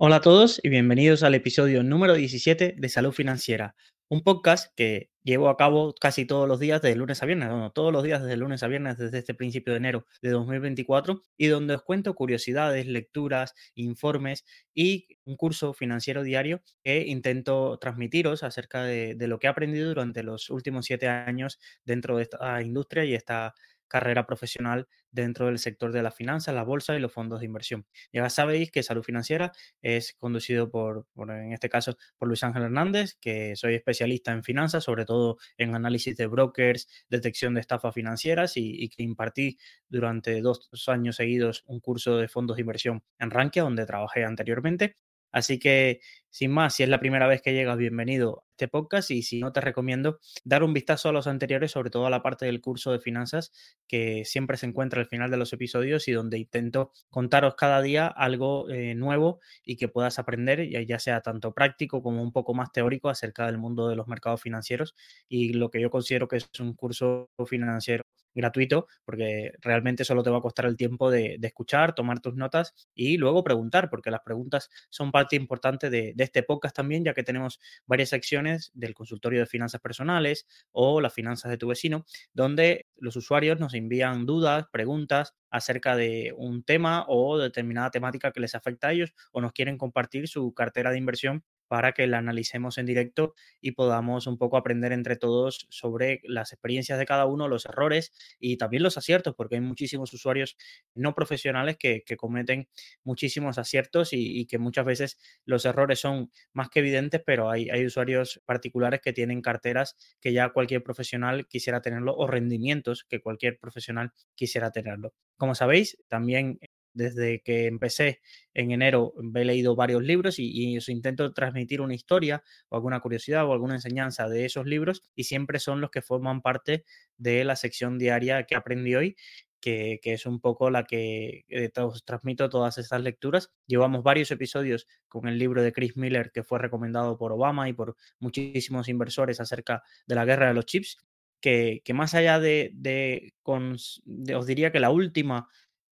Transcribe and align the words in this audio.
Hola 0.00 0.16
a 0.16 0.20
todos 0.20 0.60
y 0.62 0.68
bienvenidos 0.68 1.24
al 1.24 1.34
episodio 1.34 1.82
número 1.82 2.14
17 2.14 2.76
de 2.78 2.88
Salud 2.88 3.10
Financiera, 3.10 3.74
un 4.08 4.22
podcast 4.22 4.72
que 4.76 5.10
llevo 5.24 5.48
a 5.48 5.56
cabo 5.56 5.92
casi 5.92 6.24
todos 6.24 6.46
los 6.46 6.60
días 6.60 6.80
de 6.82 6.94
lunes 6.94 7.20
a 7.20 7.26
viernes, 7.26 7.48
no, 7.48 7.72
todos 7.72 7.92
los 7.92 8.04
días 8.04 8.22
desde 8.22 8.36
lunes 8.36 8.62
a 8.62 8.68
viernes 8.68 8.96
desde 8.96 9.18
este 9.18 9.34
principio 9.34 9.72
de 9.72 9.78
enero 9.78 10.06
de 10.22 10.30
2024 10.30 11.20
y 11.36 11.48
donde 11.48 11.74
os 11.74 11.82
cuento 11.82 12.14
curiosidades, 12.14 12.86
lecturas, 12.86 13.56
informes 13.74 14.44
y 14.72 15.08
un 15.24 15.36
curso 15.36 15.74
financiero 15.74 16.22
diario 16.22 16.62
que 16.84 17.04
intento 17.08 17.76
transmitiros 17.80 18.44
acerca 18.44 18.84
de 18.84 19.16
lo 19.26 19.40
que 19.40 19.48
he 19.48 19.50
aprendido 19.50 19.88
durante 19.88 20.22
los 20.22 20.48
últimos 20.50 20.86
siete 20.86 21.08
años 21.08 21.58
dentro 21.84 22.18
de 22.18 22.22
esta 22.22 22.62
industria 22.62 23.04
y 23.04 23.14
esta 23.14 23.52
carrera 23.88 24.26
profesional 24.26 24.86
dentro 25.10 25.46
del 25.46 25.58
sector 25.58 25.92
de 25.92 26.02
la 26.02 26.10
finanza, 26.10 26.52
la 26.52 26.62
bolsa 26.62 26.94
y 26.96 27.00
los 27.00 27.12
fondos 27.12 27.40
de 27.40 27.46
inversión. 27.46 27.86
Ya 28.12 28.28
sabéis 28.30 28.70
que 28.70 28.82
Salud 28.82 29.02
Financiera 29.02 29.52
es 29.82 30.14
conducido 30.18 30.70
por, 30.70 31.06
en 31.16 31.52
este 31.52 31.68
caso, 31.68 31.96
por 32.18 32.28
Luis 32.28 32.42
Ángel 32.44 32.62
Hernández, 32.64 33.16
que 33.20 33.56
soy 33.56 33.74
especialista 33.74 34.32
en 34.32 34.44
finanzas, 34.44 34.84
sobre 34.84 35.04
todo 35.04 35.38
en 35.56 35.74
análisis 35.74 36.16
de 36.16 36.26
brokers, 36.26 36.88
detección 37.08 37.54
de 37.54 37.60
estafas 37.60 37.94
financieras 37.94 38.52
y, 38.56 38.88
que 38.88 39.02
impartí 39.02 39.58
durante 39.88 40.40
dos 40.40 40.68
años 40.88 41.16
seguidos 41.16 41.64
un 41.66 41.80
curso 41.80 42.16
de 42.16 42.28
fondos 42.28 42.56
de 42.56 42.62
inversión 42.62 43.02
en 43.18 43.30
Rankia, 43.30 43.62
donde 43.62 43.86
trabajé 43.86 44.24
anteriormente. 44.24 44.96
Así 45.32 45.58
que, 45.58 46.00
sin 46.30 46.50
más, 46.50 46.74
si 46.74 46.82
es 46.82 46.88
la 46.88 47.00
primera 47.00 47.26
vez 47.26 47.42
que 47.42 47.52
llegas, 47.52 47.76
bienvenido 47.76 48.40
a 48.40 48.44
este 48.52 48.68
podcast 48.68 49.10
y 49.10 49.22
si 49.22 49.40
no, 49.40 49.52
te 49.52 49.60
recomiendo 49.60 50.18
dar 50.44 50.62
un 50.62 50.72
vistazo 50.72 51.08
a 51.08 51.12
los 51.12 51.26
anteriores, 51.26 51.72
sobre 51.72 51.90
todo 51.90 52.06
a 52.06 52.10
la 52.10 52.22
parte 52.22 52.46
del 52.46 52.60
curso 52.60 52.92
de 52.92 53.00
finanzas 53.00 53.52
que 53.86 54.24
siempre 54.24 54.56
se 54.56 54.66
encuentra 54.66 55.00
al 55.00 55.06
final 55.06 55.30
de 55.30 55.36
los 55.36 55.52
episodios 55.52 56.08
y 56.08 56.12
donde 56.12 56.38
intento 56.38 56.92
contaros 57.10 57.54
cada 57.56 57.82
día 57.82 58.06
algo 58.06 58.68
eh, 58.70 58.94
nuevo 58.94 59.40
y 59.64 59.76
que 59.76 59.88
puedas 59.88 60.18
aprender, 60.18 60.68
ya 60.86 60.98
sea 60.98 61.20
tanto 61.20 61.52
práctico 61.52 62.02
como 62.02 62.22
un 62.22 62.32
poco 62.32 62.54
más 62.54 62.72
teórico 62.72 63.08
acerca 63.08 63.46
del 63.46 63.58
mundo 63.58 63.88
de 63.88 63.96
los 63.96 64.08
mercados 64.08 64.40
financieros 64.42 64.94
y 65.28 65.52
lo 65.52 65.70
que 65.70 65.80
yo 65.80 65.90
considero 65.90 66.28
que 66.28 66.36
es 66.36 66.48
un 66.60 66.74
curso 66.74 67.30
financiero 67.46 68.02
gratuito, 68.38 68.86
porque 69.04 69.52
realmente 69.60 70.04
solo 70.04 70.22
te 70.22 70.30
va 70.30 70.38
a 70.38 70.40
costar 70.40 70.66
el 70.66 70.76
tiempo 70.76 71.10
de, 71.10 71.38
escuchar, 71.42 71.94
tomar 71.94 72.20
tus 72.20 72.34
notas 72.34 72.74
y 72.94 73.16
luego 73.18 73.44
preguntar, 73.44 73.90
porque 73.90 74.10
las 74.10 74.20
preguntas 74.20 74.70
son 74.88 75.12
parte 75.12 75.36
importante 75.36 75.90
de, 75.90 76.12
de, 76.14 76.24
este 76.24 76.42
podcast 76.42 76.74
también, 76.74 77.04
ya 77.04 77.14
que 77.14 77.22
tenemos 77.22 77.60
varias 77.86 78.10
secciones 78.10 78.70
del 78.74 78.94
consultorio 78.94 79.40
de 79.40 79.46
finanzas 79.46 79.80
personales 79.80 80.46
o 80.72 81.00
las 81.00 81.12
finanzas 81.12 81.50
de 81.50 81.58
tu 81.58 81.68
vecino, 81.68 82.04
donde 82.32 82.86
los 82.96 83.16
usuarios 83.16 83.60
nos 83.60 83.74
envían 83.74 84.26
dudas, 84.26 84.66
preguntas 84.72 85.34
acerca 85.50 85.96
de 85.96 86.32
un 86.36 86.62
tema 86.62 87.04
o 87.08 87.38
determinada 87.38 87.90
temática 87.90 88.32
que 88.32 88.40
les 88.40 88.54
afecta 88.54 88.88
a 88.88 88.92
ellos 88.92 89.14
o 89.32 89.40
nos 89.40 89.52
quieren 89.52 89.78
compartir 89.78 90.28
su 90.28 90.52
cartera 90.54 90.90
de 90.90 90.98
inversión 90.98 91.44
para 91.68 91.92
que 91.92 92.06
la 92.06 92.18
analicemos 92.18 92.78
en 92.78 92.86
directo 92.86 93.34
y 93.60 93.72
podamos 93.72 94.26
un 94.26 94.38
poco 94.38 94.56
aprender 94.56 94.92
entre 94.92 95.16
todos 95.16 95.66
sobre 95.70 96.20
las 96.24 96.52
experiencias 96.52 96.98
de 96.98 97.06
cada 97.06 97.26
uno, 97.26 97.46
los 97.46 97.66
errores 97.66 98.12
y 98.40 98.56
también 98.56 98.82
los 98.82 98.96
aciertos, 98.98 99.34
porque 99.34 99.56
hay 99.56 99.60
muchísimos 99.60 100.12
usuarios 100.12 100.56
no 100.94 101.14
profesionales 101.14 101.76
que, 101.78 102.02
cometen 102.16 102.68
muchísimos 103.04 103.58
aciertos 103.58 104.10
y, 104.12 104.46
que 104.46 104.58
muchas 104.58 104.84
veces 104.84 105.18
los 105.44 105.64
errores 105.64 106.00
son 106.00 106.32
más 106.52 106.68
que 106.70 106.80
evidentes, 106.80 107.22
pero 107.24 107.50
hay, 107.50 107.68
usuarios 107.84 108.40
particulares 108.44 109.00
que 109.00 109.12
tienen 109.12 109.42
carteras 109.42 109.96
que 110.20 110.32
ya 110.32 110.48
cualquier 110.50 110.82
profesional 110.82 111.46
quisiera 111.48 111.80
tenerlo 111.80 112.14
o 112.16 112.26
rendimientos 112.26 113.04
que 113.04 113.20
cualquier 113.20 113.58
profesional 113.58 114.12
quisiera 114.34 114.70
tenerlo. 114.70 115.12
Como 115.36 115.54
sabéis, 115.54 115.98
también 116.08 116.58
desde 116.92 117.40
que 117.42 117.66
empecé 117.66 118.20
en 118.54 118.70
enero 118.70 119.14
he 119.34 119.44
leído 119.44 119.76
varios 119.76 120.02
libros 120.02 120.36
y, 120.38 120.76
os 120.76 120.88
intento 120.88 121.32
transmitir 121.32 121.80
una 121.80 121.94
historia 121.94 122.42
o 122.68 122.76
alguna 122.76 123.00
curiosidad 123.00 123.46
o 123.46 123.52
alguna 123.52 123.74
enseñanza 123.74 124.28
de 124.28 124.44
esos 124.44 124.66
libros 124.66 125.02
y 125.14 125.24
siempre 125.24 125.58
son 125.58 125.80
los 125.80 125.90
que 125.90 126.02
forman 126.02 126.42
parte 126.42 126.84
de 127.16 127.44
la 127.44 127.56
sección 127.56 127.98
diaria 127.98 128.44
que 128.44 128.56
aprendí 128.56 128.94
hoy. 128.94 129.16
Que, 129.60 130.00
es 130.02 130.24
un 130.24 130.40
poco 130.40 130.70
la 130.70 130.84
que 130.84 131.44
eh, 131.48 131.70
os 131.76 132.02
transmito 132.04 132.48
todas 132.48 132.78
estas 132.78 133.02
lecturas. 133.02 133.52
Llevamos 133.66 134.02
varios 134.02 134.30
episodios 134.30 134.86
con 135.08 135.28
el 135.28 135.38
libro 135.38 135.62
de 135.62 135.72
Chris 135.72 135.94
Miller 135.94 136.30
que 136.32 136.42
fue 136.42 136.58
recomendado 136.58 137.18
por 137.18 137.32
Obama 137.32 137.68
y 137.68 137.74
por 137.74 137.96
muchísimos 138.18 138.88
inversores 138.88 139.40
acerca 139.40 139.82
de 140.06 140.14
la 140.14 140.24
guerra 140.24 140.48
de 140.48 140.54
los 140.54 140.64
chips, 140.64 140.96
que, 141.40 141.82
más 141.94 142.14
allá 142.14 142.40
de, 142.40 143.32
os 143.44 144.46
diría 144.46 144.72
que 144.72 144.80
la 144.80 144.90
última 144.90 145.48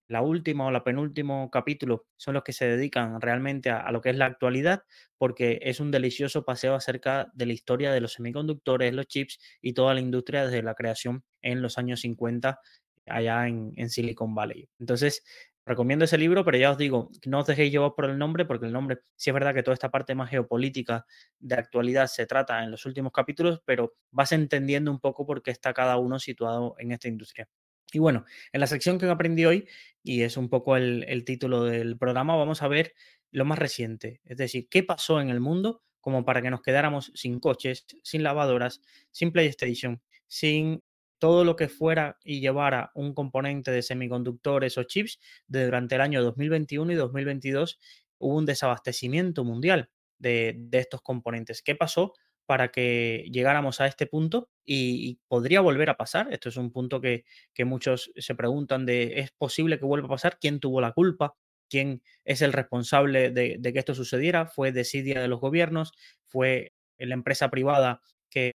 la 0.08 0.22
última 0.22 0.66
o 0.66 0.70
la 0.70 0.84
penúltimo 0.84 1.50
capítulo 1.50 2.06
son 2.16 2.34
los 2.34 2.44
que 2.44 2.52
se 2.52 2.66
dedican 2.66 3.20
realmente 3.20 3.70
a, 3.70 3.90
lo 3.90 4.00
que 4.00 4.10
es 4.10 4.16
la 4.16 4.26
actualidad, 4.26 4.84
porque 5.18 5.58
es 5.62 5.80
un 5.80 5.90
delicioso 5.90 6.44
paseo 6.44 6.74
acerca 6.74 7.30
de 7.34 7.46
la 7.46 7.52
historia 7.52 7.92
de 7.92 8.00
los 8.00 8.14
semiconductores, 8.14 8.94
los 8.94 9.06
chips 9.06 9.38
y 9.60 9.72
toda 9.72 9.94
la 9.94 10.00
industria 10.00 10.44
desde 10.44 10.62
la 10.62 10.74
creación 10.74 11.24
en 11.42 11.62
los 11.62 11.78
años 11.78 12.00
50 12.00 12.60
allá 13.06 13.46
en, 13.46 13.90
Silicon 13.90 14.34
Valley. 14.34 14.68
Entonces, 14.78 15.24
recomiendo 15.64 16.04
ese 16.04 16.18
libro, 16.18 16.44
pero 16.44 16.58
ya 16.58 16.70
os 16.70 16.78
digo, 16.78 17.10
no 17.26 17.40
os 17.40 17.46
dejéis 17.46 17.72
llevar 17.72 17.94
por 17.94 18.04
el 18.06 18.18
nombre, 18.18 18.44
porque 18.44 18.66
el 18.66 18.72
nombre, 18.72 19.00
sí 19.16 19.30
es 19.30 19.34
verdad 19.34 19.54
que 19.54 19.62
toda 19.62 19.74
esta 19.74 19.90
parte 19.90 20.14
más 20.14 20.30
geopolítica 20.30 21.06
de 21.38 21.56
actualidad 21.56 22.06
se 22.06 22.26
trata 22.26 22.62
en 22.62 22.70
los 22.70 22.86
últimos 22.86 23.12
capítulos, 23.12 23.60
pero 23.64 23.94
vas 24.10 24.32
entendiendo 24.32 24.90
un 24.90 25.00
poco 25.00 25.26
por 25.26 25.42
qué 25.42 25.50
está 25.50 25.72
cada 25.72 25.96
uno 25.98 26.18
situado 26.18 26.74
en 26.78 26.92
esta 26.92 27.08
industria. 27.08 27.48
Y 27.92 27.98
bueno, 27.98 28.24
en 28.52 28.60
la 28.60 28.66
sección 28.66 28.98
que 28.98 29.06
aprendí 29.06 29.44
hoy, 29.44 29.68
y 30.02 30.22
es 30.22 30.36
un 30.36 30.48
poco 30.48 30.76
el, 30.76 31.24
título 31.24 31.64
del 31.64 31.98
programa, 31.98 32.36
vamos 32.36 32.62
a 32.62 32.68
ver 32.68 32.94
lo 33.30 33.44
más 33.44 33.58
reciente, 33.58 34.20
es 34.24 34.36
decir, 34.36 34.68
qué 34.68 34.82
pasó 34.82 35.20
en 35.20 35.30
el 35.30 35.40
mundo 35.40 35.82
como 36.00 36.24
para 36.24 36.40
que 36.40 36.50
nos 36.50 36.62
quedáramos 36.62 37.10
sin 37.14 37.40
coches, 37.40 37.86
sin 38.02 38.22
lavadoras, 38.22 38.80
sin 39.10 39.32
PlayStation, 39.32 40.00
sin 40.28 40.84
todo 41.18 41.44
lo 41.44 41.56
que 41.56 41.68
fuera 41.68 42.18
y 42.22 42.40
llevara 42.40 42.92
un 42.94 43.14
componente 43.14 43.72
de 43.72 43.82
semiconductores 43.82 44.78
o 44.78 44.84
chips, 44.84 45.18
de 45.48 45.64
durante 45.64 45.96
el 45.96 46.02
año 46.02 46.22
2021 46.22 46.92
y 46.92 46.94
2022 46.94 47.80
hubo 48.18 48.36
un 48.36 48.46
desabastecimiento 48.46 49.44
mundial 49.44 49.90
de, 50.18 50.54
de 50.56 50.78
estos 50.78 51.02
componentes. 51.02 51.62
¿Qué 51.62 51.74
pasó? 51.74 52.14
Para 52.46 52.70
que 52.70 53.28
llegáramos 53.30 53.80
a 53.80 53.86
este 53.86 54.06
punto 54.06 54.48
y, 54.64 55.18
podría 55.28 55.60
volver 55.60 55.90
a 55.90 55.96
pasar. 55.96 56.32
Esto 56.32 56.48
es 56.48 56.56
un 56.56 56.70
punto 56.70 57.00
que, 57.00 57.24
muchos 57.64 58.12
se 58.16 58.34
preguntan 58.34 58.86
de, 58.86 59.20
¿es 59.20 59.32
posible 59.32 59.78
que 59.78 59.84
vuelva 59.84 60.06
a 60.06 60.10
pasar? 60.10 60.38
¿Quién 60.40 60.60
tuvo 60.60 60.80
la 60.80 60.92
culpa? 60.92 61.34
¿Quién 61.68 62.02
es 62.24 62.42
el 62.42 62.52
responsable 62.52 63.30
de, 63.30 63.60
que 63.60 63.78
esto 63.78 63.94
sucediera? 63.94 64.46
¿Fue 64.46 64.72
desidia 64.72 65.20
de 65.20 65.28
los 65.28 65.40
gobiernos? 65.40 65.92
¿Fue 66.24 66.72
la 66.98 67.14
empresa 67.14 67.50
privada 67.50 68.00
que, 68.30 68.52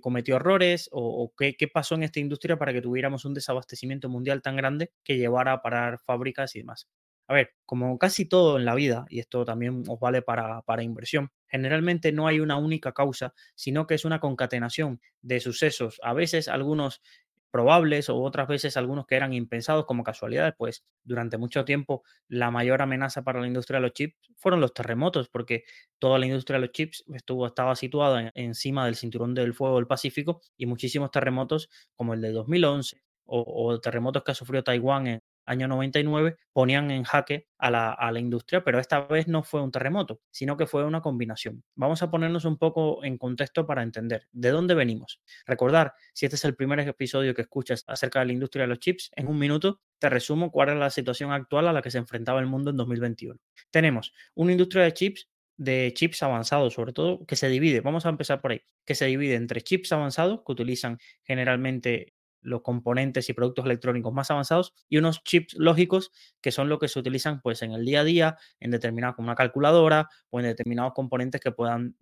cometió 0.00 0.36
errores? 0.36 0.88
¿O, 0.90 1.32
qué, 1.36 1.54
qué, 1.56 1.68
pasó 1.68 1.94
en 1.94 2.02
esta 2.02 2.20
industria 2.20 2.58
para 2.58 2.72
que 2.72 2.80
tuviéramos 2.82 3.24
un 3.24 3.34
desabastecimiento 3.34 4.08
mundial 4.08 4.42
tan 4.42 4.56
grande 4.56 4.90
que 5.04 5.16
llevara 5.18 5.52
a 5.52 5.62
parar 5.62 5.98
fábricas 6.00 6.56
y 6.56 6.60
demás? 6.60 6.88
A 7.28 7.34
ver, 7.34 7.52
como 7.66 7.98
casi 7.98 8.24
todo 8.24 8.58
en 8.58 8.64
la 8.64 8.74
vida, 8.74 9.04
y 9.08 9.20
esto 9.20 9.44
también 9.44 9.84
os 9.86 10.00
vale 10.00 10.22
para 10.22 10.82
inversión, 10.82 11.30
generalmente 11.50 12.12
no 12.12 12.26
hay 12.26 12.40
una 12.40 12.56
única 12.56 12.92
causa, 12.92 13.34
sino 13.54 13.86
que 13.86 13.94
es 13.94 14.04
una 14.04 14.20
concatenación 14.20 15.00
de 15.22 15.40
sucesos, 15.40 16.00
a 16.02 16.14
veces 16.14 16.48
algunos 16.48 17.02
probables 17.50 18.08
o 18.08 18.16
otras 18.20 18.48
veces 18.48 18.76
algunos 18.76 19.06
que 19.06 19.16
eran 19.16 19.32
impensados 19.32 19.84
como 19.86 20.04
casualidades, 20.04 20.54
pues 20.56 20.84
durante 21.02 21.36
mucho 21.36 21.64
tiempo 21.64 22.04
la 22.28 22.50
mayor 22.50 22.82
amenaza 22.82 23.22
para 23.22 23.40
la 23.40 23.46
industria 23.46 23.78
de 23.78 23.82
los 23.82 23.92
chips 23.92 24.16
fueron 24.36 24.60
los 24.60 24.72
terremotos, 24.72 25.28
porque 25.28 25.64
toda 25.98 26.18
la 26.18 26.26
industria 26.26 26.58
de 26.58 26.66
los 26.66 26.72
chips 26.72 27.04
estuvo, 27.12 27.46
estaba 27.46 27.74
situada 27.76 28.30
encima 28.34 28.86
del 28.86 28.96
cinturón 28.96 29.34
del 29.34 29.54
fuego 29.54 29.76
del 29.76 29.86
Pacífico 29.86 30.40
y 30.56 30.66
muchísimos 30.66 31.10
terremotos 31.10 31.68
como 31.94 32.14
el 32.14 32.20
de 32.20 32.32
2011 32.32 33.02
o, 33.26 33.44
o 33.46 33.80
terremotos 33.80 34.22
que 34.22 34.32
ha 34.32 34.34
sufrido 34.34 34.62
Taiwán 34.62 35.06
en, 35.06 35.22
año 35.46 35.68
99, 35.68 36.36
ponían 36.52 36.90
en 36.90 37.04
jaque 37.04 37.48
a 37.58 37.70
la, 37.70 38.20
industria, 38.20 38.64
pero 38.64 38.78
esta 38.78 39.00
vez 39.00 39.28
no 39.28 39.42
fue 39.42 39.62
un 39.62 39.70
terremoto, 39.70 40.20
sino 40.30 40.56
que 40.56 40.66
fue 40.66 40.84
una 40.84 41.00
combinación. 41.00 41.62
Vamos 41.74 42.02
a 42.02 42.10
ponernos 42.10 42.44
un 42.44 42.58
poco 42.58 43.04
en 43.04 43.18
contexto 43.18 43.66
para 43.66 43.82
entender 43.82 44.28
de 44.32 44.50
dónde 44.50 44.74
venimos. 44.74 45.20
Recordar, 45.46 45.94
si 46.12 46.26
este 46.26 46.36
es 46.36 46.44
el 46.44 46.54
primer 46.54 46.80
episodio 46.80 47.34
que 47.34 47.42
escuchas 47.42 47.84
acerca 47.86 48.20
de 48.20 48.26
la 48.26 48.32
industria 48.32 48.62
de 48.62 48.68
los 48.68 48.78
chips, 48.78 49.10
en 49.16 49.28
un 49.28 49.38
minuto 49.38 49.80
te 49.98 50.08
resumo 50.08 50.50
cuál 50.50 50.70
es 50.70 50.76
la 50.76 50.90
situación 50.90 51.32
actual 51.32 51.68
a 51.68 51.72
la 51.72 51.82
que 51.82 51.90
se 51.90 51.98
enfrentaba 51.98 52.40
el 52.40 52.46
mundo 52.46 52.70
en 52.70 52.76
2021. 52.76 53.38
Tenemos 53.70 54.12
una 54.34 54.52
industria 54.52 54.84
de 54.84 54.92
chips 54.92 55.28
de 55.60 55.92
chips 55.94 56.22
avanzados, 56.22 56.72
sobre 56.72 56.94
todo, 56.94 57.26
que 57.26 57.36
se 57.36 57.50
divide, 57.50 57.82
vamos 57.82 58.06
a 58.06 58.08
empezar 58.08 58.40
por 58.40 58.52
ahí, 58.52 58.62
que 58.86 58.94
se 58.94 59.04
divide 59.04 59.34
entre 59.34 59.60
chips 59.60 59.92
avanzados, 59.92 60.40
que 60.44 60.52
utilizan 60.52 60.98
generalmente 61.22 62.14
los 62.42 62.62
componentes 62.62 63.28
y 63.28 63.32
productos 63.32 63.64
electrónicos 63.66 64.12
más 64.12 64.30
avanzados 64.30 64.74
y 64.88 64.98
unos 64.98 65.22
chips 65.24 65.54
lógicos 65.54 66.10
que 66.40 66.52
son 66.52 66.68
lo 66.68 66.78
que 66.78 66.88
se 66.88 66.98
utilizan 66.98 67.40
pues 67.40 67.62
en 67.62 67.72
el 67.72 67.84
día 67.84 68.00
a 68.00 68.04
día 68.04 68.38
en 68.60 68.70
determinados 68.70 69.16
como 69.16 69.28
una 69.28 69.34
calculadora 69.34 70.08
o 70.30 70.40
en 70.40 70.46
determinados 70.46 70.92
componentes 70.94 71.40
que 71.40 71.52
puedan 71.52 71.96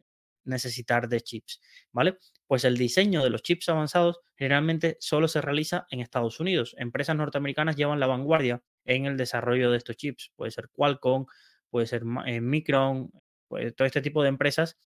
necesitar 0.44 1.08
de 1.08 1.20
chips, 1.20 1.60
¿vale? 1.92 2.18
Pues 2.46 2.64
el 2.64 2.76
diseño 2.78 3.22
de 3.22 3.30
los 3.30 3.42
chips 3.42 3.68
avanzados 3.68 4.20
generalmente 4.36 4.96
solo 5.00 5.28
se 5.28 5.40
realiza 5.40 5.86
en 5.90 6.00
Estados 6.00 6.40
Unidos. 6.40 6.74
Empresas 6.78 7.16
norteamericanas 7.16 7.76
llevan 7.76 8.00
la 8.00 8.06
vanguardia 8.06 8.62
en 8.84 9.04
el 9.06 9.16
desarrollo 9.16 9.70
de 9.70 9.76
estos 9.76 9.96
chips, 9.96 10.32
puede 10.36 10.50
ser 10.50 10.70
Qualcomm, 10.72 11.26
puede 11.68 11.86
ser 11.86 12.04
Micron, 12.04 13.10
pues, 13.48 13.74
todo 13.76 13.86
este 13.86 14.00
tipo 14.00 14.22
de 14.22 14.30
empresas, 14.30 14.78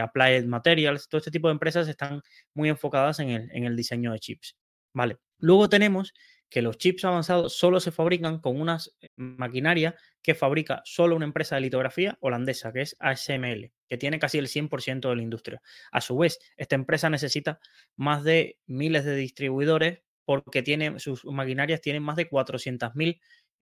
Applied 0.00 0.46
Materials, 0.46 1.08
todo 1.08 1.18
este 1.18 1.30
tipo 1.30 1.48
de 1.48 1.52
empresas 1.52 1.88
están 1.88 2.22
muy 2.54 2.68
enfocadas 2.68 3.18
en 3.18 3.30
el, 3.30 3.50
en 3.52 3.64
el 3.64 3.76
diseño 3.76 4.12
de 4.12 4.20
chips. 4.20 4.56
Vale. 4.94 5.18
Luego 5.38 5.68
tenemos 5.68 6.14
que 6.48 6.62
los 6.62 6.76
chips 6.76 7.04
avanzados 7.06 7.54
solo 7.56 7.80
se 7.80 7.92
fabrican 7.92 8.38
con 8.38 8.60
una 8.60 8.78
eh, 9.00 9.08
maquinaria 9.16 9.96
que 10.22 10.34
fabrica 10.34 10.82
solo 10.84 11.16
una 11.16 11.24
empresa 11.24 11.54
de 11.54 11.62
litografía 11.62 12.18
holandesa, 12.20 12.72
que 12.72 12.82
es 12.82 12.96
ASML, 13.00 13.72
que 13.88 13.96
tiene 13.98 14.18
casi 14.18 14.38
el 14.38 14.48
100% 14.48 15.08
de 15.08 15.16
la 15.16 15.22
industria. 15.22 15.62
A 15.90 16.00
su 16.02 16.16
vez, 16.18 16.38
esta 16.56 16.74
empresa 16.74 17.08
necesita 17.08 17.58
más 17.96 18.22
de 18.22 18.58
miles 18.66 19.04
de 19.04 19.16
distribuidores 19.16 20.02
porque 20.24 20.62
tiene, 20.62 20.98
sus 21.00 21.24
maquinarias 21.24 21.80
tienen 21.80 22.02
más 22.02 22.16
de 22.16 22.28
400.000 22.28 23.20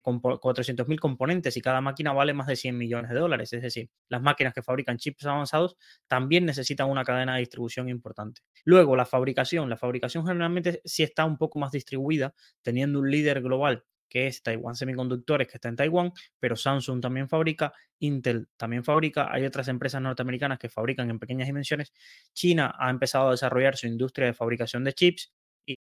400.000 0.04 0.98
componentes 0.98 1.56
y 1.56 1.60
cada 1.60 1.80
máquina 1.80 2.12
vale 2.12 2.34
más 2.34 2.46
de 2.46 2.56
100 2.56 2.76
millones 2.76 3.10
de 3.10 3.18
dólares. 3.18 3.52
Es 3.52 3.62
decir, 3.62 3.90
las 4.08 4.22
máquinas 4.22 4.52
que 4.54 4.62
fabrican 4.62 4.98
chips 4.98 5.26
avanzados 5.26 5.76
también 6.06 6.44
necesitan 6.44 6.88
una 6.90 7.04
cadena 7.04 7.34
de 7.34 7.40
distribución 7.40 7.88
importante. 7.88 8.42
Luego, 8.64 8.96
la 8.96 9.06
fabricación. 9.06 9.68
La 9.70 9.76
fabricación 9.76 10.26
generalmente 10.26 10.80
sí 10.84 11.02
está 11.02 11.24
un 11.24 11.38
poco 11.38 11.58
más 11.58 11.72
distribuida, 11.72 12.34
teniendo 12.62 12.98
un 13.00 13.10
líder 13.10 13.42
global 13.42 13.84
que 14.14 14.28
es 14.28 14.44
Taiwan 14.44 14.76
Semiconductores, 14.76 15.48
que 15.48 15.56
está 15.56 15.68
en 15.68 15.74
Taiwán, 15.74 16.12
pero 16.38 16.54
Samsung 16.54 17.00
también 17.00 17.28
fabrica, 17.28 17.72
Intel 17.98 18.46
también 18.56 18.84
fabrica, 18.84 19.32
hay 19.32 19.44
otras 19.44 19.66
empresas 19.66 20.00
norteamericanas 20.00 20.60
que 20.60 20.68
fabrican 20.68 21.10
en 21.10 21.18
pequeñas 21.18 21.48
dimensiones. 21.48 21.92
China 22.32 22.76
ha 22.78 22.90
empezado 22.90 23.26
a 23.26 23.30
desarrollar 23.32 23.76
su 23.76 23.88
industria 23.88 24.28
de 24.28 24.34
fabricación 24.34 24.84
de 24.84 24.92
chips 24.92 25.32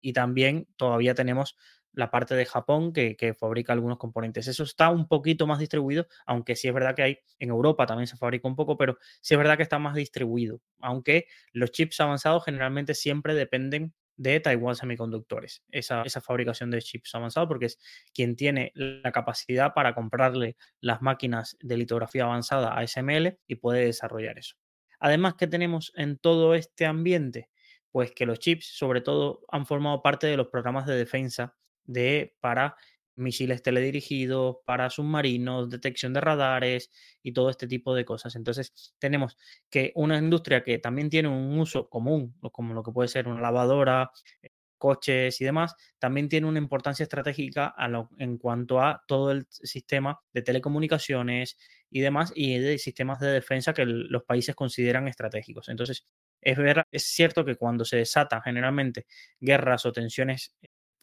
y, 0.05 0.13
también 0.13 0.69
todavía 0.77 1.15
tenemos 1.15 1.57
la 1.93 2.11
parte 2.11 2.35
de 2.35 2.45
Japón 2.45 2.93
que, 2.93 3.35
fabrica 3.39 3.73
algunos 3.73 3.99
componentes. 3.99 4.49
Eso 4.49 4.65
está 4.65 4.91
un 4.91 5.09
poquito 5.09 5.47
más 5.47 5.59
distribuido, 5.59 6.07
aunque 6.27 6.57
sí 6.57 6.69
es 6.69 6.75
verdad 6.75 6.95
que 6.95 7.03
hay 7.03 7.19
en 7.39 7.51
Europa 7.51 7.87
también 7.87 8.07
se 8.07 8.17
fabrica 8.17 8.49
un 8.49 8.57
poco, 8.57 8.77
pero 8.77 8.99
sí 9.21 9.35
es 9.35 9.39
verdad 9.39 9.57
que 9.57 9.63
está 9.63 9.79
más 9.79 9.95
distribuido, 9.95 10.61
aunque 10.81 11.27
los 11.53 11.71
chips 11.71 12.01
avanzados 12.01 12.45
generalmente 12.45 12.95
siempre 12.95 13.35
dependen 13.35 13.95
de 14.17 14.41
Taiwan 14.41 14.77
Semiconductores, 14.77 15.65
esa, 15.71 16.03
esa 16.03 16.21
fabricación 16.21 16.71
de 16.71 16.81
chips 16.81 17.15
avanzados, 17.15 17.49
porque 17.49 17.67
es 17.67 17.79
quien 18.13 18.37
tiene 18.37 18.73
la 18.75 19.11
capacidad 19.13 19.75
para 19.75 19.95
comprarle 19.95 20.57
las 20.81 21.03
máquinas 21.03 21.57
de 21.61 21.77
litografía 21.77 22.25
avanzada 22.25 22.79
a 22.79 22.87
SML 22.87 23.39
y 23.47 23.57
puede 23.57 23.87
desarrollar 23.87 24.39
eso. 24.39 24.57
Además, 25.01 25.35
que 25.35 25.47
tenemos 25.47 25.93
en 25.97 26.17
todo 26.19 26.55
este 26.55 26.87
ambiente? 26.87 27.51
Pues 27.95 28.11
que 28.11 28.27
los 28.27 28.41
chips, 28.41 28.67
sobre 28.77 29.01
todo, 29.03 29.45
han 29.53 29.67
formado 29.67 30.03
parte 30.03 30.27
de 30.27 30.37
los 30.37 30.49
programas 30.49 30.85
de 30.85 30.97
defensa 30.97 31.57
de, 31.85 32.37
para 32.41 32.77
misiles 33.15 33.63
teledirigidos, 33.63 34.57
para 34.65 34.91
submarinos, 34.91 35.71
detección 35.71 36.13
de 36.13 36.21
radares 36.21 36.91
y 37.23 37.33
todo 37.33 37.51
este 37.51 37.69
tipo 37.69 37.95
de 37.95 38.05
cosas. 38.05 38.35
Entonces, 38.35 38.97
tenemos 38.99 39.37
que 39.71 39.93
una 39.95 40.19
industria 40.19 40.65
que 40.65 40.79
también 40.81 41.09
tiene 41.09 41.29
un 41.29 41.57
uso 41.57 41.89
común, 41.89 42.35
como 42.51 42.75
lo 42.75 42.83
que 42.83 42.91
puede 42.91 43.07
ser 43.09 43.29
una 43.29 43.41
lavadora, 43.41 44.11
eh, 44.43 44.51
coches 44.77 45.41
y 45.41 45.45
demás, 45.45 45.77
también 46.01 46.29
tiene 46.29 46.49
una 46.49 46.59
importancia 46.59 47.05
estratégica 47.05 47.77
en 48.19 48.39
cuanto 48.39 48.81
a 48.83 49.05
todo 49.07 49.31
el 49.31 49.47
sistema 49.49 50.21
de 50.33 50.43
telecomunicaciones 50.43 51.57
y 51.91 52.01
demás, 52.01 52.33
y 52.35 52.59
de 52.59 52.79
sistemas 52.79 53.21
de 53.21 53.29
defensa 53.29 53.73
que 53.73 53.87
los 53.87 54.25
países 54.25 54.57
consideran 54.57 55.07
estratégicos. 55.07 55.69
Entonces, 55.69 56.07
es, 56.45 56.59
es 56.93 57.05
cierto 57.05 57.45
que 57.45 57.57
cuando 57.57 57.85
se 57.85 57.97
desatan 57.97 58.43
generalmente 58.43 59.07
guerras 59.41 59.87
o 59.87 59.93
tensiones 59.93 60.55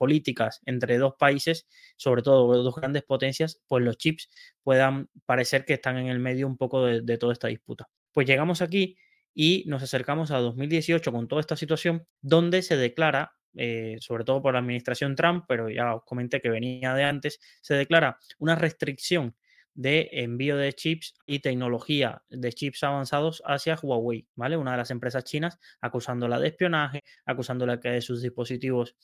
políticas 0.01 0.61
entre 0.65 0.97
dos 0.97 1.13
países, 1.19 1.67
sobre 1.95 2.23
todo 2.23 2.63
dos 2.63 2.75
grandes 2.75 3.03
potencias, 3.03 3.61
pues 3.67 3.83
los 3.83 3.97
chips 3.97 4.29
puedan 4.63 5.09
parecer 5.27 5.63
que 5.63 5.73
están 5.73 5.99
en 5.99 6.07
el 6.07 6.17
medio 6.17 6.47
un 6.47 6.57
poco 6.57 6.87
de, 6.87 7.17
toda 7.19 7.33
esta 7.33 7.49
disputa. 7.49 7.87
Pues 8.11 8.25
llegamos 8.25 8.63
aquí 8.63 8.97
y 9.35 9.63
nos 9.67 9.83
acercamos 9.83 10.31
a 10.31 10.39
2018 10.39 11.11
con 11.11 11.27
toda 11.27 11.39
esta 11.39 11.55
situación, 11.55 12.07
donde 12.19 12.63
se 12.63 12.77
declara, 12.77 13.33
eh, 13.53 13.97
sobre 13.99 14.23
todo 14.23 14.41
por 14.41 14.53
la 14.53 14.59
administración 14.61 15.15
Trump, 15.15 15.45
pero 15.47 15.69
ya 15.69 15.93
os 15.93 16.03
comenté 16.03 16.41
que 16.41 16.49
venía 16.49 16.95
de 16.95 17.03
antes, 17.03 17.39
se 17.61 17.75
declara 17.75 18.17
una 18.39 18.55
restricción 18.55 19.35
de 19.73 20.09
envío 20.11 20.57
de 20.57 20.73
chips 20.73 21.13
y 21.25 21.39
tecnología 21.39 22.23
de 22.29 22.51
chips 22.51 22.83
avanzados 22.83 23.41
hacia 23.45 23.77
Huawei, 23.81 24.27
¿vale? 24.35 24.57
Una 24.57 24.71
de 24.71 24.77
las 24.77 24.91
empresas 24.91 25.23
chinas 25.23 25.59
acusándola 25.79 26.39
de 26.39 26.49
espionaje, 26.49 27.03
acusándola 27.25 27.79
que 27.79 27.89
de 27.89 28.01
sus 28.01 28.21
dispositivos 28.21 28.95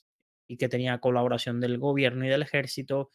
y 0.47 0.57
que 0.57 0.69
tenía 0.69 0.99
colaboración 0.99 1.59
del 1.59 1.77
gobierno 1.77 2.25
y 2.25 2.29
del 2.29 2.41
ejército, 2.41 3.09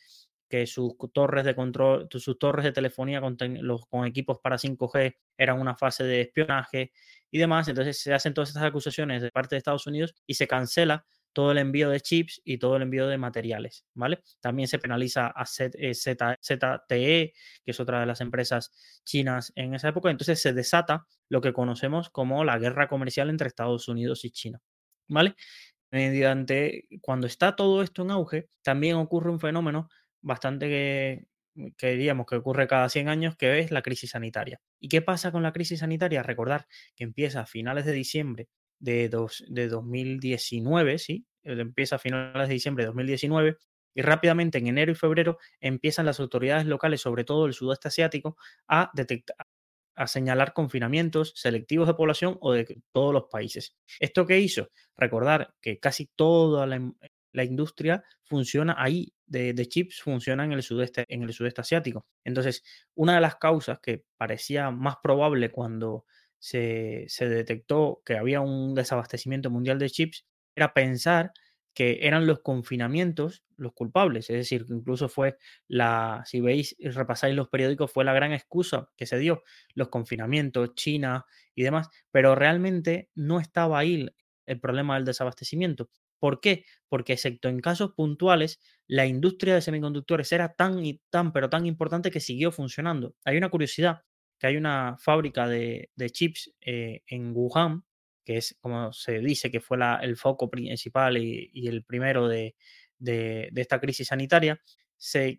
que 0.49 0.67
sus 0.67 0.95
torres 1.15 1.47
de 1.47 1.55
control, 1.55 2.09
sus 2.11 2.39
torres 2.39 2.65
de 2.65 2.73
telefonía 2.73 3.23
con, 3.23 3.37
los, 3.63 3.87
con 3.87 4.07
equipos 4.07 4.39
para 4.43 4.59
5G 4.59 5.17
eran 5.39 5.59
una 5.59 5.77
fase 5.77 6.05
de 6.05 6.21
espionaje 6.21 6.93
y 7.31 7.39
demás. 7.39 7.69
Entonces 7.69 7.99
se 7.99 8.13
hacen 8.13 8.35
todas 8.35 8.51
estas 8.51 8.65
acusaciones 8.65 9.23
de 9.23 9.31
parte 9.31 9.55
de 9.55 9.59
Estados 9.59 9.87
Unidos 9.87 10.15
y 10.27 10.35
se 10.35 10.47
cancela 10.47 11.07
todo 11.33 11.53
el 11.53 11.59
envío 11.59 11.91
de 11.91 12.01
chips 12.01 12.41
y 12.45 12.59
todo 12.59 12.77
el 12.77 12.83
envío 12.83 13.07
de 13.07 13.19
materiales, 13.19 13.87
¿vale? 13.95 14.23
También 14.41 14.69
se 14.69 14.79
penaliza 14.79 15.29
a 15.29 15.45
ZTE, 15.47 17.33
que 17.65 17.71
es 17.71 17.81
otra 17.81 18.01
de 18.01 18.07
las 18.07 18.21
empresas 18.21 18.73
chinas 19.05 19.53
en 19.57 19.75
esa 19.75 19.89
época. 19.89 20.11
Entonces 20.11 20.41
se 20.41 20.53
desata 20.53 21.07
lo 21.29 21.41
que 21.41 21.53
conocemos 21.53 22.11
como 22.11 22.45
la 22.45 22.59
guerra 22.59 22.89
comercial 22.89 23.31
entre 23.31 23.49
Estados 23.49 23.89
Unidos 23.89 24.25
y 24.25 24.31
China, 24.31 24.61
¿vale? 25.09 25.35
mediante, 25.93 26.87
cuando 27.03 27.27
está 27.27 27.55
todo 27.55 27.83
esto 27.83 28.03
en 28.03 28.11
auge, 28.11 28.49
también 28.63 28.97
ocurre 28.97 29.31
un 29.31 29.41
fenómeno 29.41 29.89
bastante 30.23 30.69
que, 30.69 31.27
que 31.77 31.91
diríamos 31.93 32.27
que 32.27 32.37
ocurre 32.37 32.67
cada 32.67 32.89
100 32.89 33.09
años, 33.09 33.37
que 33.37 33.59
es 33.61 33.71
la 33.71 33.83
crisis 33.83 34.11
sanitaria. 34.11 34.61
¿Y 34.81 34.89
qué 34.89 35.03
pasa 35.03 35.33
con 35.33 35.43
la 35.43 35.53
crisis 35.53 35.81
sanitaria? 35.81 36.23
Recordar 36.23 36.67
que 36.97 37.05
empieza 37.05 37.43
a 37.43 37.47
finales 37.47 37.85
de 37.85 37.93
diciembre 37.93 38.49
de, 38.83 39.09
dos, 39.09 39.45
de 39.49 39.69
2019, 39.69 40.99
¿sí? 40.99 41.25
Empieza 41.45 41.97
a 41.97 41.99
finales 41.99 42.49
de 42.49 42.55
diciembre 42.55 42.83
de 42.83 42.89
2019 42.89 43.57
y 43.95 44.03
rápidamente 44.03 44.59
en 44.59 44.67
enero 44.67 44.93
y 44.93 44.95
febrero 44.97 45.39
empiezan 45.61 46.07
las 46.07 46.21
autoridades 46.21 46.67
locales, 46.67 47.01
sobre 47.01 47.25
todo 47.25 47.47
el 47.47 47.55
sudeste 47.55 47.89
asiático, 47.89 48.37
a 48.67 48.91
detectar, 48.95 49.37
a 49.95 50.07
señalar 50.07 50.53
confinamientos 50.53 51.33
selectivos 51.37 51.87
de 51.87 51.95
población 51.95 52.39
o 52.41 52.53
de 52.53 52.83
todos 52.93 53.15
los 53.15 53.25
países. 53.31 53.77
¿Esto 54.01 54.27
qué 54.27 54.41
hizo? 54.41 54.71
Recordar 54.97 55.55
que 55.61 55.79
casi 55.79 56.07
toda 56.17 56.67
la, 56.67 57.45
industria 57.45 58.03
funciona 58.25 58.75
ahí 58.79 59.13
de, 59.27 59.55
chips, 59.69 60.03
funciona 60.03 60.45
en 60.45 60.53
el, 60.53 60.63
sudeste, 60.63 61.07
en 61.09 61.23
el 61.23 61.33
sudeste 61.33 61.61
asiático. 61.61 62.07
Entonces, 62.25 62.65
una 62.95 63.15
de 63.15 63.21
las 63.21 63.37
causas 63.37 63.79
que 63.81 64.05
parecía 64.17 64.71
más 64.71 64.97
probable 65.03 65.51
cuando 65.51 66.05
se, 66.43 67.07
detectó 67.21 68.03
que 68.05 68.17
había 68.17 68.41
un 68.41 68.75
desabastecimiento 68.75 69.49
mundial 69.49 69.79
de 69.79 69.89
chips 69.89 70.27
era 70.57 70.75
pensar 70.75 71.33
que 71.73 72.01
eran 72.03 72.27
los 72.27 72.41
confinamientos 72.41 73.45
los 73.57 73.73
culpables. 73.75 74.29
Es 74.29 74.37
decir, 74.37 74.67
que 74.67 74.75
incluso 74.75 75.09
fue 75.09 75.39
la, 75.69 76.23
si 76.27 76.41
veis 76.41 76.75
y 76.81 76.89
repasáis 76.89 77.37
los 77.37 77.49
periódicos, 77.49 77.93
fue 77.93 78.05
la 78.05 78.13
gran 78.13 78.33
excusa 78.33 78.91
que 78.97 79.07
se 79.07 79.19
dio, 79.19 79.45
los 79.75 79.89
confinamientos, 79.89 80.75
China 80.75 81.25
y 81.55 81.63
demás, 81.63 81.89
pero 82.11 82.35
realmente 82.35 83.09
no 83.15 83.39
estaba 83.39 83.79
ahí 83.79 84.09
el 84.47 84.61
problema 84.61 84.97
del 84.97 85.05
desabastecimiento. 85.05 85.91
¿Por 86.19 86.41
qué? 86.41 86.65
Porque 86.89 87.13
excepto 87.13 87.49
en 87.49 87.61
casos 87.61 87.93
puntuales, 87.93 88.61
la 88.89 89.07
industria 89.07 89.55
de 89.55 89.63
semiconductores 89.63 90.33
era 90.33 90.55
tan 90.55 90.85
y 90.85 91.01
tan, 91.09 91.33
pero 91.33 91.49
tan 91.49 91.67
importante 91.67 92.11
que 92.11 92.21
siguió 92.21 92.51
funcionando. 92.51 93.15
Hay 93.25 93.37
una 93.37 93.49
curiosidad, 93.49 94.03
que 94.43 94.49
hay 94.49 94.57
una 94.57 94.97
fábrica 94.99 95.47
de, 95.47 95.89
chips 96.11 96.53
eh, 96.61 97.05
en 97.07 97.31
Wuhan, 97.33 97.85
que 98.25 98.39
es 98.39 98.59
como 98.61 98.93
se 98.93 99.21
dice 99.21 99.53
que 99.53 99.61
fue 99.61 99.79
el 100.01 100.17
foco 100.17 100.51
principal 100.51 101.17
y, 101.17 101.69
el 101.69 101.85
primero 101.85 102.27
de, 102.27 102.57
esta 103.55 103.79
crisis 103.79 104.09
sanitaria, 104.09 104.61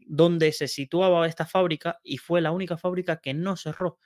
donde 0.07 0.53
se 0.53 0.69
situaba 0.69 1.27
esta 1.27 1.45
fábrica 1.45 1.99
y 2.01 2.17
fue 2.17 2.39
la 2.39 2.53
única 2.53 2.77
fábrica 2.77 3.19
que 3.19 3.33
no 3.33 3.57
cerró. 3.57 3.99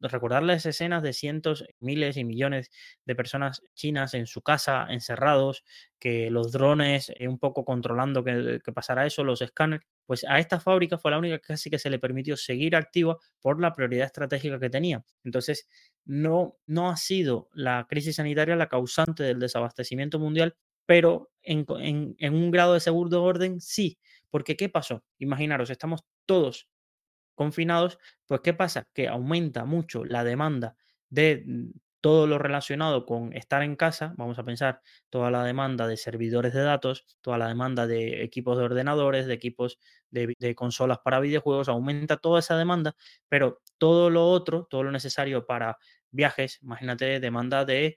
Recordar 0.00 0.42
las 0.42 0.66
escenas 0.66 1.04
de 1.04 1.12
cientos, 1.12 1.64
miles 1.78 2.16
y 2.16 2.24
millones 2.24 2.72
de 3.04 3.14
personas 3.14 3.62
chinas 3.74 4.14
en 4.14 4.26
su 4.26 4.42
casa, 4.42 4.88
encerrados, 4.90 5.62
que 6.00 6.28
los 6.28 6.50
drones 6.50 7.12
eh, 7.16 7.28
un 7.28 7.38
poco 7.38 7.64
controlando 7.64 8.24
que, 8.24 8.60
pasara 8.74 9.06
eso, 9.06 9.22
los 9.22 9.42
escáneres, 9.42 9.86
pues 10.10 10.24
a 10.28 10.40
esta 10.40 10.58
fábrica 10.58 10.98
fue 10.98 11.12
la 11.12 11.18
única 11.18 11.38
casi 11.38 11.70
que 11.70 11.78
se 11.78 11.88
le 11.88 12.00
permitió 12.00 12.36
seguir 12.36 12.74
activa 12.74 13.16
por 13.40 13.60
la 13.60 13.72
prioridad 13.72 14.06
estratégica 14.06 14.58
que 14.58 14.68
tenía. 14.68 15.04
Entonces, 15.22 15.68
no, 16.04 16.56
no 16.66 16.90
ha 16.90 16.96
sido 16.96 17.48
la 17.52 17.86
crisis 17.88 18.16
sanitaria 18.16 18.56
la 18.56 18.68
causante 18.68 19.22
del 19.22 19.38
desabastecimiento 19.38 20.18
mundial, 20.18 20.56
pero 20.84 21.30
en, 21.42 21.64
en 22.18 22.34
un 22.34 22.50
grado 22.50 22.74
de 22.74 22.80
seguro 22.80 23.22
orden 23.22 23.60
sí. 23.60 24.00
Porque, 24.30 24.56
¿qué 24.56 24.68
pasó? 24.68 25.04
Imaginaros, 25.18 25.70
estamos 25.70 26.00
todos 26.26 26.68
confinados, 27.36 27.96
pues 28.26 28.40
¿qué 28.40 28.52
pasa? 28.52 28.88
Que 28.92 29.06
aumenta 29.06 29.64
mucho 29.64 30.04
la 30.04 30.24
demanda 30.24 30.74
de, 31.08 31.44
todo 32.00 32.26
lo 32.26 32.38
relacionado 32.38 33.04
con 33.06 33.32
estar 33.34 33.62
en 33.62 33.76
casa, 33.76 34.14
vamos 34.16 34.38
a 34.38 34.44
pensar 34.44 34.80
toda 35.10 35.30
la 35.30 35.44
demanda 35.44 35.86
de 35.86 35.96
servidores 35.96 36.54
de 36.54 36.62
datos, 36.62 37.04
toda 37.20 37.38
la 37.38 37.48
demanda 37.48 37.86
de 37.86 38.22
equipos 38.22 38.56
de 38.58 38.64
ordenadores, 38.64 39.26
de 39.26 39.34
equipos 39.34 39.78
de, 40.10 40.54
consolas 40.54 40.98
para 41.04 41.20
videojuegos, 41.20 41.68
aumenta 41.68 42.16
toda 42.16 42.40
esa 42.40 42.56
demanda, 42.56 42.96
pero 43.28 43.60
todo 43.78 44.10
lo 44.10 44.28
otro, 44.28 44.66
todo 44.70 44.82
lo 44.82 44.90
necesario 44.92 45.46
para 45.46 45.78
viajes, 46.10 46.58
imagínate 46.62 47.20
demanda 47.20 47.64
de 47.64 47.96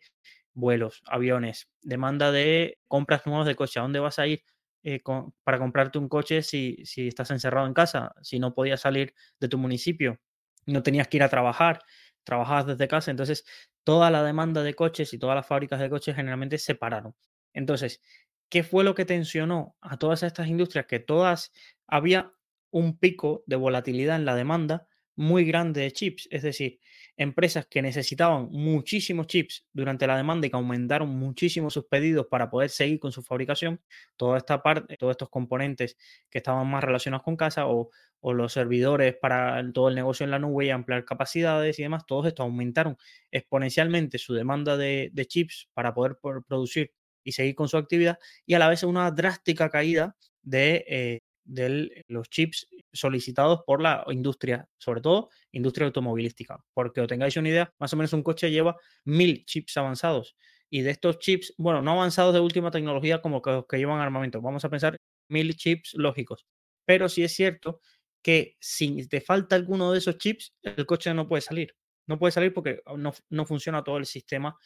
vuelos, 0.53 1.01
aviones, 1.07 1.69
demanda 1.81 2.31
de 2.31 2.79
compras 2.87 3.25
nuevas 3.25 3.47
de 3.47 3.55
coche, 3.55 3.79
¿a 3.79 3.83
dónde 3.83 3.99
vas 3.99 4.19
a 4.19 4.27
ir? 4.27 4.43
Eh, 4.83 5.01
para 5.45 5.59
comprarte 5.59 5.97
un 5.97 6.09
coche 6.09 6.41
si, 6.43 6.85
si 6.85 7.07
estás 7.07 7.31
encerrado 7.31 7.67
en 7.67 7.73
casa, 7.73 8.13
si 8.21 8.37
no 8.39 8.53
podías 8.53 8.81
salir 8.81 9.13
de 9.39 9.47
tu 9.47 9.57
municipio, 9.57 10.19
no 10.65 10.83
tenías 10.83 11.07
que 11.07 11.17
ir 11.17 11.23
a 11.23 11.29
trabajar, 11.29 11.79
trabajabas 12.23 12.67
desde 12.67 12.87
casa, 12.87 13.11
entonces 13.11 13.45
toda 13.83 14.11
la 14.11 14.23
demanda 14.23 14.63
de 14.63 14.73
coches 14.75 15.13
y 15.13 15.19
todas 15.19 15.35
las 15.35 15.47
fábricas 15.47 15.79
de 15.79 15.89
coches 15.89 16.15
generalmente 16.15 16.57
se 16.57 16.75
pararon. 16.75 17.15
Entonces, 17.53 18.01
¿qué 18.49 18.63
fue 18.63 18.83
lo 18.83 18.95
que 18.95 19.05
tensionó 19.05 19.75
a 19.81 19.97
todas 19.97 20.23
estas 20.23 20.47
industrias? 20.47 20.85
Que 20.87 20.99
todas 20.99 21.51
había 21.87 22.33
un 22.71 22.97
pico 22.97 23.43
de 23.47 23.55
volatilidad 23.55 24.15
en 24.15 24.25
la 24.25 24.35
demanda 24.35 24.87
muy 25.15 25.45
grande 25.45 25.81
de 25.81 25.91
chips, 25.91 26.27
es 26.31 26.41
decir, 26.43 26.79
empresas 27.17 27.67
que 27.67 27.81
necesitaban 27.81 28.47
muchísimos 28.51 29.27
chips 29.27 29.65
durante 29.73 30.07
la 30.07 30.17
demanda 30.17 30.47
y 30.47 30.49
que 30.49 30.55
aumentaron 30.55 31.09
muchísimo 31.09 31.69
sus 31.69 31.85
pedidos 31.85 32.27
para 32.27 32.49
poder 32.49 32.69
seguir 32.69 32.99
con 32.99 33.11
su 33.11 33.21
fabricación, 33.23 33.81
toda 34.17 34.37
esta 34.37 34.63
parte, 34.63 34.97
todos 34.97 35.11
estos 35.11 35.29
componentes 35.29 35.97
que 36.29 36.39
estaban 36.39 36.67
más 36.69 36.83
relacionados 36.83 37.23
con 37.23 37.35
casa 37.35 37.67
o, 37.67 37.89
los 38.25 38.53
servidores 38.53 39.17
para 39.21 39.61
todo 39.73 39.89
el 39.89 39.95
negocio 39.95 40.23
en 40.23 40.31
la 40.31 40.39
nube 40.39 40.65
y 40.65 40.69
ampliar 40.69 41.03
capacidades 41.03 41.77
y 41.77 41.83
demás, 41.83 42.05
todos 42.05 42.25
estos 42.25 42.45
aumentaron 42.45 42.97
exponencialmente 43.31 44.17
su 44.17 44.33
demanda 44.33 44.77
de, 44.77 45.09
de 45.11 45.25
chips 45.25 45.69
para 45.73 45.93
poder 45.93 46.17
producir 46.47 46.93
y 47.25 47.33
seguir 47.33 47.53
con 47.55 47.67
su 47.67 47.75
actividad 47.75 48.17
y 48.45 48.53
a 48.53 48.59
la 48.59 48.69
vez 48.69 48.83
una 48.83 49.11
drástica 49.11 49.69
caída 49.69 50.15
de, 50.41 50.85
eh, 50.87 51.21
de 51.43 52.03
los 52.07 52.29
chips 52.29 52.67
solicitados 52.91 53.61
por 53.65 53.81
la 53.81 54.03
industria, 54.09 54.67
sobre 54.77 55.01
todo 55.01 55.29
industria 55.51 55.87
automovilística. 55.87 56.63
Porque 56.73 57.01
os 57.01 57.07
tengáis 57.07 57.35
una 57.37 57.49
idea, 57.49 57.73
más 57.79 57.93
o 57.93 57.97
menos 57.97 58.13
un 58.13 58.23
coche 58.23 58.51
lleva 58.51 58.77
mil 59.03 59.45
chips 59.45 59.77
avanzados. 59.77 60.35
Y 60.69 60.81
de 60.81 60.91
estos 60.91 61.19
chips, 61.19 61.53
bueno, 61.57 61.81
no 61.81 61.91
avanzados 61.91 62.33
de 62.33 62.39
última 62.39 62.71
tecnología 62.71 63.21
como 63.21 63.41
que, 63.41 63.63
que 63.69 63.77
llevan 63.77 63.99
armamento, 63.99 64.41
vamos 64.41 64.65
a 64.65 64.69
pensar 64.69 64.97
mil 65.29 65.55
chips 65.55 65.93
lógicos. 65.95 66.45
Pero 66.85 67.09
sí 67.09 67.23
es 67.23 67.33
cierto 67.33 67.79
que 68.21 68.55
si 68.59 69.07
te 69.07 69.21
falta 69.21 69.55
alguno 69.55 69.91
de 69.91 69.99
esos 69.99 70.17
chips, 70.17 70.53
el 70.61 70.85
coche 70.85 71.13
no 71.13 71.27
puede 71.27 71.41
salir. 71.41 71.75
No 72.07 72.19
puede 72.19 72.31
salir 72.31 72.53
porque 72.53 72.81
no, 72.97 73.13
no 73.29 73.45
funciona 73.45 73.83
todo 73.83 73.97
el 73.97 74.05
sistema 74.05 74.57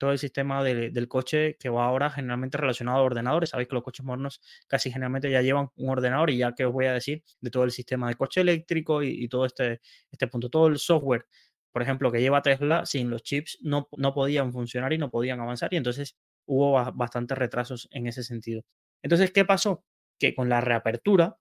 todo 0.00 0.12
el 0.12 0.18
sistema 0.18 0.64
de, 0.64 0.90
del 0.90 1.08
coche 1.08 1.56
que 1.60 1.68
va 1.68 1.84
ahora 1.84 2.10
generalmente 2.10 2.56
relacionado 2.58 2.98
a 2.98 3.02
ordenadores. 3.02 3.50
Sabéis 3.50 3.68
que 3.68 3.74
los 3.74 3.84
coches 3.84 4.04
modernos 4.04 4.40
casi 4.66 4.90
generalmente 4.90 5.30
ya 5.30 5.42
llevan 5.42 5.68
un 5.76 5.90
ordenador 5.90 6.30
y 6.30 6.38
ya 6.38 6.54
que 6.54 6.64
os 6.64 6.72
voy 6.72 6.86
a 6.86 6.94
decir 6.94 7.22
de 7.40 7.50
todo 7.50 7.64
el 7.64 7.70
sistema 7.70 8.08
de 8.08 8.14
coche 8.16 8.40
eléctrico 8.40 9.02
y, 9.02 9.10
y 9.24 9.28
todo 9.28 9.44
este, 9.44 9.80
este 10.10 10.26
punto, 10.26 10.48
todo 10.48 10.68
el 10.68 10.78
software, 10.78 11.26
por 11.70 11.82
ejemplo, 11.82 12.10
que 12.10 12.20
lleva 12.20 12.40
Tesla, 12.42 12.86
sin 12.86 13.10
los 13.10 13.22
chips 13.22 13.58
no, 13.60 13.88
no 13.98 14.14
podían 14.14 14.52
funcionar 14.52 14.92
y 14.94 14.98
no 14.98 15.10
podían 15.10 15.40
avanzar 15.40 15.72
y 15.72 15.76
entonces 15.76 16.16
hubo 16.46 16.72
bastantes 16.94 17.36
retrasos 17.36 17.86
en 17.92 18.06
ese 18.06 18.24
sentido. 18.24 18.62
Entonces, 19.02 19.30
¿qué 19.32 19.44
pasó? 19.44 19.84
Que 20.18 20.34
con 20.34 20.48
la 20.48 20.60
reapertura 20.62 21.36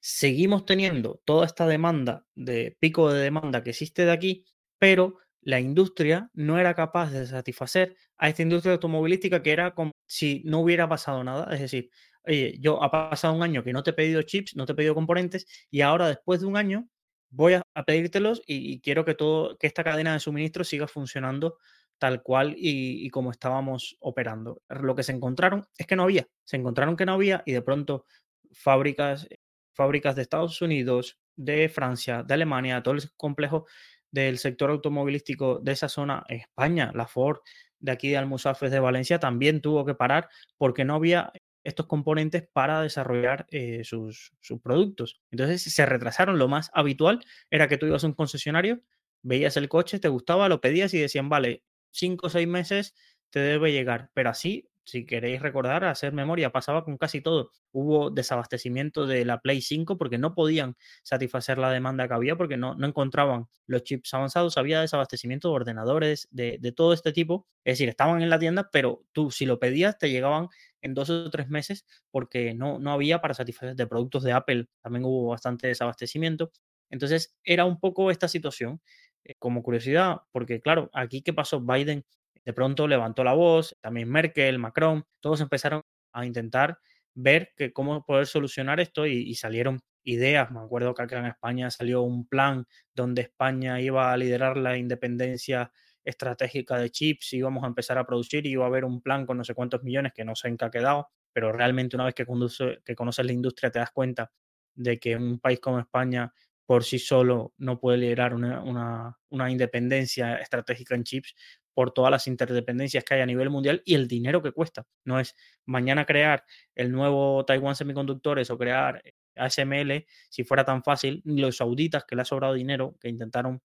seguimos 0.00 0.64
teniendo 0.64 1.20
toda 1.24 1.46
esta 1.46 1.66
demanda 1.66 2.24
de 2.34 2.76
pico 2.80 3.12
de 3.12 3.22
demanda 3.22 3.62
que 3.62 3.70
existe 3.70 4.04
de 4.04 4.12
aquí, 4.12 4.44
pero 4.78 5.18
la 5.44 5.60
industria 5.60 6.30
no 6.34 6.58
era 6.58 6.74
capaz 6.74 7.10
de 7.10 7.26
satisfacer 7.26 7.96
a 8.16 8.28
esta 8.28 8.42
industria 8.42 8.72
automovilística 8.74 9.42
que 9.42 9.52
era 9.52 9.74
como 9.74 9.92
si 10.06 10.42
no 10.44 10.60
hubiera 10.60 10.88
pasado 10.88 11.22
nada. 11.22 11.52
Es 11.52 11.60
decir, 11.60 11.90
oye, 12.26 12.56
yo 12.60 12.82
ha 12.82 12.90
pasado 12.90 13.34
un 13.34 13.42
año 13.42 13.62
que 13.62 13.72
no 13.72 13.82
te 13.82 13.90
he 13.90 13.94
pedido 13.94 14.22
chips, 14.22 14.56
no 14.56 14.66
te 14.66 14.72
he 14.72 14.74
pedido 14.74 14.94
componentes 14.94 15.46
y 15.70 15.82
ahora 15.82 16.08
después 16.08 16.40
de 16.40 16.46
un 16.46 16.56
año 16.56 16.88
voy 17.30 17.54
a, 17.54 17.62
pedírtelos 17.86 18.42
y, 18.46 18.80
quiero 18.80 19.04
que 19.04 19.14
todo, 19.14 19.58
que 19.58 19.66
esta 19.66 19.84
cadena 19.84 20.12
de 20.12 20.20
suministro 20.20 20.64
siga 20.64 20.86
funcionando 20.86 21.58
tal 21.98 22.22
cual 22.22 22.54
y, 22.56 23.08
como 23.10 23.30
estábamos 23.30 23.96
operando. 24.00 24.62
Lo 24.68 24.94
que 24.94 25.02
se 25.02 25.12
encontraron 25.12 25.66
es 25.76 25.86
que 25.86 25.96
no 25.96 26.04
había, 26.04 26.26
se 26.44 26.56
encontraron 26.56 26.96
que 26.96 27.06
no 27.06 27.14
había 27.14 27.42
y 27.46 27.52
de 27.52 27.62
pronto 27.62 28.06
fábricas, 28.52 29.28
fábricas 29.72 30.16
de 30.16 30.22
Estados 30.22 30.60
Unidos, 30.62 31.18
de 31.36 31.68
Francia, 31.68 32.22
de 32.22 32.34
Alemania, 32.34 32.82
todo 32.82 32.94
el 32.94 33.02
complejo 33.16 33.66
del 34.14 34.38
sector 34.38 34.70
automovilístico 34.70 35.58
de 35.58 35.72
esa 35.72 35.88
zona, 35.88 36.24
España, 36.28 36.92
la 36.94 37.08
Ford 37.08 37.38
de 37.80 37.90
aquí 37.90 38.10
de 38.10 38.16
Almusafes 38.16 38.70
de 38.70 38.78
Valencia, 38.78 39.18
también 39.18 39.60
tuvo 39.60 39.84
que 39.84 39.94
parar 39.94 40.28
porque 40.56 40.84
no 40.84 40.94
había 40.94 41.32
estos 41.64 41.86
componentes 41.86 42.46
para 42.52 42.80
desarrollar 42.80 43.46
eh, 43.50 43.82
sus, 43.82 44.32
sus, 44.40 44.60
productos. 44.60 45.20
Entonces 45.32 45.62
se 45.62 45.84
retrasaron. 45.84 46.38
Lo 46.38 46.46
más 46.46 46.70
habitual 46.74 47.24
era 47.50 47.66
que 47.66 47.76
tú 47.76 47.86
ibas 47.86 48.04
a 48.04 48.06
un 48.06 48.12
concesionario, 48.12 48.82
veías 49.22 49.56
el 49.56 49.68
coche, 49.68 49.98
te 49.98 50.08
gustaba, 50.08 50.48
lo 50.48 50.60
pedías 50.60 50.94
y 50.94 51.00
decían, 51.00 51.28
vale, 51.28 51.64
cinco 51.90 52.28
o 52.28 52.30
seis 52.30 52.46
meses 52.46 52.94
te 53.30 53.40
debe 53.40 53.72
llegar. 53.72 54.10
Pero 54.14 54.30
así 54.30 54.68
si 54.84 55.06
queréis 55.06 55.40
recordar, 55.40 55.84
hacer 55.84 56.12
memoria, 56.12 56.52
pasaba 56.52 56.84
con 56.84 56.98
casi 56.98 57.20
todo. 57.20 57.50
Hubo 57.72 58.10
desabastecimiento 58.10 59.06
de 59.06 59.24
la 59.24 59.40
Play 59.40 59.60
5 59.60 59.96
porque 59.96 60.18
no 60.18 60.34
podían 60.34 60.76
satisfacer 61.02 61.58
la 61.58 61.70
demanda 61.70 62.06
que 62.06 62.14
había 62.14 62.36
porque 62.36 62.56
no, 62.56 62.74
no 62.74 62.86
encontraban 62.86 63.48
los 63.66 63.82
chips 63.82 64.12
avanzados. 64.14 64.58
Había 64.58 64.80
desabastecimiento 64.80 65.48
de 65.48 65.54
ordenadores, 65.54 66.28
de, 66.30 66.58
de, 66.60 66.72
todo 66.72 66.92
este 66.92 67.12
tipo. 67.12 67.46
Es 67.64 67.74
decir, 67.74 67.88
estaban 67.88 68.22
en 68.22 68.30
la 68.30 68.38
tienda, 68.38 68.68
pero 68.72 69.04
tú 69.12 69.30
si 69.30 69.46
lo 69.46 69.58
pedías 69.58 69.98
te 69.98 70.10
llegaban 70.10 70.48
en 70.82 70.94
dos 70.94 71.08
o 71.10 71.30
tres 71.30 71.48
meses 71.48 71.86
porque 72.10 72.54
no, 72.54 72.78
no 72.78 72.92
había 72.92 73.20
para 73.20 73.34
satisfacer 73.34 73.74
de 73.74 73.86
productos 73.86 74.22
de 74.22 74.32
Apple. 74.32 74.66
También 74.82 75.04
hubo 75.04 75.28
bastante 75.28 75.66
desabastecimiento. 75.68 76.52
Entonces 76.90 77.34
era 77.42 77.64
un 77.64 77.80
poco 77.80 78.10
esta 78.10 78.28
situación. 78.28 78.80
Eh, 79.24 79.34
como 79.38 79.62
curiosidad, 79.62 80.18
porque 80.32 80.60
claro, 80.60 80.90
aquí 80.92 81.22
qué 81.22 81.32
pasó, 81.32 81.60
Biden 81.60 82.04
de 82.44 82.52
pronto 82.52 82.86
levantó 82.86 83.24
la 83.24 83.32
voz, 83.32 83.76
también 83.80 84.08
Merkel, 84.10 84.58
Macron, 84.58 85.04
todos 85.20 85.40
empezaron 85.40 85.82
a 86.12 86.26
intentar 86.26 86.78
ver 87.14 87.52
que 87.56 87.72
cómo 87.72 88.04
poder 88.04 88.26
solucionar 88.26 88.80
esto 88.80 89.06
y, 89.06 89.18
y, 89.18 89.34
salieron 89.36 89.80
ideas. 90.02 90.50
Me 90.50 90.60
acuerdo 90.60 90.94
que 90.94 91.02
acá 91.02 91.18
en 91.18 91.26
España 91.26 91.70
salió 91.70 92.02
un 92.02 92.26
plan 92.26 92.66
donde 92.94 93.22
España 93.22 93.80
iba 93.80 94.12
a 94.12 94.16
liderar 94.16 94.56
la 94.56 94.76
independencia 94.76 95.72
estratégica 96.04 96.78
de 96.78 96.90
chips, 96.90 97.32
íbamos 97.32 97.64
a 97.64 97.66
empezar 97.66 97.98
a 97.98 98.04
producir 98.06 98.46
y 98.46 98.50
iba 98.50 98.64
a 98.64 98.68
haber 98.68 98.84
un 98.84 99.00
plan 99.00 99.26
con 99.26 99.38
no 99.38 99.44
sé 99.44 99.54
cuántos 99.54 99.82
millones 99.82 100.12
que 100.14 100.24
no 100.24 100.34
sé 100.34 100.48
en 100.48 100.56
qué 100.56 100.66
ha 100.66 100.70
quedado, 100.70 101.08
pero 101.32 101.52
realmente 101.52 101.96
una 101.96 102.04
vez 102.04 102.14
que, 102.14 102.26
conduce, 102.26 102.80
que 102.84 102.94
conoces 102.94 103.24
la 103.24 103.32
industria 103.32 103.70
te 103.70 103.78
das 103.78 103.90
cuenta 103.90 104.30
de 104.74 104.98
que 104.98 105.16
un 105.16 105.40
país 105.40 105.60
como 105.60 105.78
España 105.78 106.32
por 106.66 106.84
sí 106.84 106.98
solo 106.98 107.54
no 107.58 107.78
puede 107.78 107.98
liderar 107.98 108.34
una, 108.34 108.62
una, 108.62 109.18
una 109.30 109.50
independencia 109.50 110.36
estratégica 110.36 110.94
en 110.94 111.04
chips 111.04 111.34
por 111.74 111.92
todas 111.92 112.10
las 112.10 112.26
interdependencias 112.26 113.04
que 113.04 113.14
hay 113.14 113.20
a 113.20 113.26
nivel 113.26 113.50
mundial 113.50 113.82
y 113.84 113.94
el 113.94 114.08
dinero 114.08 114.42
que 114.42 114.52
cuesta. 114.52 114.86
No 115.04 115.20
es 115.20 115.34
mañana 115.66 116.06
crear 116.06 116.44
el 116.74 116.92
nuevo 116.92 117.44
Taiwan 117.44 117.76
Semiconductores 117.76 118.50
o 118.50 118.58
crear 118.58 119.02
ASML, 119.36 120.06
si 120.30 120.44
fuera 120.44 120.64
tan 120.64 120.82
fácil, 120.82 121.20
los 121.24 121.56
sauditas 121.56 122.04
que 122.04 122.16
le 122.16 122.22
ha 122.22 122.24
sobrado 122.24 122.54
dinero, 122.54 122.96
que 123.00 123.08
intentaron 123.08 123.60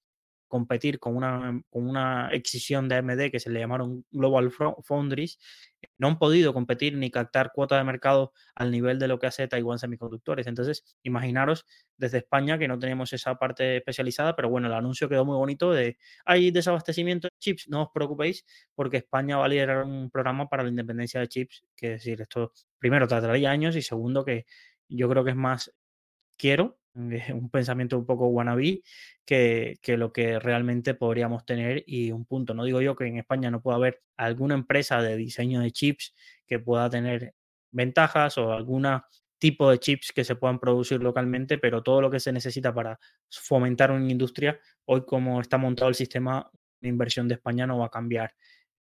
competir 0.49 0.99
con 0.99 1.15
una, 1.15 1.61
con 1.69 1.87
una 1.87 2.29
excisión 2.33 2.89
de 2.89 2.95
AMD 2.95 3.31
que 3.31 3.39
se 3.39 3.49
le 3.49 3.61
llamaron 3.61 4.03
Global 4.11 4.51
Foundries, 4.83 5.39
no 5.97 6.09
han 6.09 6.19
podido 6.19 6.53
competir 6.53 6.97
ni 6.97 7.11
captar 7.11 7.51
cuota 7.53 7.77
de 7.77 7.85
mercado 7.85 8.33
al 8.55 8.71
nivel 8.71 8.99
de 8.99 9.07
lo 9.07 9.19
que 9.19 9.27
hace 9.27 9.47
Taiwan 9.47 9.79
Semiconductores. 9.79 10.47
Entonces, 10.47 10.83
imaginaros 11.03 11.65
desde 11.97 12.17
España 12.17 12.57
que 12.57 12.67
no 12.67 12.77
tenemos 12.79 13.13
esa 13.13 13.35
parte 13.35 13.77
especializada, 13.77 14.35
pero 14.35 14.49
bueno, 14.49 14.67
el 14.67 14.73
anuncio 14.73 15.07
quedó 15.07 15.23
muy 15.23 15.37
bonito 15.37 15.71
de 15.71 15.97
hay 16.25 16.51
desabastecimiento 16.51 17.27
de 17.27 17.37
chips, 17.39 17.69
no 17.69 17.83
os 17.83 17.89
preocupéis 17.93 18.45
porque 18.75 18.97
España 18.97 19.37
va 19.37 19.45
a 19.45 19.49
liderar 19.49 19.83
un 19.83 20.09
programa 20.09 20.49
para 20.49 20.63
la 20.63 20.69
independencia 20.69 21.19
de 21.21 21.27
chips, 21.27 21.63
que 21.75 21.93
es 21.93 22.03
decir, 22.03 22.21
esto 22.21 22.51
primero 22.79 23.07
trataría 23.07 23.51
años 23.51 23.75
y 23.75 23.81
segundo 23.81 24.25
que 24.25 24.45
yo 24.89 25.07
creo 25.09 25.23
que 25.23 25.31
es 25.31 25.37
más 25.37 25.71
quiero 26.37 26.79
un 26.99 27.49
pensamiento 27.49 27.97
un 27.97 28.05
poco 28.05 28.27
wannabe 28.27 28.81
que, 29.25 29.77
que, 29.81 29.97
lo 29.97 30.11
que 30.11 30.39
realmente 30.39 30.93
podríamos 30.93 31.45
tener 31.45 31.83
y 31.87 32.11
un 32.11 32.25
punto. 32.25 32.53
No 32.53 32.63
digo 32.63 32.81
yo 32.81 32.95
que 32.95 33.05
en 33.05 33.17
España 33.17 33.49
no 33.51 33.61
pueda 33.61 33.77
haber 33.77 34.01
alguna 34.17 34.55
empresa 34.55 35.01
de 35.01 35.15
diseño 35.15 35.61
de 35.61 35.71
chips 35.71 36.13
que 36.45 36.59
pueda 36.59 36.89
tener 36.89 37.33
ventajas 37.71 38.37
o 38.37 38.53
algún 38.53 38.85
tipo 39.37 39.71
de 39.71 39.79
chips 39.79 40.11
que 40.11 40.23
se 40.23 40.35
puedan 40.35 40.59
producir 40.59 41.01
localmente, 41.01 41.57
pero 41.57 41.81
todo 41.81 42.01
lo 42.01 42.11
que 42.11 42.19
se 42.19 42.31
necesita 42.31 42.73
para 42.73 42.99
fomentar 43.29 43.91
una 43.91 44.11
industria, 44.11 44.59
hoy 44.85 45.05
como 45.05 45.39
está 45.41 45.57
montado 45.57 45.89
el 45.89 45.95
sistema 45.95 46.49
de 46.81 46.89
inversión 46.89 47.27
de 47.27 47.35
España 47.35 47.65
no 47.65 47.79
va 47.79 47.87
a 47.87 47.89
cambiar 47.89 48.33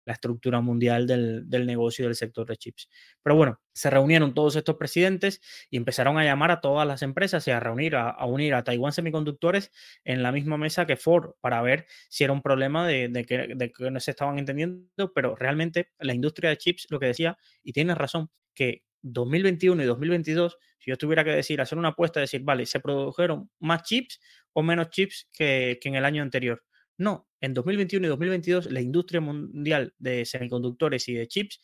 la 0.06 0.14
estructura 0.14 0.62
mundial 0.62 1.08
del, 1.08 1.66
negocio 1.66 2.06
del 2.06 2.16
sector 2.16 2.48
de 2.48 2.58
chips. 2.58 2.90
Pero 3.22 3.36
bueno, 3.36 3.60
se 3.74 3.90
reunieron 3.90 4.34
todos 4.34 4.56
estos 4.56 4.76
presidentes 4.76 5.42
y 5.70 5.78
empezaron 5.78 6.18
a 6.18 6.24
llamar 6.24 6.52
a 6.52 6.62
todas 6.62 6.88
las 6.88 7.02
empresas 7.02 7.48
y 7.48 7.52
a 7.52 7.60
reunir, 7.60 7.96
a, 7.96 8.26
unir 8.26 8.54
a 8.54 8.64
Taiwán 8.64 8.92
Semiconductores 8.92 9.72
en 10.04 10.24
la 10.24 10.32
misma 10.32 10.58
mesa 10.58 10.86
que 10.86 10.98
Ford 10.98 11.32
para 11.40 11.62
ver 11.62 11.86
si 12.10 12.24
era 12.24 12.34
un 12.34 12.42
problema 12.42 12.88
de, 12.88 13.26
que, 13.28 13.54
de 13.56 13.72
que 13.72 13.92
no 13.92 14.00
se 14.00 14.12
estaban 14.12 14.40
entendiendo, 14.40 15.14
pero 15.14 15.36
realmente 15.36 15.90
la 16.00 16.14
industria 16.14 16.50
de 16.50 16.58
chips 16.58 16.88
lo 16.90 17.00
que 17.00 17.08
decía, 17.08 17.38
y 17.64 17.74
tienes 17.74 17.98
razón, 17.98 18.30
que 18.54 18.84
2021 19.04 19.84
y 19.84 19.86
2022, 19.86 20.58
si 20.80 20.92
yo 20.92 20.98
tuviera 20.98 21.24
que 21.24 21.32
decir, 21.32 21.62
hacer 21.62 21.78
una 21.78 21.90
apuesta, 21.90 22.20
decir, 22.20 22.42
vale, 22.44 22.66
¿se 22.66 22.80
produjeron 22.80 23.50
más 23.60 23.84
chips 23.84 24.20
o 24.54 24.64
menos 24.64 24.90
chips 24.90 25.28
que, 25.32 25.80
que 25.82 25.90
en 25.90 25.96
el 25.96 26.06
año 26.06 26.22
anterior? 26.22 26.64
No, 27.02 27.28
en 27.42 27.56
2021 27.56 28.06
y 28.06 28.10
2022 28.10 28.72
la 28.72 28.80
industria 28.80 29.22
mundial 29.22 29.96
de 29.98 30.24
semiconductores 30.24 31.10
y 31.10 31.16
de 31.16 31.28
chips 31.28 31.60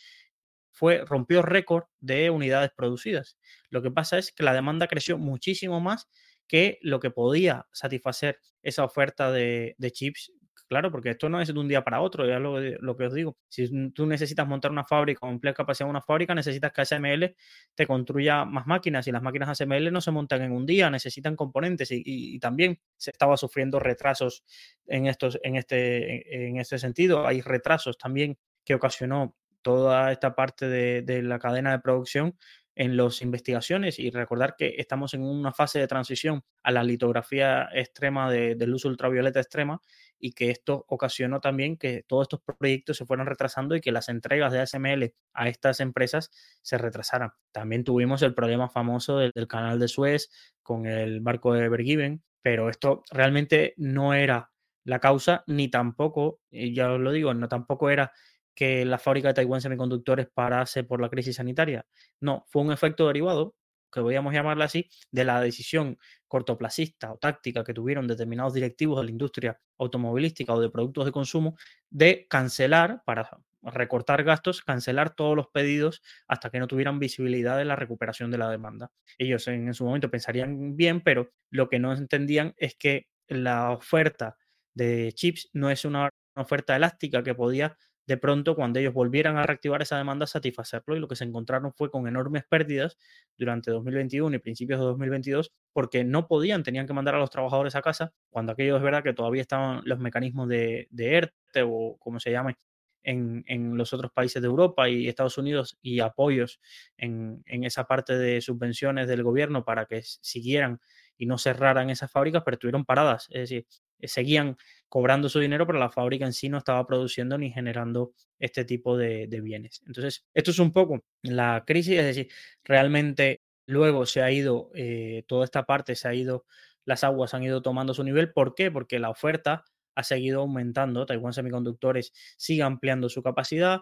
fue, 0.72 1.06
rompió 1.06 1.44
récord 1.44 1.84
de 2.00 2.32
unidades 2.32 2.72
producidas. 2.76 3.38
Lo 3.70 3.84
que 3.84 3.92
pasa 3.92 4.18
es 4.18 4.32
que 4.32 4.42
la 4.42 4.56
demanda 4.56 4.88
creció 4.88 5.20
muchísimo 5.20 5.80
más 5.80 6.10
que 6.48 6.80
lo 6.82 7.00
que 7.00 7.12
podía 7.12 7.68
satisfacer 7.72 8.40
esa 8.62 8.84
oferta 8.84 9.32
de, 9.32 9.76
chips 9.92 10.32
Claro, 10.68 10.92
porque 10.92 11.12
esto 11.12 11.30
no 11.30 11.40
es 11.40 11.48
de 11.48 11.58
un 11.58 11.70
día 11.70 11.82
para 11.82 12.02
otro, 12.02 12.28
ya 12.28 12.40
lo, 12.40 12.98
que 12.98 13.06
os 13.06 13.14
digo. 13.14 13.38
Si 13.48 13.92
tú 13.92 14.06
necesitas 14.06 14.46
montar 14.46 14.70
una 14.70 14.84
fábrica 14.84 15.26
o 15.26 15.30
emplear 15.30 15.56
capacidad 15.56 15.86
de 15.86 15.92
una 15.92 16.02
fábrica, 16.02 16.36
necesitas 16.36 16.74
que 16.74 16.82
ASML 16.82 17.36
te 17.74 17.88
construya 17.88 18.44
más 18.44 18.68
máquinas 18.68 19.08
y 19.08 19.14
las 19.14 19.22
máquinas 19.22 19.48
ASML 19.48 19.94
no 19.94 20.02
se 20.02 20.12
montan 20.12 20.42
en 20.42 20.52
un 20.52 20.66
día, 20.66 20.90
necesitan 20.90 21.38
componentes 21.38 21.88
y, 21.92 22.38
también 22.40 22.82
se 22.98 23.12
estaba 23.12 23.38
sufriendo 23.38 23.80
retrasos 23.80 24.44
en, 24.88 25.08
estos, 25.08 25.40
en, 25.42 25.56
este, 25.56 26.48
en 26.50 26.58
este 26.58 26.78
sentido. 26.80 27.26
Hay 27.26 27.40
retrasos 27.40 27.98
también 27.98 28.38
que 28.66 28.76
ocasionó 28.76 29.36
toda 29.62 30.12
esta 30.12 30.36
parte 30.36 30.68
de 30.68 31.22
la 31.24 31.40
cadena 31.40 31.72
de 31.72 31.80
producción 31.80 32.36
en 32.78 32.96
las 32.96 33.24
investigaciones 33.24 33.98
y 33.98 34.12
recordar 34.12 34.56
que 34.56 34.76
estamos 34.78 35.16
en 35.16 35.24
una 35.24 35.52
fase 35.52 35.80
de 35.80 35.88
transición 35.88 36.44
a 36.62 36.72
la 36.72 36.84
litografía 36.84 37.68
extrema 37.74 38.32
de, 38.32 38.56
luz 38.68 38.86
ultravioleta 38.86 39.40
extrema 39.40 39.82
y 40.20 40.34
que 40.34 40.52
esto 40.52 40.86
ocasionó 40.88 41.42
también 41.42 41.78
que 41.78 42.04
todos 42.08 42.26
estos 42.26 42.42
proyectos 42.42 42.98
se 42.98 43.06
fueran 43.06 43.26
retrasando 43.26 43.76
y 43.76 43.82
que 43.82 43.92
las 43.92 44.10
entregas 44.10 44.54
de 44.54 44.60
ASML 44.60 45.12
a 45.34 45.50
estas 45.50 45.80
empresas 45.80 46.30
se 46.62 46.78
retrasaran. 46.78 47.32
También 47.52 47.84
tuvimos 47.84 48.22
el 48.22 48.36
problema 48.36 48.70
famoso 48.70 49.18
del, 49.18 49.34
canal 49.48 49.80
de 49.80 49.88
Suez 49.88 50.30
con 50.62 50.86
el 50.86 51.20
barco 51.20 51.54
de 51.54 51.70
Bergiven, 51.70 52.24
pero 52.44 52.70
esto 52.70 53.02
realmente 53.10 53.74
no 53.78 54.14
era 54.14 54.52
la 54.84 55.00
causa 55.00 55.44
ni 55.48 55.68
tampoco, 55.70 56.42
ya 56.52 56.90
lo 56.90 57.12
digo, 57.12 57.34
no 57.34 57.48
tampoco 57.48 57.90
era 57.90 58.12
que 58.58 58.84
la 58.86 58.98
fábrica 58.98 59.28
de 59.28 59.36
Taiwán 59.36 59.62
Semiconductores 59.62 60.30
parase 60.34 60.84
por 60.84 61.00
la 61.00 61.10
crisis 61.10 61.36
sanitaria. 61.36 61.86
No, 62.20 62.44
fue 62.48 62.64
un 62.64 62.72
efecto 62.72 63.06
derivado, 63.06 63.54
que 63.94 64.02
podríamos 64.02 64.34
llamarla 64.34 64.66
así, 64.66 64.90
de 65.12 65.26
la 65.26 65.40
decisión 65.40 66.00
cortoplacista 66.28 67.14
o 67.14 67.20
táctica 67.20 67.64
que 67.64 67.76
tuvieron 67.76 68.08
determinados 68.08 68.56
directivos 68.56 68.98
de 68.98 69.06
la 69.06 69.12
industria 69.12 69.60
automovilística 69.78 70.56
o 70.56 70.60
de 70.60 70.72
productos 70.72 71.06
de 71.06 71.12
consumo 71.12 71.56
de 71.92 72.26
cancelar, 72.28 73.04
para 73.06 73.30
recortar 73.62 74.24
gastos, 74.24 74.64
cancelar 74.64 75.14
todos 75.14 75.36
los 75.36 75.50
pedidos 75.50 76.02
hasta 76.28 76.50
que 76.50 76.58
no 76.58 76.68
tuvieran 76.68 76.98
visibilidad 76.98 77.60
de 77.60 77.66
la 77.66 77.76
recuperación 77.76 78.32
de 78.32 78.40
la 78.40 78.50
demanda. 78.50 78.92
Ellos 79.20 79.48
en, 79.50 79.72
su 79.76 79.86
momento 79.86 80.10
pensarían 80.10 80.76
bien, 80.76 81.02
pero 81.02 81.30
lo 81.52 81.70
que 81.70 81.78
no 81.78 81.94
entendían 81.94 82.56
es 82.58 82.76
que 82.76 83.06
la 83.28 83.70
oferta 83.70 84.36
de 84.74 85.12
chips 85.14 85.52
no 85.54 85.70
es 85.70 85.86
una 85.86 86.10
oferta 86.36 86.76
elástica 86.76 87.22
que 87.22 87.36
podía 87.36 87.78
de 88.08 88.18
pronto 88.18 88.56
cuando 88.56 88.80
ellos 88.80 88.94
volvieran 88.94 89.38
a 89.38 89.44
reactivar 89.44 89.82
esa 89.82 89.98
demanda, 89.98 90.26
satisfacerlo 90.26 90.96
y 90.96 91.00
lo 91.00 91.08
que 91.08 91.16
se 91.16 91.26
encontraron 91.26 91.74
fue 91.74 91.92
con 91.92 92.08
enormes 92.08 92.46
pérdidas 92.46 92.98
durante 93.38 93.70
2021 93.70 94.36
y 94.36 94.40
principios 94.40 94.80
de 94.80 94.86
2022 94.86 95.52
porque 95.74 96.04
no 96.06 96.28
podían, 96.28 96.64
tenían 96.64 96.88
que 96.88 96.94
mandar 96.94 97.16
a 97.16 97.20
los 97.20 97.30
trabajadores 97.30 97.76
a 97.76 97.82
casa 97.82 98.14
cuando 98.30 98.54
aquello 98.54 98.78
es 98.78 98.82
verdad 98.82 99.04
que 99.04 99.14
todavía 99.14 99.42
estaban 99.42 99.82
los 99.84 100.00
mecanismos 100.00 100.48
de, 100.48 100.88
ERTE 100.98 101.64
o 101.66 101.98
como 102.00 102.20
se 102.20 102.32
llame 102.32 102.56
en, 103.04 103.78
los 103.78 103.94
otros 103.94 104.12
países 104.12 104.42
de 104.42 104.48
Europa 104.48 104.90
y 104.90 105.08
Estados 105.08 105.38
Unidos 105.38 105.78
y 105.82 106.00
apoyos 106.00 106.60
en, 106.98 107.44
en 107.46 107.64
esa 107.64 107.86
parte 107.86 108.18
de 108.18 108.42
subvenciones 108.42 109.08
del 109.08 109.24
gobierno 109.24 109.64
para 109.64 109.86
que 109.86 110.02
siguieran 110.04 110.80
y 111.18 111.26
no 111.26 111.38
cerraran 111.38 111.90
esas 111.90 112.12
fábricas, 112.12 112.44
pero 112.46 112.56
estuvieron 112.56 112.86
paradas. 112.86 113.28
Es 113.32 113.50
decir, 113.50 113.66
eh, 114.00 114.08
seguían 114.08 114.58
cobrando 114.90 115.30
su 115.30 115.40
dinero, 115.40 115.66
pero 115.66 115.80
la 115.80 115.90
fábrica 115.90 116.26
en 116.26 116.34
sí 116.34 116.50
no 116.50 116.58
estaba 116.58 116.86
produciendo 116.88 117.38
ni 117.38 117.52
generando 117.52 118.14
este 118.40 118.66
tipo 118.66 118.98
de, 118.98 119.28
bienes. 119.42 119.82
Entonces, 119.86 120.26
esto 120.34 120.52
es 120.52 120.60
un 120.60 120.72
poco 120.72 121.04
la 121.24 121.64
crisis, 121.66 121.98
es 121.98 122.06
decir, 122.06 122.30
realmente 122.64 123.42
luego 123.66 124.06
se 124.06 124.22
ha 124.22 124.32
ido, 124.32 124.72
eh, 124.76 125.24
toda 125.28 125.46
esta 125.46 125.66
parte 125.66 125.96
se 125.96 126.08
ha 126.08 126.14
ido, 126.14 126.46
las 126.86 127.04
aguas 127.04 127.34
han 127.34 127.44
ido 127.44 127.62
tomando 127.62 127.94
su 127.94 128.04
nivel. 128.04 128.32
¿Por 128.32 128.56
qué? 128.56 128.72
Porque 128.72 129.00
la 129.00 129.10
oferta 129.10 129.66
ha 129.96 130.04
seguido 130.04 130.42
aumentando. 130.42 131.06
Taiwan 131.06 131.34
Semiconductores 131.34 132.14
sigue 132.38 132.64
ampliando 132.64 133.10
su 133.10 133.22
capacidad. 133.22 133.82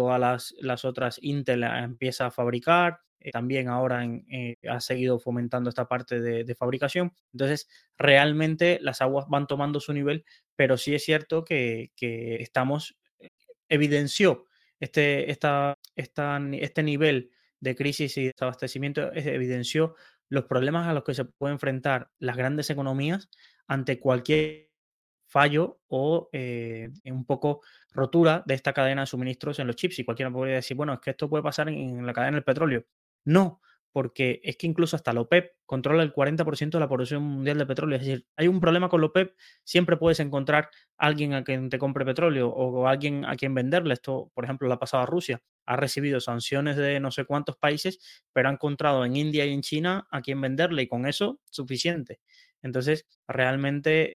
Todas 0.00 0.54
las, 0.62 0.84
otras 0.86 1.18
Intel 1.20 1.62
empieza 1.62 2.24
a 2.24 2.30
fabricar, 2.30 3.00
eh, 3.18 3.30
también 3.32 3.68
ahora 3.68 4.02
eh, 4.06 4.56
ha 4.66 4.80
seguido 4.80 5.18
fomentando 5.18 5.68
esta 5.68 5.88
parte 5.88 6.22
de, 6.22 6.54
fabricación. 6.54 7.12
Entonces, 7.34 7.68
realmente 7.98 8.78
las 8.80 9.02
aguas 9.02 9.26
van 9.28 9.46
tomando 9.46 9.78
su 9.78 9.92
nivel, 9.92 10.24
pero 10.56 10.78
sí 10.78 10.94
es 10.94 11.04
cierto 11.04 11.44
que, 11.44 11.92
estamos, 12.00 12.96
eh, 13.18 13.28
evidenció 13.68 14.46
este, 14.80 15.30
esta, 15.30 15.76
este 15.96 16.82
nivel 16.82 17.30
de 17.60 17.76
crisis 17.76 18.16
y 18.16 18.24
de 18.24 18.34
abastecimiento, 18.40 19.12
evidenció 19.12 19.96
los 20.30 20.46
problemas 20.46 20.88
a 20.88 20.94
los 20.94 21.04
que 21.04 21.12
se 21.12 21.26
pueden 21.26 21.56
enfrentar 21.56 22.08
las 22.18 22.38
grandes 22.38 22.70
economías 22.70 23.28
ante 23.66 24.00
cualquier 24.00 24.69
fallo 25.30 25.80
o 25.88 26.28
un 26.32 27.24
poco 27.24 27.62
rotura 27.92 28.42
de 28.46 28.54
esta 28.54 28.72
cadena 28.72 29.02
de 29.02 29.06
suministros 29.06 29.58
en 29.58 29.66
los 29.66 29.76
chips. 29.76 29.98
Y 30.00 30.04
cualquiera 30.04 30.30
podría 30.30 30.56
decir, 30.56 30.76
bueno, 30.76 30.92
es 30.94 31.00
que 31.00 31.10
esto 31.10 31.28
puede 31.28 31.42
pasar 31.42 31.68
en 31.68 32.04
la 32.06 32.12
cadena 32.12 32.36
del 32.36 32.44
petróleo. 32.44 32.84
No, 33.24 33.60
porque 33.92 34.40
es 34.44 34.56
que 34.56 34.66
incluso 34.66 34.96
hasta 34.96 35.12
la 35.12 35.22
OPEP 35.22 35.52
controla 35.66 36.02
el 36.02 36.12
40% 36.12 36.78
de 36.78 36.80
la 36.80 36.88
producción 36.88 37.22
mundial 37.22 37.58
de 37.58 37.66
petróleo. 37.66 37.96
Es 37.96 38.06
decir, 38.06 38.26
hay 38.36 38.48
un 38.48 38.60
problema 38.60 38.88
con 38.88 39.00
la 39.00 39.08
OPEP, 39.08 39.34
siempre 39.64 39.96
puedes 39.96 40.20
encontrar 40.20 40.70
alguien 40.96 41.34
a 41.34 41.42
quien 41.44 41.68
te 41.70 41.78
compre 41.78 42.04
petróleo 42.04 42.48
o 42.48 42.86
alguien 42.86 43.24
a 43.24 43.36
quien 43.36 43.54
venderle. 43.54 43.94
Esto, 43.94 44.30
por 44.34 44.44
ejemplo, 44.44 44.68
la 44.68 44.78
pasada 44.78 45.06
Rusia. 45.06 45.42
Ha 45.66 45.76
recibido 45.76 46.20
sanciones 46.20 46.76
de 46.76 47.00
no 47.00 47.10
sé 47.10 47.24
cuántos 47.24 47.56
países, 47.56 47.98
pero 48.32 48.48
ha 48.48 48.52
encontrado 48.52 49.04
en 49.04 49.16
India 49.16 49.44
y 49.44 49.52
en 49.52 49.62
China 49.62 50.06
a 50.10 50.20
quien 50.22 50.40
venderle 50.40 50.82
y 50.82 50.88
con 50.88 51.06
eso 51.06 51.40
suficiente. 51.50 52.20
Entonces, 52.62 53.06
realmente 53.26 54.12
eh, 54.12 54.16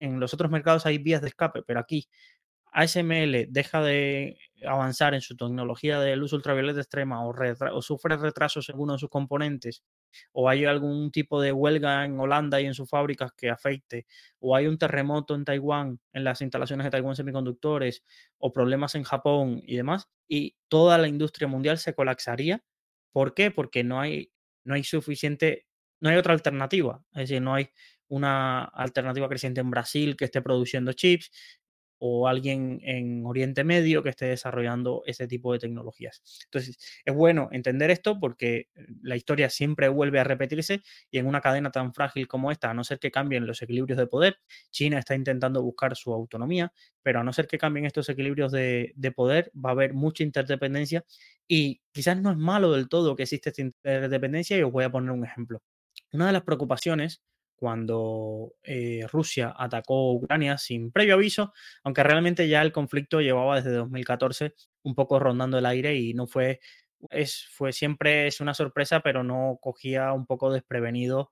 en 0.00 0.20
los 0.20 0.34
otros 0.34 0.50
mercados 0.50 0.86
hay 0.86 0.98
vías 0.98 1.22
de 1.22 1.28
escape, 1.28 1.62
pero 1.62 1.80
aquí 1.80 2.08
ASML 2.72 3.46
deja 3.50 3.82
de 3.82 4.38
avanzar 4.64 5.14
en 5.14 5.20
su 5.20 5.36
tecnología 5.36 5.98
de 6.00 6.14
luz 6.16 6.32
ultravioleta 6.32 6.80
extrema 6.80 7.26
o, 7.26 7.82
sufre 7.82 8.16
retrasos 8.16 8.68
en 8.68 8.74
alguno 8.74 8.92
de 8.94 8.98
sus 8.98 9.08
componentes, 9.08 9.82
o 10.32 10.48
hay 10.48 10.64
algún 10.64 11.10
tipo 11.10 11.40
de 11.40 11.52
huelga 11.52 12.04
en 12.04 12.18
Holanda 12.20 12.60
y 12.60 12.66
en 12.66 12.74
sus 12.74 12.88
fábricas 12.88 13.32
que 13.32 13.50
afecte, 13.50 14.06
o 14.38 14.54
hay 14.54 14.66
un 14.66 14.78
terremoto 14.78 15.34
en 15.34 15.44
Taiwán, 15.44 16.00
en 16.12 16.24
las 16.24 16.42
instalaciones 16.42 16.84
de 16.84 16.90
Taiwán 16.90 17.16
Semiconductores, 17.16 18.04
o 18.38 18.52
problemas 18.52 18.94
en 18.94 19.02
Japón 19.02 19.62
y 19.64 19.76
demás, 19.76 20.08
y 20.28 20.56
toda 20.68 20.98
la 20.98 21.08
industria 21.08 21.48
mundial 21.48 21.78
se 21.78 21.94
colapsaría. 21.94 22.62
¿Por 23.12 23.34
qué? 23.34 23.50
Porque 23.50 23.82
no 23.82 24.00
hay, 24.00 24.32
no 24.64 24.74
hay 24.74 24.84
suficiente, 24.84 25.66
no 26.00 26.10
hay 26.10 26.16
otra 26.16 26.34
alternativa, 26.34 27.02
es 27.12 27.28
decir, 27.28 27.42
no 27.42 27.54
hay 27.54 27.70
una 28.10 28.64
alternativa 28.64 29.28
creciente 29.28 29.62
en 29.62 29.70
Brasil 29.70 30.16
que 30.16 30.26
esté 30.26 30.42
produciendo 30.42 30.92
chips, 30.92 31.30
o 32.00 32.26
alguien 32.26 32.80
en 32.82 33.24
Oriente 33.26 33.62
Medio 33.62 34.02
que 34.02 34.08
esté 34.08 34.24
desarrollando 34.26 35.02
ese 35.06 35.28
tipo 35.28 35.52
de 35.52 35.58
tecnologías. 35.58 36.22
Entonces, 36.46 36.78
es 37.04 37.14
bueno 37.14 37.50
entender 37.52 37.90
esto 37.90 38.18
porque 38.18 38.68
eh, 38.74 38.86
la 39.02 39.16
historia 39.16 39.50
siempre 39.50 39.88
vuelve 39.88 40.18
a 40.18 40.24
repetirse 40.24 40.82
y 41.10 41.18
en 41.18 41.26
una 41.26 41.42
cadena 41.42 41.70
tan 41.70 41.92
frágil 41.92 42.26
como 42.26 42.50
esta, 42.50 42.70
a 42.70 42.74
no 42.74 42.84
ser 42.84 42.98
que 42.98 43.10
cambien 43.10 43.46
los 43.46 43.60
equilibrios 43.60 43.98
de 43.98 44.06
poder, 44.06 44.38
China 44.70 44.98
está 44.98 45.14
intentando 45.14 45.62
buscar 45.62 45.94
su 45.94 46.12
autonomía, 46.12 46.72
pero 47.02 47.20
a 47.20 47.24
no 47.24 47.34
ser 47.34 47.46
que 47.46 47.58
cambien 47.58 47.84
estos 47.84 48.08
equilibrios 48.08 48.50
de, 48.50 48.94
poder, 49.14 49.52
va 49.54 49.70
a 49.70 49.72
haber 49.72 49.92
mucha 49.92 50.22
interdependencia 50.22 51.04
y 51.46 51.82
quizás 51.92 52.18
no 52.18 52.30
es 52.30 52.38
malo 52.38 52.72
del 52.72 52.88
todo 52.88 53.14
que 53.14 53.24
existe 53.24 53.50
esta 53.50 53.62
interdependencia 53.62 54.56
y 54.56 54.62
os 54.62 54.72
voy 54.72 54.84
a 54.84 54.90
poner 54.90 55.10
un 55.10 55.24
ejemplo. 55.24 55.62
Una 56.12 56.28
de 56.28 56.32
las 56.32 56.42
preocupaciones 56.42 57.22
cuando 57.60 58.54
eh, 58.62 59.06
Rusia 59.12 59.54
atacó 59.56 60.14
Ucrania 60.14 60.56
sin 60.56 60.90
previo 60.90 61.14
aviso, 61.14 61.52
aunque 61.84 62.02
realmente 62.02 62.48
ya 62.48 62.62
el 62.62 62.72
conflicto 62.72 63.20
llevaba 63.20 63.56
desde 63.56 63.72
2014 63.72 64.54
un 64.82 64.94
poco 64.94 65.18
rondando 65.18 65.58
el 65.58 65.66
aire 65.66 65.94
y 65.94 66.14
no 66.14 66.26
fue, 66.26 66.60
es, 67.10 67.46
fue 67.52 67.72
siempre 67.74 68.26
es 68.26 68.40
una 68.40 68.54
sorpresa, 68.54 69.00
pero 69.00 69.22
no 69.22 69.58
cogía 69.60 70.12
un 70.14 70.24
poco 70.24 70.50
desprevenido 70.50 71.30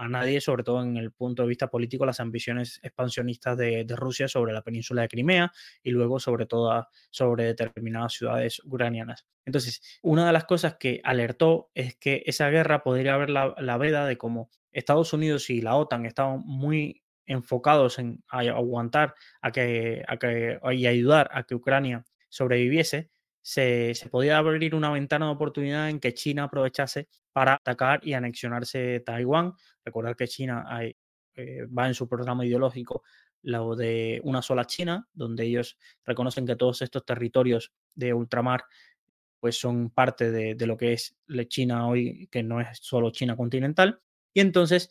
a 0.00 0.08
nadie, 0.08 0.40
sobre 0.40 0.64
todo 0.64 0.82
en 0.82 0.96
el 0.96 1.12
punto 1.12 1.42
de 1.42 1.48
vista 1.48 1.68
político, 1.68 2.06
las 2.06 2.20
ambiciones 2.20 2.80
expansionistas 2.82 3.58
de, 3.58 3.84
Rusia 3.90 4.28
sobre 4.28 4.54
la 4.54 4.62
península 4.62 5.02
de 5.02 5.08
Crimea 5.08 5.52
y 5.82 5.90
luego 5.90 6.18
sobre 6.18 6.46
todo 6.46 6.86
sobre 7.10 7.44
determinadas 7.44 8.14
ciudades 8.14 8.62
ucranianas. 8.64 9.26
Entonces, 9.44 9.82
una 10.00 10.26
de 10.26 10.32
las 10.32 10.46
cosas 10.46 10.76
que 10.78 11.02
alertó 11.04 11.70
es 11.74 11.96
que 11.96 12.22
esa 12.24 12.48
guerra 12.48 12.82
podría 12.82 13.14
haber 13.14 13.28
la, 13.28 13.76
veda 13.76 14.06
de 14.06 14.16
cómo 14.16 14.48
Estados 14.72 15.12
Unidos 15.12 15.50
y 15.50 15.60
la 15.60 15.76
OTAN 15.76 16.06
estaban 16.06 16.40
muy 16.46 17.02
enfocados 17.26 17.98
en 17.98 18.24
aguantar 18.28 19.14
a 19.42 19.52
que, 19.52 20.02
a 20.08 20.16
que, 20.16 20.58
y 20.72 20.86
ayudar 20.86 21.28
a 21.32 21.42
que 21.42 21.54
Ucrania 21.54 22.06
sobreviviese, 22.30 23.10
se, 23.42 23.94
podía 24.10 24.38
abrir 24.38 24.74
una 24.74 24.90
ventana 24.90 25.26
de 25.26 25.32
oportunidad 25.32 25.88
en 25.88 26.00
que 26.00 26.14
China 26.14 26.44
aprovechase 26.44 27.08
para 27.32 27.54
atacar 27.54 28.00
y 28.02 28.12
anexionarse 28.12 29.00
Taiwán. 29.00 29.54
Recordar 29.84 30.16
que 30.16 30.28
China 30.28 30.66
eh, 31.34 31.66
va 31.66 31.86
en 31.86 31.94
su 31.94 32.08
programa 32.08 32.44
ideológico 32.44 33.02
lo 33.42 33.74
de 33.74 34.20
una 34.24 34.42
sola 34.42 34.66
China, 34.66 35.08
donde 35.12 35.44
ellos 35.44 35.78
reconocen 36.04 36.46
que 36.46 36.56
todos 36.56 36.82
estos 36.82 37.04
territorios 37.06 37.72
de 37.94 38.12
ultramar 38.12 38.64
pues 39.38 39.58
son 39.58 39.88
parte 39.88 40.30
de, 40.30 40.66
lo 40.66 40.76
que 40.76 40.92
es 40.92 41.16
China 41.48 41.88
hoy, 41.88 42.28
que 42.30 42.42
no 42.42 42.60
es 42.60 42.78
solo 42.82 43.10
China 43.10 43.36
continental. 43.36 44.00
Y 44.34 44.40
entonces 44.40 44.90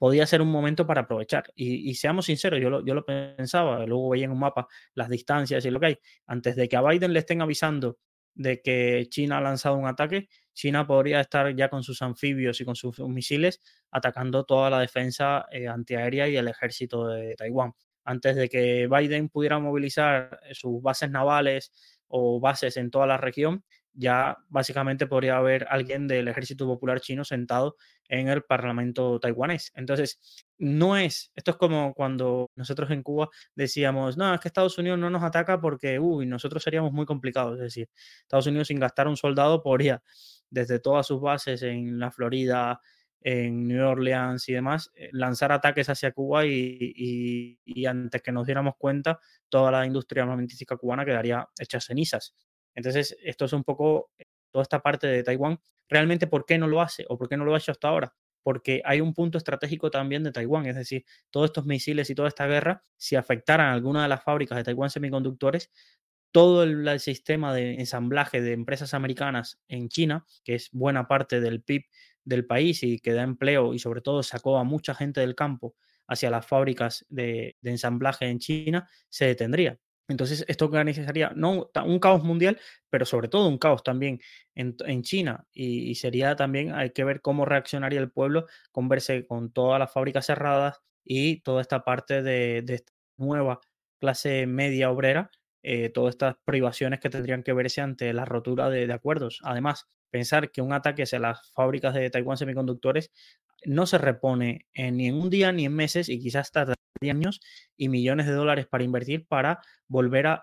podía 0.00 0.26
ser 0.26 0.40
un 0.40 0.50
momento 0.50 0.86
para 0.86 1.02
aprovechar. 1.02 1.52
Y, 1.54 1.94
seamos 1.94 2.24
sinceros, 2.24 2.58
yo 2.58 2.70
lo, 2.70 2.82
yo 2.82 2.94
lo, 2.94 3.04
pensaba, 3.04 3.84
luego 3.84 4.08
veía 4.08 4.24
en 4.24 4.30
un 4.30 4.38
mapa 4.38 4.66
las 4.94 5.10
distancias 5.10 5.62
y 5.66 5.70
lo 5.70 5.78
que 5.78 5.86
hay. 5.86 5.98
Antes 6.26 6.56
de 6.56 6.70
que 6.70 6.76
a 6.76 6.80
Biden 6.80 7.12
le 7.12 7.18
estén 7.18 7.42
avisando 7.42 7.98
de 8.34 8.62
que 8.62 9.06
China 9.10 9.36
ha 9.36 9.40
lanzado 9.42 9.76
un 9.76 9.86
ataque, 9.86 10.30
China 10.54 10.86
podría 10.86 11.20
estar 11.20 11.54
ya 11.54 11.68
con 11.68 11.82
sus 11.82 12.00
anfibios 12.00 12.58
y 12.62 12.64
con 12.64 12.76
sus 12.76 12.98
misiles 13.00 13.60
atacando 13.90 14.44
toda 14.44 14.70
la 14.70 14.80
defensa 14.80 15.44
eh, 15.50 15.68
antiaérea 15.68 16.26
y 16.28 16.36
el 16.38 16.48
ejército 16.48 17.06
de 17.06 17.34
Taiwán. 17.34 17.74
Antes 18.02 18.36
de 18.36 18.48
que 18.48 18.88
Biden 18.90 19.28
pudiera 19.28 19.58
movilizar 19.58 20.40
sus 20.52 20.80
bases 20.80 21.10
navales 21.10 21.72
o 22.08 22.40
bases 22.40 22.78
en 22.78 22.90
toda 22.90 23.06
la 23.06 23.18
región, 23.18 23.64
ya 23.92 24.38
básicamente 24.48 25.06
podría 25.06 25.36
haber 25.36 25.66
alguien 25.68 26.08
del 26.08 26.28
Ejército 26.28 26.66
Popular 26.66 27.00
Chino 27.00 27.24
sentado 27.24 27.76
en 28.08 28.28
el 28.28 28.42
Parlamento 28.42 29.18
taiwanés. 29.20 29.72
Entonces, 29.74 30.20
no 30.58 30.96
es, 30.96 31.30
esto 31.34 31.52
es 31.52 31.56
como 31.56 31.94
cuando 31.94 32.50
nosotros 32.56 32.90
en 32.90 33.02
Cuba 33.02 33.28
decíamos, 33.54 34.16
no, 34.16 34.34
es 34.34 34.40
que 34.40 34.48
Estados 34.48 34.78
Unidos 34.78 34.98
no 34.98 35.10
nos 35.10 35.22
ataca 35.22 35.60
porque, 35.60 35.98
uy, 35.98 36.26
nosotros 36.26 36.62
seríamos 36.62 36.92
muy 36.92 37.06
complicados. 37.06 37.54
Es 37.54 37.64
decir, 37.64 37.88
Estados 38.22 38.46
Unidos 38.46 38.68
sin 38.68 38.80
gastar 38.80 39.08
un 39.08 39.16
soldado 39.16 39.62
podría, 39.62 40.02
desde 40.50 40.80
todas 40.80 41.06
sus 41.06 41.20
bases 41.20 41.62
en 41.62 41.98
la 41.98 42.10
Florida, 42.10 42.80
en 43.22 43.68
New 43.68 43.86
Orleans 43.86 44.48
y 44.48 44.54
demás, 44.54 44.90
eh, 44.94 45.10
lanzar 45.12 45.52
ataques 45.52 45.88
hacia 45.88 46.12
Cuba 46.12 46.46
y, 46.46 47.58
y, 47.64 47.86
antes 47.86 48.22
que 48.22 48.32
nos 48.32 48.46
diéramos 48.46 48.74
cuenta, 48.78 49.20
toda 49.48 49.70
la 49.70 49.86
industria 49.86 50.22
armamentística 50.22 50.76
cubana 50.76 51.04
quedaría 51.04 51.46
hecha 51.58 51.80
cenizas. 51.80 52.34
Entonces, 52.80 53.16
esto 53.22 53.44
es 53.44 53.52
un 53.52 53.62
poco 53.62 54.10
eh, 54.18 54.24
toda 54.50 54.62
esta 54.62 54.80
parte 54.80 55.06
de 55.06 55.22
Taiwán. 55.22 55.60
Realmente, 55.88 56.26
¿por 56.26 56.46
qué 56.46 56.56
no 56.56 56.66
lo 56.66 56.80
hace 56.80 57.04
o 57.08 57.18
por 57.18 57.28
qué 57.28 57.36
no 57.36 57.44
lo 57.44 57.54
ha 57.54 57.58
hecho 57.58 57.72
hasta 57.72 57.88
ahora? 57.88 58.14
Porque 58.42 58.80
hay 58.86 59.02
un 59.02 59.12
punto 59.12 59.36
estratégico 59.36 59.90
también 59.90 60.24
de 60.24 60.32
Taiwán, 60.32 60.64
es 60.64 60.76
decir, 60.76 61.04
todos 61.30 61.50
estos 61.50 61.66
misiles 61.66 62.08
y 62.08 62.14
toda 62.14 62.28
esta 62.28 62.46
guerra, 62.46 62.82
si 62.96 63.16
afectaran 63.16 63.66
a 63.66 63.72
alguna 63.74 64.02
de 64.02 64.08
las 64.08 64.24
fábricas 64.24 64.56
de 64.56 64.64
Taiwán 64.64 64.88
Semiconductores, 64.88 65.70
todo 66.32 66.62
el, 66.62 67.00
sistema 67.00 67.52
de 67.52 67.74
ensamblaje 67.74 68.40
de 68.40 68.52
empresas 68.52 68.94
americanas 68.94 69.60
en 69.68 69.88
China, 69.88 70.24
que 70.42 70.54
es 70.54 70.70
buena 70.72 71.06
parte 71.06 71.40
del 71.40 71.62
PIB 71.62 71.82
del 72.24 72.46
país 72.46 72.82
y 72.82 73.00
que 73.00 73.12
da 73.12 73.22
empleo 73.22 73.74
y 73.74 73.78
sobre 73.78 74.00
todo 74.00 74.22
sacó 74.22 74.56
a 74.58 74.64
mucha 74.64 74.94
gente 74.94 75.20
del 75.20 75.34
campo 75.34 75.74
hacia 76.06 76.30
las 76.30 76.46
fábricas 76.46 77.04
de 77.08 77.56
ensamblaje 77.62 78.26
en 78.26 78.38
China, 78.38 78.88
se 79.08 79.26
detendría. 79.26 79.78
Entonces, 80.10 80.44
esto 80.48 80.64
organizaría 80.66 81.32
no 81.36 81.70
un 81.84 81.98
caos 82.00 82.24
mundial, 82.24 82.58
pero 82.90 83.04
sobre 83.04 83.28
todo 83.28 83.48
un 83.48 83.58
caos 83.58 83.82
también 83.84 84.20
en, 84.54 85.02
China. 85.02 85.46
Y, 85.52 85.94
sería 85.94 86.36
también, 86.36 86.74
hay 86.74 86.90
que 86.90 87.04
ver 87.04 87.20
cómo 87.20 87.44
reaccionaría 87.44 88.00
el 88.00 88.10
pueblo 88.10 88.46
con 88.72 88.88
verse 88.88 89.26
con 89.26 89.52
todas 89.52 89.78
las 89.78 89.92
fábricas 89.92 90.26
cerradas 90.26 90.80
y 91.04 91.40
toda 91.42 91.62
esta 91.62 91.84
parte 91.84 92.22
de, 92.22 92.64
esta 92.68 92.92
nueva 93.16 93.60
clase 94.00 94.46
media 94.46 94.90
obrera, 94.90 95.30
eh, 95.62 95.90
todas 95.90 96.14
estas 96.14 96.36
privaciones 96.44 97.00
que 97.00 97.10
tendrían 97.10 97.42
que 97.42 97.52
verse 97.52 97.80
ante 97.80 98.12
la 98.12 98.24
rotura 98.24 98.68
de, 98.68 98.86
de 98.86 98.92
acuerdos. 98.92 99.40
Además, 99.44 99.86
pensar 100.10 100.50
que 100.50 100.60
un 100.62 100.72
ataque 100.72 101.04
hacia 101.04 101.20
las 101.20 101.52
fábricas 101.52 101.94
de 101.94 102.10
Taiwán 102.10 102.36
semiconductores 102.36 103.12
no 103.64 103.86
se 103.86 103.98
repone 103.98 104.66
ni 104.74 105.08
en 105.08 105.14
un 105.14 105.30
día 105.30 105.52
ni 105.52 105.66
en 105.66 105.74
meses 105.74 106.08
y 106.08 106.18
quizás 106.18 106.52
tardaría 106.52 106.76
años 107.08 107.40
y 107.76 107.88
millones 107.88 108.26
de 108.26 108.32
dólares 108.32 108.66
para 108.66 108.84
invertir 108.84 109.26
para 109.26 109.60
volver 109.88 110.26
a 110.26 110.42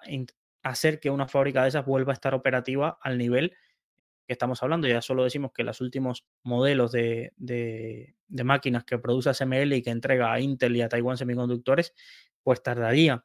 hacer 0.63 0.99
que 0.99 1.09
una 1.09 1.27
fábrica 1.27 1.61
de 1.61 1.69
esas 1.69 1.85
vuelva 1.85 2.13
a 2.13 2.15
estar 2.15 2.33
operativa 2.33 2.97
al 3.01 3.17
nivel 3.17 3.55
que 4.25 4.33
estamos 4.33 4.61
hablando. 4.63 4.87
Ya 4.87 5.01
solo 5.01 5.23
decimos 5.23 5.51
que 5.53 5.63
los 5.63 5.81
últimos 5.81 6.25
modelos 6.43 6.91
de, 6.91 7.33
de, 7.37 8.15
máquinas 8.43 8.83
que 8.83 8.97
produce 8.97 9.33
SML 9.33 9.73
y 9.73 9.81
que 9.81 9.89
entrega 9.89 10.33
a 10.33 10.39
Intel 10.39 10.75
y 10.75 10.81
a 10.81 10.89
Taiwan 10.89 11.17
Semiconductores, 11.17 11.93
pues 12.43 12.61
tardaría 12.61 13.23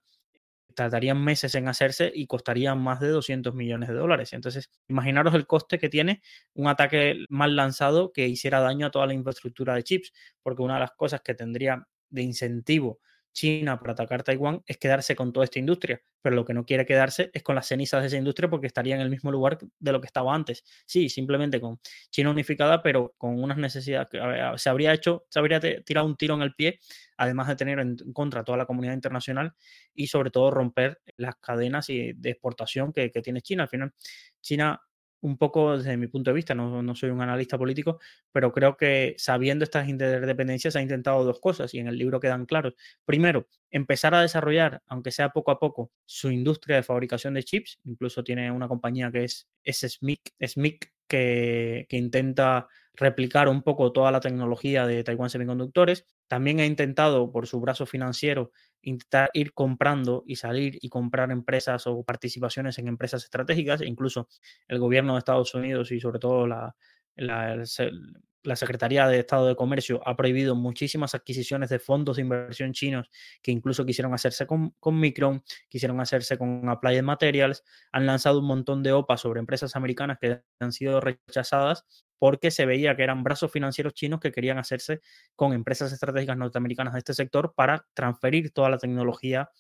tardarían 0.75 1.23
meses 1.23 1.55
en 1.55 1.69
hacerse 1.69 2.11
y 2.15 2.27
costarían 2.27 2.81
más 2.81 3.01
de 3.01 3.09
200 3.09 3.55
millones 3.55 3.89
de 3.89 3.95
dólares. 3.95 4.33
Entonces, 4.33 4.71
imaginaros 4.89 5.35
el 5.35 5.47
coste 5.47 5.79
que 5.79 5.89
tiene 5.89 6.23
un 6.55 6.69
ataque 6.69 7.25
mal 7.29 7.57
lanzado 7.57 8.13
que 8.13 8.29
hiciera 8.29 8.61
daño 8.61 8.87
a 8.87 8.91
toda 8.91 9.07
la 9.07 9.15
infraestructura 9.15 9.75
de 9.75 9.85
chips, 9.85 10.13
porque 10.43 10.63
una 10.63 10.75
de 10.75 10.81
las 10.81 10.93
cosas 10.93 11.21
que 11.23 11.35
tendría 11.35 11.87
de 12.11 12.23
incentivo 12.23 13.01
China 13.33 13.79
para 13.79 13.93
atacar 13.93 14.23
Taiwán 14.23 14.63
es 14.67 14.77
quedarse 14.79 15.17
con 15.17 15.33
toda 15.33 15.45
esta 15.45 15.59
industria, 15.59 16.03
pero 16.21 16.37
lo 16.37 16.45
que 16.45 16.55
no 16.55 16.65
quiere 16.65 16.85
quedarse 16.87 17.31
es 17.33 17.43
con 17.43 17.55
las 17.55 17.67
cenizas 17.67 18.03
de 18.03 18.09
esa 18.09 18.17
industria 18.17 18.49
porque 18.51 18.67
estaría 18.67 18.95
en 18.95 19.01
el 19.01 19.11
mismo 19.11 19.33
lugar 19.33 19.59
de 19.79 19.93
lo 19.93 20.01
que 20.01 20.07
estaba 20.07 20.35
antes. 20.35 20.65
Sí, 20.87 21.09
simplemente 21.09 21.61
con 21.61 21.81
China 22.11 22.31
unificada, 22.31 22.83
pero 22.83 23.15
con 23.19 23.43
unas 23.43 23.57
necesidades 23.59 24.09
que 24.11 24.21
se 24.57 24.69
habría 24.71 24.93
hecho, 24.93 25.25
se 25.29 25.39
habría 25.39 25.61
tirado 25.61 26.07
un 26.07 26.17
tiro 26.17 26.35
en 26.35 26.43
el 26.43 26.55
pie, 26.55 26.79
además 27.17 27.49
de 27.49 27.57
tener 27.57 27.79
en 27.79 27.97
contra 28.13 28.45
toda 28.45 28.59
la 28.59 28.67
comunidad 28.67 28.95
internacional 28.95 29.55
y 29.95 30.07
sobre 30.07 30.31
todo 30.31 30.51
romper 30.51 31.01
las 31.17 31.37
cadenas 31.37 31.87
de 31.87 32.15
exportación 32.25 32.93
que, 32.93 33.11
que 33.11 33.23
tiene 33.23 33.41
China. 33.41 33.65
Al 33.65 33.69
final, 33.69 33.93
China 34.41 34.81
un 35.23 35.39
poco 35.39 35.79
desde 35.79 35.97
mi 35.97 36.09
punto 36.09 36.31
de 36.31 36.35
vista, 36.35 36.55
no, 36.55 36.95
soy 36.95 37.11
un 37.11 37.23
analista 37.23 37.57
político, 37.57 38.01
pero 38.33 38.53
creo 38.53 38.77
que 38.77 39.15
sabiendo 39.19 39.65
estas 39.65 39.89
interdependencias 39.89 40.77
ha 40.77 40.83
intentado 40.83 41.25
dos 41.25 41.41
cosas 41.41 41.73
y 41.75 41.79
en 41.79 41.87
el 41.87 41.97
libro 41.97 42.21
quedan 42.21 42.45
claros. 42.45 42.75
Primero, 43.05 43.47
empezar 43.71 44.15
a 44.15 44.21
desarrollar, 44.21 44.83
aunque 44.87 45.13
sea 45.13 45.31
poco 45.31 45.53
a 45.53 45.59
poco, 45.59 45.93
su 46.05 46.31
industria 46.31 46.77
de 46.77 46.83
fabricación 46.83 47.35
de 47.35 47.45
chips. 47.45 47.79
Incluso 47.85 48.25
tiene 48.25 48.51
una 48.51 48.69
compañía 48.69 49.11
que 49.13 49.25
es, 49.25 49.49
SMIC, 49.65 50.35
SMIC 50.41 50.93
que, 51.07 51.87
que 51.89 51.97
intenta 51.97 52.69
replicar 52.95 53.49
un 53.49 53.63
poco 53.63 53.93
toda 53.93 54.11
la 54.11 54.21
tecnología 54.21 54.87
de 54.87 55.05
Taiwan 55.05 55.31
Semiconductores. 55.31 56.07
También 56.27 56.61
ha 56.61 56.67
intentado, 56.67 57.31
por 57.31 57.47
su 57.47 57.61
brazo 57.61 57.87
financiero, 57.87 58.53
intentar 58.83 59.31
ir 59.33 59.53
comprando 59.55 60.25
y 60.27 60.37
salir 60.37 60.79
y 60.81 60.89
comprar 60.89 61.31
empresas 61.31 61.87
o 61.87 62.03
participaciones 62.03 62.79
en 62.79 62.89
empresas 62.89 63.25
estratégicas. 63.25 63.81
E 63.81 63.87
incluso 63.87 64.29
el 64.69 64.79
gobierno 64.79 65.15
de 65.15 65.21
Estados 65.21 65.55
Unidos 65.55 65.93
y 65.93 66.01
sobre 66.01 66.19
todo 66.19 66.47
la, 66.47 66.75
la, 67.17 68.57
Secretaría 68.57 69.07
de 69.07 69.21
Estado 69.21 69.47
de 69.47 69.57
Comercio 69.57 70.01
ha 70.07 70.17
prohibido 70.17 70.57
muchísimas 70.57 71.15
adquisiciones 71.15 71.71
de 71.71 71.79
fondos 71.79 72.17
de 72.17 72.23
inversión 72.23 72.73
chinos 72.73 73.09
que 73.41 73.53
incluso 73.53 73.87
quisieron 73.87 74.15
hacerse 74.15 74.47
con, 74.47 74.71
con 74.81 74.99
Micron, 74.99 75.43
quisieron 75.69 76.01
hacerse 76.01 76.37
con 76.37 76.69
Applied 76.69 77.03
Materials, 77.03 77.63
han 77.93 78.07
lanzado 78.07 78.41
un 78.41 78.47
montón 78.47 78.83
de 78.83 78.93
OPA 78.93 79.17
sobre 79.17 79.41
empresas 79.41 79.77
americanas 79.77 80.19
que 80.21 80.43
han 80.59 80.73
sido 80.73 81.01
rechazadas 81.01 81.87
porque 82.23 82.53
se 82.53 82.67
veía 82.67 82.95
que 82.95 83.03
eran 83.03 83.25
brazos 83.25 83.51
financieros 83.51 83.95
chinos 83.95 84.21
que 84.21 84.31
querían 84.31 84.57
hacerse 84.57 85.01
con 85.35 85.53
empresas 85.53 85.93
estratégicas 85.93 86.37
norteamericanas 86.37 86.93
de 86.93 87.01
este 87.01 87.15
sector 87.15 87.53
para 87.53 87.85
transferir 87.95 88.53
toda 88.53 88.71
la 88.71 88.79
tecnología 88.79 89.51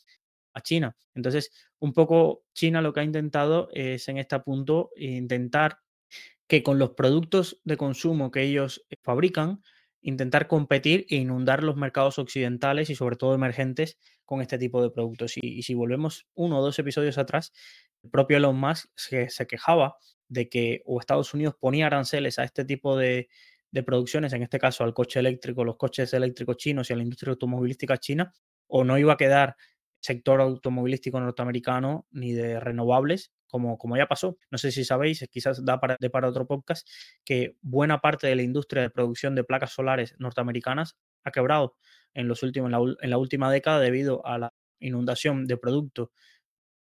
a 0.54 0.60
China. 0.60 0.96
Entonces, 1.12 1.50
un 1.80 1.92
poco 1.92 2.44
China 2.54 2.80
lo 2.80 2.92
que 2.92 3.00
ha 3.00 3.02
intentado 3.02 3.68
es 3.72 4.06
en 4.06 4.18
este 4.18 4.38
punto 4.38 4.90
intentar 4.94 5.80
que 6.46 6.62
con 6.62 6.78
los 6.78 6.90
productos 6.90 7.60
de 7.64 7.76
consumo 7.76 8.30
que 8.30 8.42
ellos 8.42 8.84
eh, 8.90 8.94
fabrican, 9.02 9.60
intentar 10.00 10.46
competir 10.46 11.04
e 11.10 11.16
inundar 11.16 11.64
los 11.64 11.74
mercados 11.74 12.20
occidentales 12.20 12.90
y 12.90 12.94
sobre 12.94 13.16
todo 13.16 13.34
emergentes 13.34 13.98
con 14.24 14.40
este 14.40 14.56
tipo 14.56 14.80
de 14.80 14.90
productos. 14.90 15.32
Y, 15.36 15.64
si 15.64 15.74
volvemos 15.74 16.28
uno 16.34 16.60
o 16.60 16.62
dos 16.62 16.78
episodios 16.78 17.18
atrás, 17.18 17.52
el 18.04 18.10
propio 18.10 18.36
Elon 18.36 18.56
Musk 18.56 18.88
se, 18.94 19.30
se 19.30 19.48
quejaba 19.48 19.96
de 20.32 20.48
que 20.48 20.82
o 20.86 20.98
Estados 20.98 21.34
Unidos 21.34 21.54
ponía 21.60 21.86
aranceles 21.86 22.38
a 22.38 22.44
este 22.44 22.64
tipo 22.64 22.96
de, 22.96 23.28
de 23.70 23.82
producciones, 23.82 24.32
en 24.32 24.42
este 24.42 24.58
caso 24.58 24.84
al 24.84 24.94
coche 24.94 25.20
eléctrico, 25.20 25.64
los 25.64 25.76
coches 25.76 26.12
eléctricos 26.14 26.56
chinos 26.56 26.88
y 26.90 26.92
a 26.92 26.96
la 26.96 27.02
industria 27.02 27.32
automovilística 27.32 27.98
china, 27.98 28.32
o 28.66 28.84
no 28.84 28.98
iba 28.98 29.12
a 29.12 29.16
quedar 29.16 29.56
sector 30.00 30.40
automovilístico 30.40 31.20
norteamericano 31.20 32.06
ni 32.10 32.32
de 32.32 32.58
renovables 32.58 33.32
como, 33.46 33.76
como 33.76 33.98
ya 33.98 34.06
pasó, 34.06 34.38
no 34.50 34.56
sé 34.56 34.72
si 34.72 34.82
sabéis, 34.82 35.28
quizás 35.30 35.62
da 35.62 35.78
para, 35.78 35.98
de 36.00 36.08
para 36.08 36.28
otro 36.28 36.46
podcast, 36.46 36.88
que 37.22 37.56
buena 37.60 38.00
parte 38.00 38.26
de 38.26 38.34
la 38.34 38.42
industria 38.42 38.82
de 38.82 38.88
producción 38.88 39.34
de 39.34 39.44
placas 39.44 39.72
solares 39.72 40.14
norteamericanas 40.18 40.96
ha 41.22 41.30
quebrado 41.30 41.76
en, 42.14 42.28
los 42.28 42.42
últimos, 42.42 42.68
en, 42.68 42.72
la, 42.72 42.94
en 43.02 43.10
la 43.10 43.18
última 43.18 43.52
década 43.52 43.78
debido 43.78 44.26
a 44.26 44.38
la 44.38 44.54
inundación 44.80 45.46
de 45.46 45.58
productos 45.58 46.08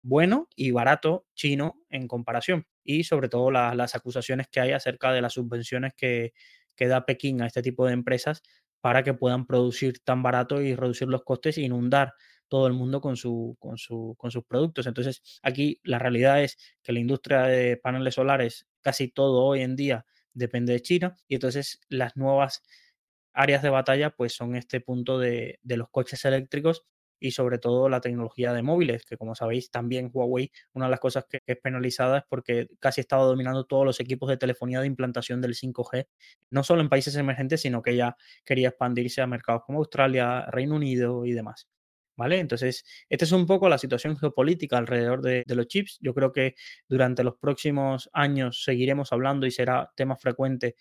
bueno 0.01 0.49
y 0.55 0.71
barato 0.71 1.27
chino 1.36 1.84
en 1.89 2.08
comparación. 2.08 2.65
Y 2.85 3.03
sobre 3.03 3.27
todo 3.27 3.51
las 3.51 3.95
acusaciones 3.95 4.47
que 4.47 4.61
hay 4.61 4.71
acerca 4.71 5.11
de 5.11 5.21
las 5.21 5.33
subvenciones 5.33 5.93
que, 5.97 6.33
que 6.75 6.87
da 6.87 7.05
Pekín 7.05 7.41
a 7.41 7.47
este 7.47 7.61
tipo 7.61 7.85
de 7.85 7.93
empresas 7.93 8.41
para 8.79 9.03
que 9.03 9.13
puedan 9.13 9.47
producir 9.47 9.99
tan 10.03 10.21
barato 10.23 10.61
y 10.61 10.75
reducir 10.75 11.07
los 11.07 11.23
costes 11.23 11.57
e 11.57 11.61
inundar 11.61 12.13
todo 12.47 12.67
el 12.67 12.73
mundo 12.73 13.01
con, 13.01 13.17
su, 13.17 13.57
con, 13.59 13.77
su, 13.77 14.15
con 14.17 14.31
sus 14.31 14.43
productos. 14.45 14.85
Entonces, 14.87 15.21
aquí 15.41 15.79
la 15.83 15.99
realidad 15.99 16.43
es 16.43 16.57
que 16.83 16.93
la 16.93 16.99
industria 16.99 17.43
de 17.43 17.77
paneles 17.77 18.13
solares, 18.13 18.67
casi 18.81 19.07
todo 19.07 19.43
hoy 19.43 19.61
en 19.61 19.75
día 19.75 20.05
depende 20.33 20.73
de 20.73 20.81
China 20.81 21.15
y 21.27 21.35
entonces 21.35 21.79
las 21.89 22.15
nuevas 22.15 22.61
áreas 23.33 23.63
de 23.63 23.69
batalla 23.69 24.11
pues 24.11 24.33
son 24.33 24.55
este 24.55 24.81
punto 24.81 25.17
de, 25.17 25.59
de 25.63 25.77
los 25.77 25.89
coches 25.89 26.23
eléctricos 26.25 26.85
y 27.25 27.31
sobre 27.31 27.57
todo 27.57 27.89
la 27.89 28.01
tecnología 28.01 28.53
de 28.53 28.61
móviles, 28.61 29.03
que 29.03 29.17
como 29.17 29.33
sabéis 29.33 29.71
también 29.71 30.11
Huawei, 30.13 30.51
una 30.73 30.85
de 30.85 30.91
las 30.91 30.99
cosas 30.99 31.25
que 31.27 31.41
es 31.43 31.57
penalizada 31.57 32.19
es 32.19 32.23
porque 32.29 32.67
casi 32.79 33.01
estaba 33.01 33.23
dominando 33.23 33.65
todos 33.65 33.83
los 33.83 33.99
equipos 33.99 34.29
de 34.29 34.38
telefonía 34.38 34.79
de 34.79 34.85
implantación 34.85 35.41
del 35.41 35.55
5G, 35.55 36.07
no 36.51 36.63
solo 36.63 36.81
en 36.81 36.89
países 36.89 37.15
emergentes, 37.15 37.61
sino 37.61 37.81
que 37.81 37.95
ya 37.95 38.15
quería 38.45 38.67
expandirse 38.69 39.21
a 39.23 39.27
mercados 39.27 39.63
como 39.65 39.79
Australia, 39.79 40.45
Reino 40.51 40.75
Unido 40.75 41.25
y 41.25 41.33
demás. 41.33 41.67
¿Vale? 42.17 42.39
Entonces, 42.39 42.85
esta 43.09 43.25
es 43.25 43.31
un 43.33 43.45
poco 43.45 43.67
la 43.67 43.77
situación 43.77 44.15
geopolítica 44.17 44.77
alrededor 44.77 45.21
de, 45.21 45.43
de, 45.45 45.55
los 45.55 45.67
chips. 45.67 45.97
Yo 45.99 46.13
creo 46.13 46.31
que 46.31 46.55
durante 46.88 47.25
los 47.25 47.35
próximos 47.38 48.09
años 48.13 48.63
seguiremos 48.63 49.11
hablando 49.11 49.45
y 49.47 49.51
será 49.51 49.91
tema 49.97 50.15
frecuente 50.15 50.75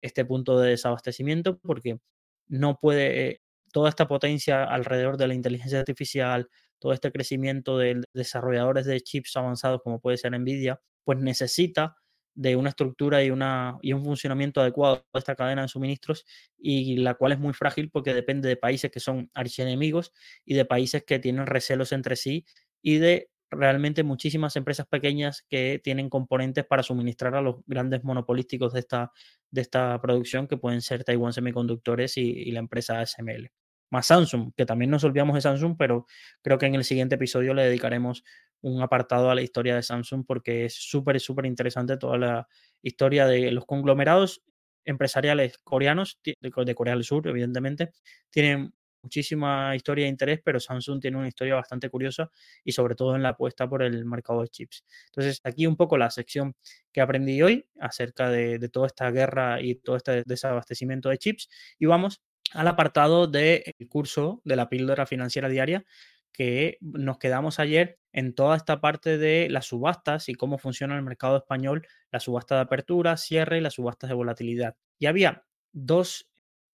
este 0.00 0.24
punto 0.24 0.58
de 0.58 0.70
desabastecimiento 0.70 1.58
porque 1.60 2.00
no 2.48 2.78
puede 2.80 3.42
toda 3.72 3.88
esta 3.88 4.08
potencia 4.08 4.64
alrededor 4.64 5.16
de 5.16 5.28
la 5.28 5.34
inteligencia 5.34 5.80
artificial, 5.80 6.48
todo 6.78 6.92
este 6.92 7.12
crecimiento 7.12 7.78
de 7.78 8.02
desarrolladores 8.14 8.86
de 8.86 9.00
chips 9.00 9.36
avanzados 9.36 9.80
como 9.82 10.00
puede 10.00 10.16
ser 10.16 10.38
Nvidia, 10.38 10.80
pues 11.04 11.18
necesita 11.18 11.96
de 12.34 12.56
una 12.56 12.70
estructura 12.70 13.22
y, 13.22 13.30
una, 13.30 13.78
y 13.82 13.92
un 13.92 14.04
funcionamiento 14.04 14.60
adecuado 14.60 15.04
de 15.12 15.18
esta 15.18 15.34
cadena 15.34 15.62
de 15.62 15.68
suministros 15.68 16.24
y 16.58 16.96
la 16.96 17.14
cual 17.14 17.32
es 17.32 17.38
muy 17.38 17.52
frágil 17.52 17.90
porque 17.90 18.14
depende 18.14 18.48
de 18.48 18.56
países 18.56 18.90
que 18.90 19.00
son 19.00 19.30
archienemigos 19.34 20.12
y 20.44 20.54
de 20.54 20.64
países 20.64 21.04
que 21.04 21.18
tienen 21.18 21.46
recelos 21.46 21.92
entre 21.92 22.16
sí 22.16 22.46
y 22.82 22.98
de 22.98 23.30
realmente 23.50 24.04
muchísimas 24.04 24.54
empresas 24.56 24.86
pequeñas 24.86 25.44
que 25.48 25.80
tienen 25.82 26.08
componentes 26.08 26.64
para 26.64 26.84
suministrar 26.84 27.34
a 27.34 27.42
los 27.42 27.56
grandes 27.66 28.04
monopolísticos 28.04 28.72
de 28.72 28.80
esta, 28.80 29.12
de 29.50 29.60
esta 29.60 30.00
producción 30.00 30.46
que 30.46 30.56
pueden 30.56 30.80
ser 30.82 31.04
Taiwan 31.04 31.32
Semiconductores 31.32 32.16
y, 32.16 32.22
y 32.30 32.52
la 32.52 32.60
empresa 32.60 33.00
ASML 33.00 33.50
más 33.90 34.06
Samsung, 34.06 34.52
que 34.56 34.66
también 34.66 34.90
nos 34.90 35.04
olvidamos 35.04 35.34
de 35.34 35.40
Samsung, 35.40 35.76
pero 35.78 36.06
creo 36.42 36.58
que 36.58 36.66
en 36.66 36.74
el 36.74 36.84
siguiente 36.84 37.16
episodio 37.16 37.54
le 37.54 37.64
dedicaremos 37.64 38.24
un 38.62 38.82
apartado 38.82 39.30
a 39.30 39.34
la 39.34 39.42
historia 39.42 39.74
de 39.74 39.82
Samsung 39.82 40.24
porque 40.26 40.66
es 40.66 40.74
súper, 40.74 41.18
súper 41.20 41.46
interesante 41.46 41.96
toda 41.96 42.18
la 42.18 42.48
historia 42.82 43.26
de 43.26 43.50
los 43.50 43.66
conglomerados 43.66 44.42
empresariales 44.84 45.58
coreanos, 45.58 46.20
de 46.24 46.74
Corea 46.74 46.94
del 46.94 47.04
Sur, 47.04 47.26
evidentemente, 47.28 47.92
tienen 48.30 48.72
muchísima 49.02 49.74
historia 49.74 50.06
e 50.06 50.08
interés, 50.08 50.40
pero 50.44 50.60
Samsung 50.60 51.00
tiene 51.00 51.16
una 51.16 51.28
historia 51.28 51.54
bastante 51.54 51.88
curiosa 51.88 52.30
y 52.64 52.72
sobre 52.72 52.94
todo 52.94 53.16
en 53.16 53.22
la 53.22 53.30
apuesta 53.30 53.68
por 53.68 53.82
el 53.82 54.04
mercado 54.04 54.42
de 54.42 54.48
chips. 54.48 54.84
Entonces, 55.06 55.40
aquí 55.44 55.66
un 55.66 55.76
poco 55.76 55.96
la 55.96 56.10
sección 56.10 56.54
que 56.92 57.00
aprendí 57.00 57.40
hoy 57.42 57.66
acerca 57.78 58.30
de, 58.30 58.58
de 58.58 58.68
toda 58.68 58.88
esta 58.88 59.10
guerra 59.10 59.60
y 59.62 59.76
todo 59.76 59.96
este 59.96 60.22
desabastecimiento 60.26 61.08
de 61.08 61.18
chips 61.18 61.48
y 61.78 61.86
vamos 61.86 62.20
al 62.52 62.68
apartado 62.68 63.26
del 63.26 63.74
curso 63.88 64.40
de 64.44 64.56
la 64.56 64.68
píldora 64.68 65.06
financiera 65.06 65.48
diaria 65.48 65.84
que 66.32 66.78
nos 66.80 67.18
quedamos 67.18 67.58
ayer 67.58 67.98
en 68.12 68.34
toda 68.34 68.56
esta 68.56 68.80
parte 68.80 69.18
de 69.18 69.48
las 69.50 69.66
subastas 69.66 70.28
y 70.28 70.34
cómo 70.34 70.58
funciona 70.58 70.96
el 70.96 71.02
mercado 71.02 71.36
español, 71.36 71.86
la 72.10 72.20
subasta 72.20 72.56
de 72.56 72.62
apertura, 72.62 73.16
cierre 73.16 73.58
y 73.58 73.60
las 73.60 73.74
subastas 73.74 74.08
de 74.08 74.14
volatilidad. 74.14 74.76
Y 74.98 75.06
había 75.06 75.44
dos 75.72 76.30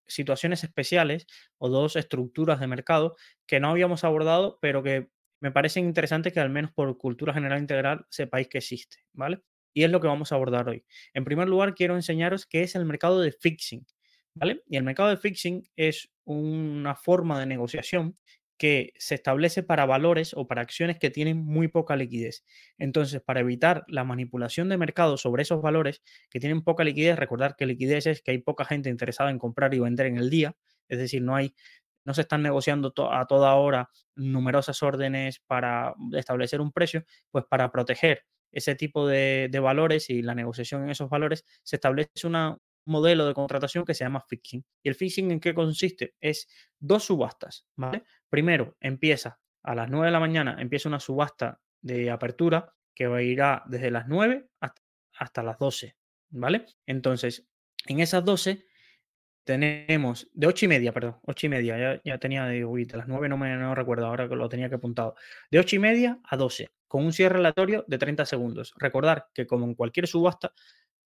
situaciones 0.07 0.63
especiales 0.63 1.27
o 1.57 1.69
dos 1.69 1.95
estructuras 1.95 2.59
de 2.59 2.67
mercado 2.67 3.15
que 3.45 3.59
no 3.59 3.69
habíamos 3.69 4.03
abordado, 4.03 4.57
pero 4.61 4.83
que 4.83 5.09
me 5.39 5.51
parecen 5.51 5.85
interesantes 5.85 6.33
que 6.33 6.39
al 6.39 6.49
menos 6.49 6.71
por 6.71 6.97
cultura 6.97 7.33
general 7.33 7.59
integral 7.59 8.05
sepáis 8.09 8.47
que 8.47 8.57
existe, 8.59 8.97
¿vale? 9.13 9.41
Y 9.73 9.83
es 9.83 9.91
lo 9.91 10.01
que 10.01 10.07
vamos 10.07 10.31
a 10.31 10.35
abordar 10.35 10.67
hoy. 10.69 10.85
En 11.13 11.23
primer 11.23 11.47
lugar, 11.47 11.75
quiero 11.75 11.95
enseñaros 11.95 12.47
qué 12.47 12.63
es 12.63 12.75
el 12.75 12.85
mercado 12.85 13.21
de 13.21 13.31
fixing. 13.31 13.85
Y 14.67 14.77
el 14.77 14.83
mercado 14.83 15.09
de 15.09 15.17
fixing 15.17 15.67
es 15.75 16.09
una 16.25 16.95
forma 16.95 17.39
de 17.39 17.45
negociación 17.45 18.17
que 18.57 18.93
se 18.97 19.15
establece 19.15 19.63
para 19.63 19.85
valores 19.85 20.33
o 20.35 20.47
para 20.47 20.61
acciones 20.61 20.97
que 20.97 21.11
tienen 21.11 21.37
muy 21.37 21.67
poca 21.67 21.95
liquidez. 21.95 22.43
Entonces, 22.77 23.21
para 23.21 23.41
evitar 23.41 23.83
la 23.87 24.03
manipulación 24.03 24.67
de 24.69 24.77
mercado 24.77 25.17
sobre 25.17 25.43
esos 25.43 25.61
valores 25.61 26.01
que 26.29 26.39
tienen 26.39 26.63
poca 26.63 26.83
liquidez, 26.83 27.17
recordar 27.17 27.55
que 27.55 27.67
liquidez 27.67 28.07
es 28.07 28.21
que 28.21 28.31
hay 28.31 28.39
poca 28.39 28.65
gente 28.65 28.89
interesada 28.89 29.29
en 29.29 29.37
comprar 29.37 29.73
y 29.73 29.79
vender 29.79 30.07
en 30.07 30.17
el 30.17 30.29
día, 30.29 30.55
es 30.89 30.97
decir, 30.97 31.21
no 31.21 31.35
hay 31.35 31.53
no 32.03 32.13
se 32.13 32.21
están 32.21 32.41
negociando 32.41 32.93
a 33.11 33.27
toda 33.27 33.53
hora 33.55 33.89
numerosas 34.15 34.81
órdenes 34.81 35.41
para 35.45 35.93
establecer 36.13 36.61
un 36.61 36.71
precio, 36.71 37.03
pues 37.31 37.43
para 37.49 37.69
proteger 37.69 38.23
ese 38.49 38.75
tipo 38.75 39.05
de, 39.05 39.49
de 39.51 39.59
valores 39.59 40.09
y 40.09 40.21
la 40.21 40.33
negociación 40.33 40.83
en 40.83 40.91
esos 40.91 41.09
valores, 41.09 41.43
se 41.63 41.75
establece 41.75 42.25
una, 42.25 42.57
modelo 42.87 43.25
de 43.27 43.33
contratación 43.33 43.85
que 43.85 43.93
se 43.93 44.03
llama 44.03 44.23
fixing. 44.27 44.65
¿Y 44.81 44.89
el 44.89 44.95
fixing 44.95 45.31
en 45.31 45.39
qué 45.39 45.53
consiste? 45.53 46.15
Es 46.19 46.47
dos 46.79 47.05
subastas, 47.05 47.67
¿vale? 47.75 48.03
Primero 48.29 48.75
empieza 48.79 49.39
a 49.63 49.75
las 49.75 49.89
9 49.89 50.07
de 50.07 50.11
la 50.11 50.19
mañana, 50.19 50.57
empieza 50.59 50.89
una 50.89 50.99
subasta 50.99 51.59
de 51.81 52.09
apertura 52.09 52.73
que 52.95 53.07
va 53.07 53.17
a 53.17 53.21
ir 53.21 53.39
desde 53.67 53.91
las 53.91 54.07
9 54.07 54.49
hasta, 54.59 55.43
las 55.43 55.59
12, 55.59 55.95
¿vale? 56.29 56.65
Entonces, 56.85 57.47
en 57.85 57.99
esas 57.99 58.23
12 58.23 58.65
tenemos 59.43 60.29
de 60.33 60.47
8 60.47 60.65
y 60.65 60.67
media, 60.67 60.91
perdón, 60.91 61.17
8 61.23 61.45
y 61.45 61.49
media, 61.49 61.77
ya, 61.77 62.01
ya 62.03 62.17
tenía 62.17 62.45
de 62.45 62.87
las 62.93 63.07
9 63.07 63.29
no 63.29 63.37
me 63.37 63.55
no 63.55 63.75
recuerdo, 63.75 64.05
ahora 64.05 64.27
que 64.27 64.35
lo 64.35 64.49
tenía 64.49 64.69
que 64.69 64.75
apuntado. 64.75 65.15
De 65.51 65.59
8 65.59 65.75
y 65.75 65.79
media 65.79 66.19
a 66.23 66.37
12, 66.37 66.69
con 66.87 67.05
un 67.05 67.13
cierre 67.13 67.37
aleatorio 67.39 67.85
de 67.87 67.97
30 67.97 68.25
segundos. 68.25 68.73
Recordar 68.77 69.27
que 69.33 69.45
como 69.45 69.65
en 69.65 69.75
cualquier 69.75 70.07
subasta, 70.07 70.53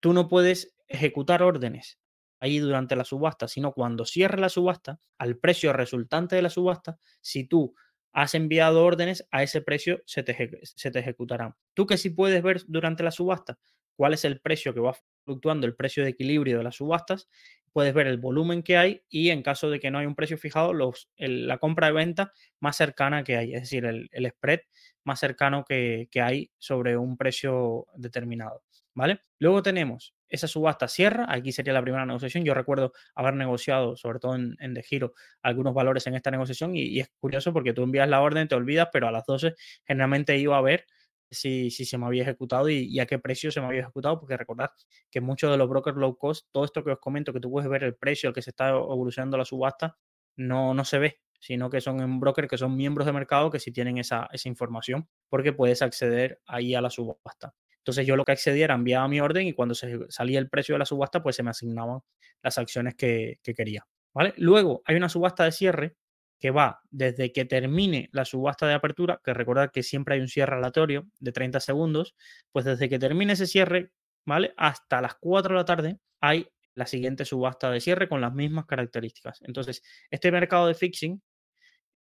tú 0.02 0.12
no 0.12 0.28
puedes 0.28 0.74
ejecutar 0.88 1.42
órdenes 1.44 1.98
ahí 2.40 2.58
durante 2.58 2.96
la 2.96 3.04
subasta, 3.04 3.46
sino 3.46 3.72
cuando 3.72 4.04
cierre 4.04 4.40
la 4.40 4.48
subasta, 4.48 4.98
al 5.16 5.38
precio 5.38 5.72
resultante 5.72 6.34
de 6.34 6.42
la 6.42 6.50
subasta, 6.50 6.98
si 7.20 7.44
tú 7.44 7.72
has 8.12 8.34
enviado 8.34 8.84
órdenes, 8.84 9.26
a 9.30 9.44
ese 9.44 9.62
precio 9.62 10.02
se 10.04 10.24
te, 10.24 10.98
ejecutarán. 10.98 11.54
Tú 11.72 11.86
que 11.86 11.96
sí 11.96 12.10
puedes 12.10 12.42
ver 12.42 12.62
durante 12.66 13.04
la 13.04 13.12
subasta 13.12 13.58
cuál 13.94 14.12
es 14.12 14.24
el 14.24 14.40
precio 14.40 14.74
que 14.74 14.80
va 14.80 14.96
fluctuando, 15.24 15.68
el 15.68 15.76
precio 15.76 16.02
de 16.02 16.10
equilibrio 16.10 16.58
de 16.58 16.64
las 16.64 16.74
subastas, 16.74 17.28
puedes 17.72 17.94
ver 17.94 18.08
el 18.08 18.18
volumen 18.18 18.64
que 18.64 18.76
hay 18.76 19.02
y 19.08 19.30
en 19.30 19.44
caso 19.44 19.70
de 19.70 19.78
que 19.78 19.92
no 19.92 19.98
hay 19.98 20.06
un 20.06 20.16
precio 20.16 20.36
fijado, 20.36 20.72
la 21.16 21.58
compra 21.58 21.86
de 21.86 21.92
venta 21.92 22.32
más 22.58 22.76
cercana 22.76 23.22
que 23.22 23.36
hay, 23.36 23.54
es 23.54 23.62
decir, 23.62 23.84
el, 23.84 24.10
spread 24.30 24.60
más 25.04 25.20
cercano 25.20 25.64
que 25.64 26.08
hay 26.16 26.50
sobre 26.58 26.96
un 26.96 27.16
precio 27.16 27.86
determinado. 27.94 28.64
¿Vale? 28.94 29.20
Luego 29.38 29.62
tenemos 29.62 30.14
esa 30.28 30.48
subasta 30.48 30.88
cierra, 30.88 31.26
aquí 31.28 31.52
sería 31.52 31.74
la 31.74 31.82
primera 31.82 32.06
negociación. 32.06 32.44
Yo 32.44 32.54
recuerdo 32.54 32.92
haber 33.14 33.34
negociado, 33.34 33.96
sobre 33.96 34.18
todo 34.18 34.34
en, 34.34 34.74
de 34.74 34.82
giro, 34.82 35.12
algunos 35.42 35.74
valores 35.74 36.06
en 36.06 36.14
esta 36.14 36.30
negociación 36.30 36.74
y, 36.74 37.00
es 37.00 37.10
curioso 37.20 37.52
porque 37.52 37.74
tú 37.74 37.82
envías 37.82 38.08
la 38.08 38.22
orden, 38.22 38.48
te 38.48 38.54
olvidas, 38.54 38.88
pero 38.92 39.08
a 39.08 39.12
las 39.12 39.26
12 39.26 39.54
generalmente 39.84 40.36
iba 40.38 40.56
a 40.56 40.62
ver 40.62 40.86
si, 41.30 41.70
si 41.70 41.84
se 41.84 41.98
me 41.98 42.06
había 42.06 42.22
ejecutado 42.22 42.68
y, 42.70 42.86
y, 42.90 43.00
a 43.00 43.06
qué 43.06 43.18
precio 43.18 43.50
se 43.52 43.60
me 43.60 43.66
había 43.66 43.80
ejecutado, 43.82 44.18
porque 44.20 44.36
recordad 44.36 44.70
que 45.10 45.20
muchos 45.20 45.50
de 45.50 45.58
los 45.58 45.68
brokers 45.68 45.96
low 45.98 46.16
cost, 46.16 46.46
todo 46.50 46.64
esto 46.64 46.82
que 46.82 46.92
os 46.92 46.98
comento, 46.98 47.32
que 47.32 47.40
tú 47.40 47.50
puedes 47.50 47.68
ver 47.68 47.84
el 47.84 47.94
precio 47.94 48.28
al 48.28 48.34
que 48.34 48.42
se 48.42 48.50
está 48.50 48.70
evolucionando 48.70 49.36
la 49.36 49.44
subasta, 49.44 49.98
no, 50.36 50.72
no 50.74 50.84
se 50.84 50.98
ve, 50.98 51.20
sino 51.40 51.68
que 51.68 51.80
son 51.80 52.00
en 52.00 52.20
broker 52.20 52.48
que 52.48 52.56
son 52.56 52.76
miembros 52.76 53.06
de 53.06 53.12
mercado 53.12 53.50
que 53.50 53.58
sí 53.58 53.72
tienen 53.72 53.98
esa, 53.98 54.28
esa 54.32 54.48
información, 54.48 55.08
porque 55.28 55.52
puedes 55.52 55.82
acceder 55.82 56.40
ahí 56.46 56.74
a 56.74 56.80
la 56.80 56.88
subasta. 56.88 57.54
Entonces 57.82 58.06
yo 58.06 58.16
lo 58.16 58.24
que 58.24 58.32
accedía 58.32 58.64
era 58.64 58.74
enviaba 58.74 59.08
mi 59.08 59.20
orden 59.20 59.48
y 59.48 59.52
cuando 59.52 59.74
se 59.74 59.98
salía 60.08 60.38
el 60.38 60.48
precio 60.48 60.74
de 60.76 60.80
la 60.80 60.86
subasta, 60.86 61.22
pues 61.22 61.36
se 61.36 61.42
me 61.42 61.50
asignaban 61.50 62.00
las 62.42 62.58
acciones 62.58 62.94
que, 62.94 63.40
que 63.42 63.54
quería. 63.54 63.86
¿vale? 64.14 64.34
Luego 64.36 64.82
hay 64.84 64.96
una 64.96 65.08
subasta 65.08 65.44
de 65.44 65.52
cierre 65.52 65.96
que 66.38 66.50
va 66.50 66.80
desde 66.90 67.32
que 67.32 67.44
termine 67.44 68.08
la 68.12 68.24
subasta 68.24 68.66
de 68.66 68.74
apertura, 68.74 69.20
que 69.24 69.32
recordad 69.34 69.70
que 69.72 69.82
siempre 69.82 70.16
hay 70.16 70.20
un 70.20 70.28
cierre 70.28 70.56
aleatorio 70.56 71.08
de 71.20 71.32
30 71.32 71.60
segundos, 71.60 72.16
pues 72.50 72.64
desde 72.64 72.88
que 72.88 72.98
termine 72.98 73.34
ese 73.34 73.46
cierre, 73.46 73.92
¿vale? 74.26 74.52
Hasta 74.56 75.00
las 75.00 75.14
4 75.20 75.54
de 75.54 75.60
la 75.60 75.64
tarde 75.64 75.98
hay 76.20 76.48
la 76.74 76.86
siguiente 76.86 77.24
subasta 77.24 77.70
de 77.70 77.80
cierre 77.80 78.08
con 78.08 78.20
las 78.20 78.34
mismas 78.34 78.66
características. 78.66 79.40
Entonces, 79.42 79.82
este 80.10 80.32
mercado 80.32 80.66
de 80.66 80.74
fixing 80.74 81.22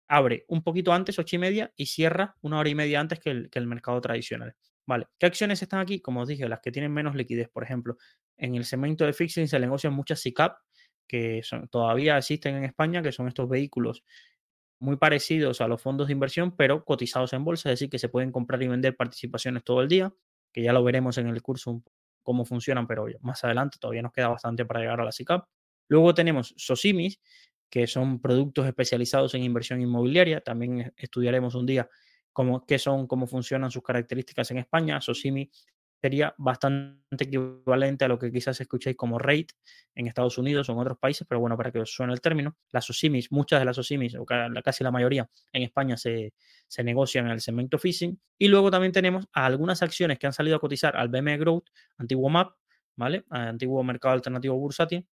abre 0.08 0.46
un 0.48 0.64
poquito 0.64 0.94
antes, 0.94 1.20
8 1.20 1.36
y 1.36 1.40
media, 1.40 1.74
y 1.76 1.88
cierra 1.88 2.36
una 2.42 2.60
hora 2.60 2.70
y 2.70 2.76
media 2.76 3.00
antes 3.00 3.20
que 3.20 3.50
el 3.52 3.68
mercado 3.68 4.00
tradicional. 4.00 4.56
Vale, 4.88 5.08
¿qué 5.20 5.28
acciones 5.28 5.62
están 5.62 5.80
aquí? 5.80 6.02
Como 6.02 6.22
os 6.22 6.28
dije, 6.28 6.48
las 6.50 6.60
que 6.60 6.72
tienen 6.72 6.92
menos 6.92 7.16
liquidez. 7.16 7.50
Por 7.50 7.64
ejemplo, 7.64 7.98
en 8.38 8.56
el 8.56 8.66
segmento 8.66 9.06
de 9.06 9.14
fixing 9.14 9.48
se 9.48 9.60
negocian 9.60 9.94
muchas 9.94 10.20
SICAP 10.20 10.58
que 11.08 11.42
todavía 11.70 12.18
existen 12.18 12.56
en 12.56 12.64
España, 12.64 13.02
que 13.02 13.12
son 13.12 13.28
estos 13.28 13.50
vehículos 13.50 14.04
muy 14.80 14.96
parecidos 14.96 15.62
a 15.62 15.68
los 15.68 15.82
fondos 15.82 16.08
de 16.08 16.14
inversión, 16.14 16.56
pero 16.56 16.84
cotizados 16.86 17.34
en 17.34 17.44
bolsa, 17.44 17.70
es 17.70 17.80
decir, 17.80 17.90
que 17.90 18.00
se 18.00 18.10
pueden 18.10 18.32
comprar 18.32 18.64
y 18.64 18.68
vender 18.68 18.96
participaciones 18.96 19.64
todo 19.64 19.82
el 19.82 19.88
día, 19.88 20.14
que 20.52 20.64
ya 20.64 20.74
lo 20.74 20.84
veremos 20.84 21.18
en 21.18 21.28
el 21.28 21.42
curso 21.42 21.84
cómo 22.24 22.46
funcionan, 22.46 22.88
pero 22.88 23.06
más 23.22 23.44
adelante 23.44 23.78
todavía 23.80 24.02
nos 24.02 24.12
queda 24.12 24.30
bastante 24.30 24.66
para 24.66 24.80
llegar 24.80 25.02
a 25.02 25.06
la 25.06 25.12
SICAP. 25.12 25.46
Luego 25.88 26.14
tenemos 26.14 26.54
SOSIMIS, 26.58 27.20
que 27.70 27.88
son 27.88 28.22
productos 28.22 28.66
especializados 28.66 29.34
en 29.36 29.44
inversión 29.44 29.82
inmobiliaria. 29.82 30.42
También 30.42 30.94
estudiaremos 30.98 31.56
un 31.56 31.66
día 31.66 31.90
cómo, 32.34 32.66
qué 32.66 32.80
son, 32.80 33.08
cómo 33.08 33.28
funcionan 33.28 33.72
sus 33.72 33.84
características 33.84 34.52
en 34.52 34.60
España. 34.60 35.02
SOSIMI 35.02 35.50
sería 36.02 36.34
bastante 36.38 37.26
equivalente 37.26 38.06
a 38.06 38.08
lo 38.08 38.18
que 38.18 38.32
quizás 38.32 38.60
escuchéis 38.60 38.96
como 38.98 39.20
rate 39.20 39.54
en 39.94 40.08
Estados 40.08 40.38
Unidos 40.40 40.68
o 40.68 40.74
en 40.74 40.80
otros 40.80 40.98
países, 40.98 41.28
pero 41.28 41.40
bueno, 41.40 41.56
para 41.56 41.72
que 41.72 41.80
os 41.80 41.94
suene 41.94 42.12
el 42.12 42.22
término, 42.22 42.58
las 42.72 42.90
OSIMIS, 42.90 43.32
muchas 43.32 43.60
de 43.60 43.66
las 43.66 43.78
OSIMIS, 43.78 44.16
o 44.16 44.26
casi 44.26 44.84
la 44.84 44.90
mayoría 44.90 45.30
en 45.54 45.62
España 45.62 45.98
se, 45.98 46.34
se 46.68 46.84
negocian 46.84 47.28
en 47.28 47.34
el 47.34 47.42
segmento 47.42 47.78
phishing. 47.78 48.20
Y 48.40 48.48
luego 48.48 48.72
también 48.72 48.92
tenemos 48.92 49.28
algunas 49.32 49.84
acciones 49.84 50.18
que 50.18 50.26
han 50.26 50.34
salido 50.34 50.56
a 50.56 50.60
cotizar 50.60 50.98
al 50.98 51.10
BME 51.10 51.38
Growth, 51.38 51.68
antiguo 51.98 52.30
MAP, 52.30 52.56
¿vale? 52.96 53.24
Antiguo 53.30 53.84
mercado 53.84 54.16
alternativo 54.16 54.58
bursátil, 54.58 55.08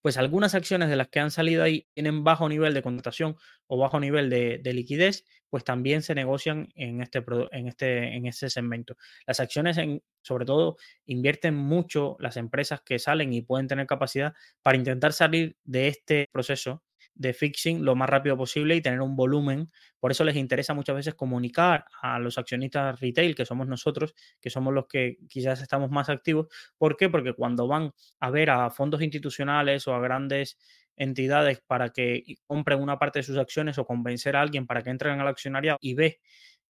pues 0.00 0.16
algunas 0.16 0.54
acciones 0.54 0.88
de 0.88 0.96
las 0.96 1.08
que 1.08 1.20
han 1.20 1.30
salido 1.30 1.62
ahí 1.62 1.86
tienen 1.94 2.24
bajo 2.24 2.48
nivel 2.48 2.74
de 2.74 2.82
contratación 2.82 3.36
o 3.66 3.78
bajo 3.78 4.00
nivel 4.00 4.30
de, 4.30 4.72
liquidez, 4.72 5.24
pues 5.50 5.64
también 5.64 6.02
se 6.02 6.14
negocian 6.14 6.68
en 6.74 7.00
este, 7.00 7.24
en 7.52 7.68
este, 7.68 8.16
en 8.16 8.26
este 8.26 8.50
segmento. 8.50 8.96
Las 9.26 9.40
acciones, 9.40 9.78
en, 9.78 10.02
sobre 10.22 10.44
todo, 10.44 10.76
invierten 11.06 11.54
mucho 11.54 12.16
las 12.20 12.36
empresas 12.36 12.80
que 12.82 12.98
salen 12.98 13.32
y 13.32 13.42
pueden 13.42 13.66
tener 13.66 13.86
capacidad 13.86 14.34
para 14.62 14.78
intentar 14.78 15.12
salir 15.12 15.56
de 15.64 15.88
este 15.88 16.28
proceso 16.32 16.82
de 17.18 17.34
fixing 17.34 17.84
lo 17.84 17.94
más 17.96 18.08
rápido 18.08 18.36
posible 18.36 18.76
y 18.76 18.80
tener 18.80 19.00
un 19.00 19.16
volumen. 19.16 19.68
Por 20.00 20.12
eso 20.12 20.24
les 20.24 20.36
interesa 20.36 20.72
muchas 20.72 20.96
veces 20.96 21.14
comunicar 21.14 21.84
a 22.00 22.18
los 22.18 22.38
accionistas 22.38 22.98
retail, 23.00 23.34
que 23.34 23.44
somos 23.44 23.66
nosotros, 23.66 24.14
que 24.40 24.50
somos 24.50 24.72
los 24.72 24.86
que 24.86 25.18
quizás 25.28 25.60
estamos 25.60 25.90
más 25.90 26.08
activos. 26.08 26.46
¿Por 26.78 26.96
qué? 26.96 27.10
Porque 27.10 27.34
cuando 27.34 27.66
van 27.66 27.92
a 28.20 28.30
ver 28.30 28.50
a 28.50 28.70
fondos 28.70 29.02
institucionales 29.02 29.86
o 29.88 29.94
a 29.94 30.00
grandes 30.00 30.58
entidades 30.96 31.60
para 31.66 31.90
que 31.90 32.22
compren 32.46 32.80
una 32.80 32.98
parte 32.98 33.18
de 33.18 33.24
sus 33.24 33.36
acciones 33.36 33.78
o 33.78 33.84
convencer 33.84 34.36
a 34.36 34.40
alguien 34.40 34.66
para 34.66 34.82
que 34.82 34.90
entren 34.90 35.20
al 35.20 35.28
accionariado 35.28 35.78
y 35.80 35.94
ve 35.94 36.20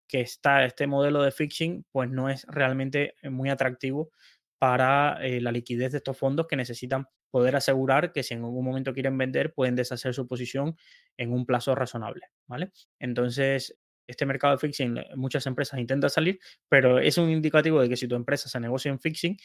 que 0.07 0.23
está 0.23 0.65
este 0.65 0.87
modelo 0.87 1.23
de 1.23 1.31
fixing, 1.31 1.85
pues 1.93 2.09
no 2.11 2.31
es 2.31 2.47
realmente 2.49 3.15
muy 3.25 3.51
atractivo 3.51 4.11
para 4.59 5.19
eh, 5.25 5.41
la 5.41 5.53
liquidez 5.53 5.93
de 5.93 5.99
estos 5.99 6.17
fondos 6.17 6.47
que 6.47 6.57
necesitan 6.57 7.07
poder 7.31 7.57
asegurar 7.57 8.13
que 8.13 8.23
si 8.23 8.35
en 8.35 8.41
algún 8.41 8.65
momento 8.65 8.93
quieren 8.93 9.17
vender, 9.17 9.53
pueden 9.53 9.77
deshacer 9.77 10.15
su 10.15 10.27
posición 10.27 10.77
en 11.17 11.33
un 11.33 11.47
plazo 11.47 11.75
razonable, 11.75 12.29
¿vale? 12.47 12.73
Entonces, 12.99 13.79
este 14.07 14.25
mercado 14.25 14.55
de 14.55 14.59
fixing, 14.59 14.99
muchas 15.17 15.47
empresas 15.47 15.79
intentan 15.79 16.11
salir, 16.11 16.41
pero 16.69 16.99
es 16.99 17.19
un 17.19 17.31
indicativo 17.31 17.81
de 17.81 17.89
que 17.89 17.97
si 17.97 18.09
tu 18.09 18.17
empresa 18.17 18.49
se 18.49 18.59
negocia 18.59 18.91
en 18.91 18.99
fixing, 18.99 19.37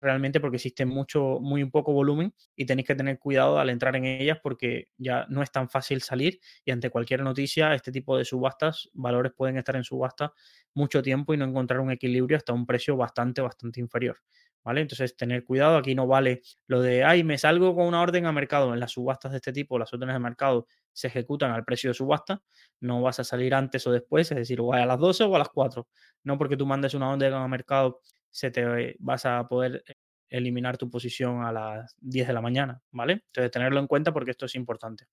realmente 0.00 0.40
porque 0.40 0.56
existe 0.56 0.86
mucho, 0.86 1.38
muy 1.40 1.64
poco 1.66 1.92
volumen 1.92 2.34
y 2.56 2.66
tenéis 2.66 2.86
que 2.88 2.94
tener 2.94 3.18
cuidado 3.18 3.58
al 3.58 3.70
entrar 3.70 3.96
en 3.96 4.04
ellas 4.04 4.38
porque 4.42 4.88
ya 4.96 5.26
no 5.28 5.42
es 5.42 5.50
tan 5.50 5.68
fácil 5.68 6.02
salir 6.02 6.40
y 6.64 6.70
ante 6.70 6.90
cualquier 6.90 7.22
noticia, 7.22 7.74
este 7.74 7.92
tipo 7.92 8.16
de 8.16 8.24
subastas, 8.24 8.88
valores 8.92 9.32
pueden 9.36 9.58
estar 9.58 9.76
en 9.76 9.84
subasta 9.84 10.32
mucho 10.74 11.02
tiempo 11.02 11.34
y 11.34 11.36
no 11.36 11.44
encontrar 11.44 11.80
un 11.80 11.90
equilibrio 11.90 12.36
hasta 12.36 12.52
un 12.52 12.66
precio 12.66 12.96
bastante, 12.96 13.40
bastante 13.40 13.80
inferior. 13.80 14.18
¿Vale? 14.62 14.82
Entonces, 14.82 15.16
tener 15.16 15.42
cuidado, 15.44 15.78
aquí 15.78 15.94
no 15.94 16.06
vale 16.06 16.42
lo 16.66 16.82
de, 16.82 17.02
ay, 17.02 17.24
me 17.24 17.38
salgo 17.38 17.74
con 17.74 17.86
una 17.86 18.02
orden 18.02 18.26
a 18.26 18.32
mercado. 18.32 18.74
En 18.74 18.80
las 18.80 18.92
subastas 18.92 19.30
de 19.32 19.38
este 19.38 19.54
tipo, 19.54 19.78
las 19.78 19.90
órdenes 19.94 20.14
de 20.14 20.18
mercado 20.18 20.66
se 20.92 21.06
ejecutan 21.06 21.52
al 21.52 21.64
precio 21.64 21.88
de 21.88 21.94
subasta, 21.94 22.42
no 22.78 23.00
vas 23.00 23.18
a 23.20 23.24
salir 23.24 23.54
antes 23.54 23.86
o 23.86 23.90
después, 23.92 24.30
es 24.32 24.36
decir, 24.36 24.60
o 24.60 24.74
a 24.74 24.84
las 24.84 24.98
12 24.98 25.24
o 25.24 25.34
a 25.34 25.38
las 25.38 25.48
4. 25.48 25.88
No 26.24 26.36
porque 26.36 26.58
tú 26.58 26.66
mandes 26.66 26.92
una 26.92 27.10
orden 27.10 27.32
a 27.32 27.48
mercado 27.48 28.00
se 28.30 28.50
te 28.50 28.96
vas 28.98 29.26
a 29.26 29.46
poder 29.48 29.84
eliminar 30.28 30.78
tu 30.78 30.88
posición 30.88 31.44
a 31.44 31.52
las 31.52 31.96
10 32.00 32.28
de 32.28 32.32
la 32.32 32.40
mañana, 32.40 32.80
¿vale? 32.92 33.24
Entonces, 33.26 33.50
tenerlo 33.50 33.80
en 33.80 33.86
cuenta 33.86 34.12
porque 34.12 34.30
esto 34.30 34.46
es 34.46 34.54
importante. 34.54 35.06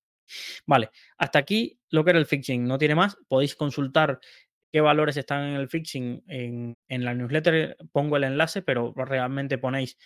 Vale, 0.65 0.89
hasta 1.17 1.39
aquí 1.39 1.79
lo 1.89 2.03
que 2.03 2.11
era 2.11 2.19
el 2.19 2.25
fixing, 2.25 2.65
no 2.65 2.77
tiene 2.77 2.95
más. 2.95 3.17
Podéis 3.27 3.55
consultar 3.55 4.19
qué 4.71 4.81
valores 4.81 5.17
están 5.17 5.43
en 5.43 5.55
el 5.55 5.69
fixing 5.69 6.23
en, 6.27 6.75
la 6.89 7.13
newsletter, 7.13 7.77
pongo 7.91 8.17
el 8.17 8.25
enlace, 8.25 8.61
pero 8.61 8.93
realmente 8.95 9.57
ponéis 9.57 9.97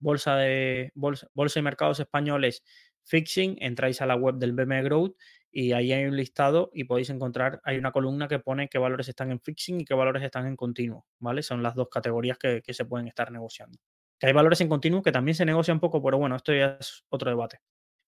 bolsa 0.00 0.36
de 0.36 0.90
bolsa, 0.94 1.28
bolsa 1.34 1.60
y 1.60 1.62
mercados 1.62 2.00
españoles 2.00 2.64
fixing, 3.04 3.56
entráis 3.60 4.00
a 4.00 4.06
la 4.06 4.16
web 4.16 4.36
del 4.36 4.52
BME 4.52 4.82
Growth 4.82 5.16
y 5.52 5.72
ahí 5.72 5.92
hay 5.92 6.06
un 6.06 6.16
listado 6.16 6.70
y 6.72 6.84
podéis 6.84 7.10
encontrar, 7.10 7.60
hay 7.62 7.76
una 7.76 7.92
columna 7.92 8.26
que 8.26 8.38
pone 8.38 8.68
qué 8.68 8.78
valores 8.78 9.08
están 9.08 9.30
en 9.30 9.40
fixing 9.40 9.82
y 9.82 9.84
qué 9.84 9.92
valores 9.94 10.22
están 10.22 10.46
en 10.46 10.56
continuo, 10.56 11.06
¿vale? 11.18 11.42
Son 11.42 11.62
las 11.62 11.74
dos 11.74 11.88
categorías 11.90 12.38
que, 12.38 12.62
se 12.66 12.84
pueden 12.86 13.06
estar 13.06 13.30
negociando. 13.30 13.78
Que 14.18 14.28
hay 14.28 14.32
valores 14.32 14.62
en 14.62 14.68
continuo 14.68 15.02
que 15.02 15.12
también 15.12 15.34
se 15.34 15.44
negocian 15.44 15.78
poco, 15.78 16.02
pero 16.02 16.16
bueno, 16.16 16.36
esto 16.36 16.54
ya 16.54 16.78
es 16.80 17.04
otro 17.10 17.30
debate, 17.30 17.60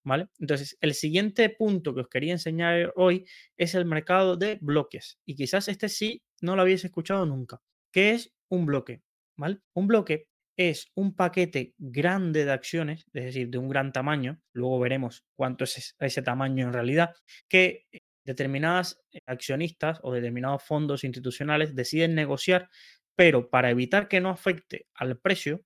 ¿vale? 0.05 0.29
Entonces, 0.39 0.79
el 0.81 0.95
siguiente 0.95 1.51
punto 1.51 1.95
que 1.95 2.01
os 2.01 2.09
quería 2.09 2.33
enseñar 2.33 2.95
hoy 2.97 3.27
es 3.59 3.75
el 3.75 3.85
mercado 3.85 4.37
de 4.37 4.59
bloques 4.63 5.19
y 5.27 5.37
quizás 5.37 5.69
este 5.69 5.91
sí 5.91 6.23
no 6.41 6.57
lo 6.57 6.63
habéis 6.63 6.85
escuchado 6.85 7.27
nunca. 7.27 7.61
¿Qué 7.93 8.13
es 8.13 8.35
un 8.49 8.65
bloque? 8.65 9.03
¿Vale? 9.37 9.61
Un 9.75 9.87
bloque 9.87 10.29
es 10.57 10.91
un 10.95 11.15
paquete 11.15 11.75
grande 11.79 12.45
de 12.45 12.53
acciones, 12.53 13.07
es 13.13 13.25
decir, 13.25 13.49
de 13.51 13.59
un 13.59 13.69
gran 13.69 13.93
tamaño, 13.93 14.41
luego 14.53 14.79
veremos 14.81 15.25
cuánto 15.37 15.65
es 15.65 15.97
ese 15.99 16.23
tamaño 16.23 16.67
en 16.67 16.73
realidad, 16.73 17.15
que 17.49 17.87
determinadas 18.25 19.03
accionistas 19.27 19.99
o 20.03 20.13
determinados 20.13 20.63
fondos 20.63 21.05
institucionales 21.05 21.75
deciden 21.75 22.15
negociar, 22.15 22.69
pero 23.17 23.51
para 23.51 23.71
evitar 23.71 24.09
que 24.09 24.21
no 24.21 24.31
afecte 24.31 24.87
al 24.95 25.19
precio, 25.19 25.63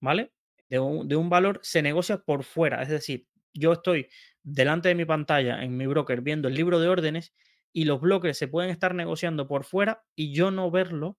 ¿vale? 0.00 0.32
De 0.68 0.78
un, 0.78 1.08
de 1.08 1.16
un 1.16 1.30
valor, 1.30 1.60
se 1.62 1.82
negocia 1.82 2.18
por 2.18 2.44
fuera, 2.44 2.82
es 2.82 2.88
decir, 2.88 3.26
yo 3.54 3.72
estoy 3.72 4.08
delante 4.42 4.88
de 4.88 4.94
mi 4.94 5.04
pantalla 5.04 5.62
en 5.62 5.76
mi 5.76 5.86
broker 5.86 6.20
viendo 6.20 6.48
el 6.48 6.54
libro 6.54 6.78
de 6.78 6.88
órdenes 6.88 7.34
y 7.72 7.84
los 7.84 8.00
bloques 8.00 8.38
se 8.38 8.48
pueden 8.48 8.70
estar 8.70 8.94
negociando 8.94 9.48
por 9.48 9.64
fuera 9.64 10.04
y 10.14 10.32
yo 10.34 10.50
no 10.50 10.70
verlo, 10.70 11.18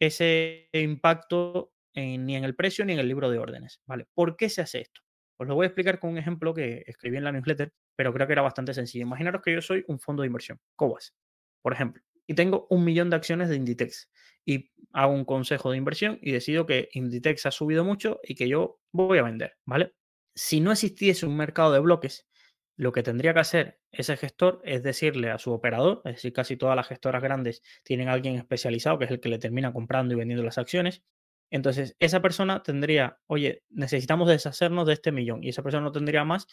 ese 0.00 0.68
impacto 0.72 1.72
ni 1.98 2.36
en 2.36 2.44
el 2.44 2.54
precio 2.54 2.84
ni 2.84 2.92
en 2.92 2.98
el 2.98 3.08
libro 3.08 3.30
de 3.30 3.38
órdenes. 3.38 3.80
¿vale? 3.86 4.06
¿Por 4.14 4.36
qué 4.36 4.48
se 4.48 4.62
hace 4.62 4.80
esto? 4.80 5.00
Os 5.38 5.46
lo 5.46 5.54
voy 5.54 5.64
a 5.64 5.68
explicar 5.68 6.00
con 6.00 6.10
un 6.10 6.18
ejemplo 6.18 6.52
que 6.52 6.82
escribí 6.86 7.16
en 7.16 7.24
la 7.24 7.32
newsletter, 7.32 7.72
pero 7.96 8.12
creo 8.12 8.26
que 8.26 8.32
era 8.32 8.42
bastante 8.42 8.74
sencillo. 8.74 9.02
Imaginaros 9.02 9.42
que 9.42 9.52
yo 9.52 9.60
soy 9.62 9.84
un 9.86 10.00
fondo 10.00 10.22
de 10.22 10.26
inversión, 10.26 10.58
COBAS, 10.76 11.14
por 11.62 11.72
ejemplo, 11.72 12.02
y 12.26 12.34
tengo 12.34 12.66
un 12.70 12.84
millón 12.84 13.08
de 13.10 13.16
acciones 13.16 13.48
de 13.48 13.56
Inditex 13.56 14.10
y 14.44 14.70
hago 14.92 15.12
un 15.12 15.24
consejo 15.24 15.70
de 15.70 15.78
inversión 15.78 16.18
y 16.20 16.32
decido 16.32 16.66
que 16.66 16.88
Inditex 16.92 17.46
ha 17.46 17.50
subido 17.50 17.84
mucho 17.84 18.20
y 18.22 18.34
que 18.34 18.48
yo 18.48 18.80
voy 18.92 19.18
a 19.18 19.22
vender, 19.22 19.56
¿vale? 19.64 19.94
Si 20.34 20.60
no 20.60 20.72
existiese 20.72 21.26
un 21.26 21.36
mercado 21.36 21.72
de 21.72 21.80
bloques, 21.80 22.28
lo 22.76 22.92
que 22.92 23.02
tendría 23.02 23.34
que 23.34 23.40
hacer 23.40 23.80
ese 23.90 24.16
gestor 24.16 24.60
es 24.64 24.82
decirle 24.82 25.30
a 25.30 25.38
su 25.38 25.52
operador, 25.52 26.02
es 26.04 26.16
decir, 26.16 26.32
casi 26.32 26.56
todas 26.56 26.76
las 26.76 26.86
gestoras 26.86 27.22
grandes 27.22 27.62
tienen 27.82 28.08
a 28.08 28.12
alguien 28.12 28.36
especializado 28.36 28.98
que 28.98 29.06
es 29.06 29.10
el 29.10 29.20
que 29.20 29.28
le 29.28 29.38
termina 29.38 29.72
comprando 29.72 30.14
y 30.14 30.16
vendiendo 30.16 30.44
las 30.44 30.58
acciones, 30.58 31.02
entonces, 31.50 31.96
esa 31.98 32.20
persona 32.20 32.62
tendría, 32.62 33.18
oye, 33.26 33.62
necesitamos 33.70 34.28
deshacernos 34.28 34.86
de 34.86 34.94
este 34.94 35.12
millón 35.12 35.42
y 35.42 35.48
esa 35.50 35.62
persona 35.62 35.84
no 35.84 35.92
tendría 35.92 36.24
más 36.24 36.46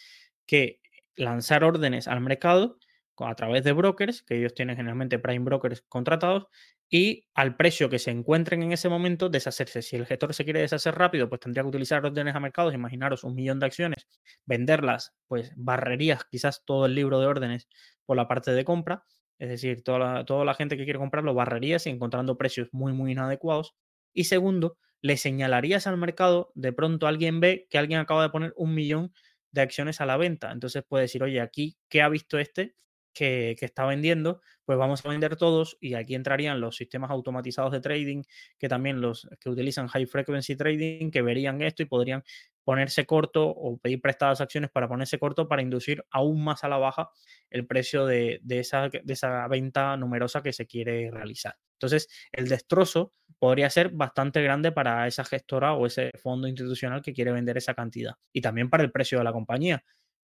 que 0.46 0.80
lanzar 1.16 1.64
órdenes 1.64 2.08
al 2.08 2.22
mercado 2.22 2.78
a 3.18 3.36
través 3.36 3.64
de 3.64 3.72
brokers, 3.72 4.24
que 4.24 4.38
ellos 4.38 4.54
tienen 4.54 4.76
generalmente 4.76 5.20
prime 5.20 5.46
brokers 5.46 5.82
contratados, 5.88 6.48
y 6.90 7.26
al 7.34 7.56
precio 7.56 7.90
que 7.90 7.98
se 8.00 8.12
encuentren 8.12 8.62
en 8.62 8.72
ese 8.72 8.90
momento, 8.90 9.30
deshacerse. 9.30 9.82
Si 9.82 9.96
el 9.96 10.06
gestor 10.06 10.34
se 10.34 10.44
quiere 10.44 10.60
deshacer 10.62 10.96
rápido, 10.96 11.30
pues 11.30 11.42
tendría 11.42 11.64
que 11.64 11.70
utilizar 11.70 12.06
órdenes 12.06 12.36
a 12.36 12.40
mercados, 12.40 12.74
imaginaros 12.74 13.24
un 13.24 13.36
millón 13.36 13.60
de 13.60 13.66
acciones, 13.66 14.08
venderlas, 14.46 15.14
pues 15.28 15.52
barrerías 15.56 16.26
quizás 16.26 16.64
todo 16.66 16.86
el 16.86 16.96
libro 16.96 17.20
de 17.20 17.26
órdenes 17.28 17.68
por 18.06 18.18
la 18.18 18.28
parte 18.28 18.52
de 18.52 18.66
compra, 18.66 19.04
es 19.40 19.50
decir, 19.50 19.84
toda 19.84 20.00
la, 20.00 20.26
toda 20.26 20.46
la 20.46 20.54
gente 20.54 20.78
que 20.78 20.84
quiere 20.84 21.00
comprarlo 21.00 21.34
barrerías 21.34 21.88
y 21.88 21.90
encontrando 21.90 22.38
precios 22.38 22.70
muy, 22.72 22.94
muy 22.94 23.14
inadecuados. 23.14 23.76
Y 24.14 24.26
segundo, 24.26 24.78
le 25.06 25.18
señalarías 25.18 25.86
al 25.86 25.98
mercado, 25.98 26.52
de 26.56 26.74
pronto 26.74 27.06
alguien 27.06 27.40
ve 27.40 27.68
que 27.70 27.78
alguien 27.78 28.00
acaba 28.00 28.24
de 28.24 28.30
poner 28.30 28.54
un 28.58 28.74
millón 28.74 29.14
de 29.52 29.62
acciones 29.62 30.02
a 30.02 30.08
la 30.08 30.18
venta. 30.18 30.52
Entonces 30.52 30.84
puede 30.84 31.04
decir, 31.04 31.22
oye, 31.22 31.42
aquí, 31.42 31.78
¿qué 31.90 32.02
ha 32.02 32.10
visto 32.10 32.40
este 32.40 32.76
que, 33.14 33.56
está 33.62 33.86
vendiendo? 33.86 34.42
Pues 34.66 34.80
vamos 34.80 35.06
a 35.06 35.10
vender 35.10 35.36
todos 35.36 35.78
y 35.80 35.94
aquí 35.94 36.16
entrarían 36.16 36.60
los 36.60 36.78
sistemas 36.78 37.12
automatizados 37.12 37.72
de 37.72 37.82
trading, 37.82 38.24
que 38.58 38.68
también 38.68 39.00
los 39.00 39.30
que 39.40 39.52
utilizan 39.52 39.88
high 39.90 40.08
frequency 40.08 40.56
trading, 40.56 41.12
que 41.12 41.22
verían 41.22 41.62
esto 41.62 41.84
y 41.84 41.86
podrían 41.86 42.24
ponerse 42.66 43.06
corto 43.06 43.48
o 43.48 43.78
pedir 43.78 44.02
prestadas 44.02 44.42
acciones 44.42 44.70
para 44.72 44.90
ponerse 44.90 45.18
corto 45.18 45.48
para 45.48 45.62
inducir 45.62 46.04
aún 46.12 46.44
más 46.44 46.64
a 46.66 46.68
la 46.68 46.78
baja 46.78 47.10
el 47.50 47.66
precio 47.66 48.06
de, 48.06 48.42
esa, 48.50 48.90
de 48.90 49.14
esa 49.14 49.48
venta 49.48 49.96
numerosa 49.96 50.44
que 50.44 50.52
se 50.52 50.66
quiere 50.66 51.10
realizar. 51.12 51.56
Entonces, 51.76 52.10
el 52.32 52.50
destrozo 52.50 53.14
podría 53.40 53.70
ser 53.70 53.92
bastante 53.92 54.42
grande 54.42 54.72
para 54.72 55.08
esa 55.08 55.24
gestora 55.24 55.74
o 55.74 55.86
ese 55.86 56.12
fondo 56.22 56.48
institucional 56.48 57.02
que 57.02 57.14
quiere 57.14 57.32
vender 57.32 57.58
esa 57.58 57.74
cantidad 57.74 58.16
y 58.34 58.42
también 58.42 58.70
para 58.70 58.84
el 58.84 58.92
precio 58.92 59.20
de 59.20 59.24
la 59.24 59.32
compañía 59.32 59.84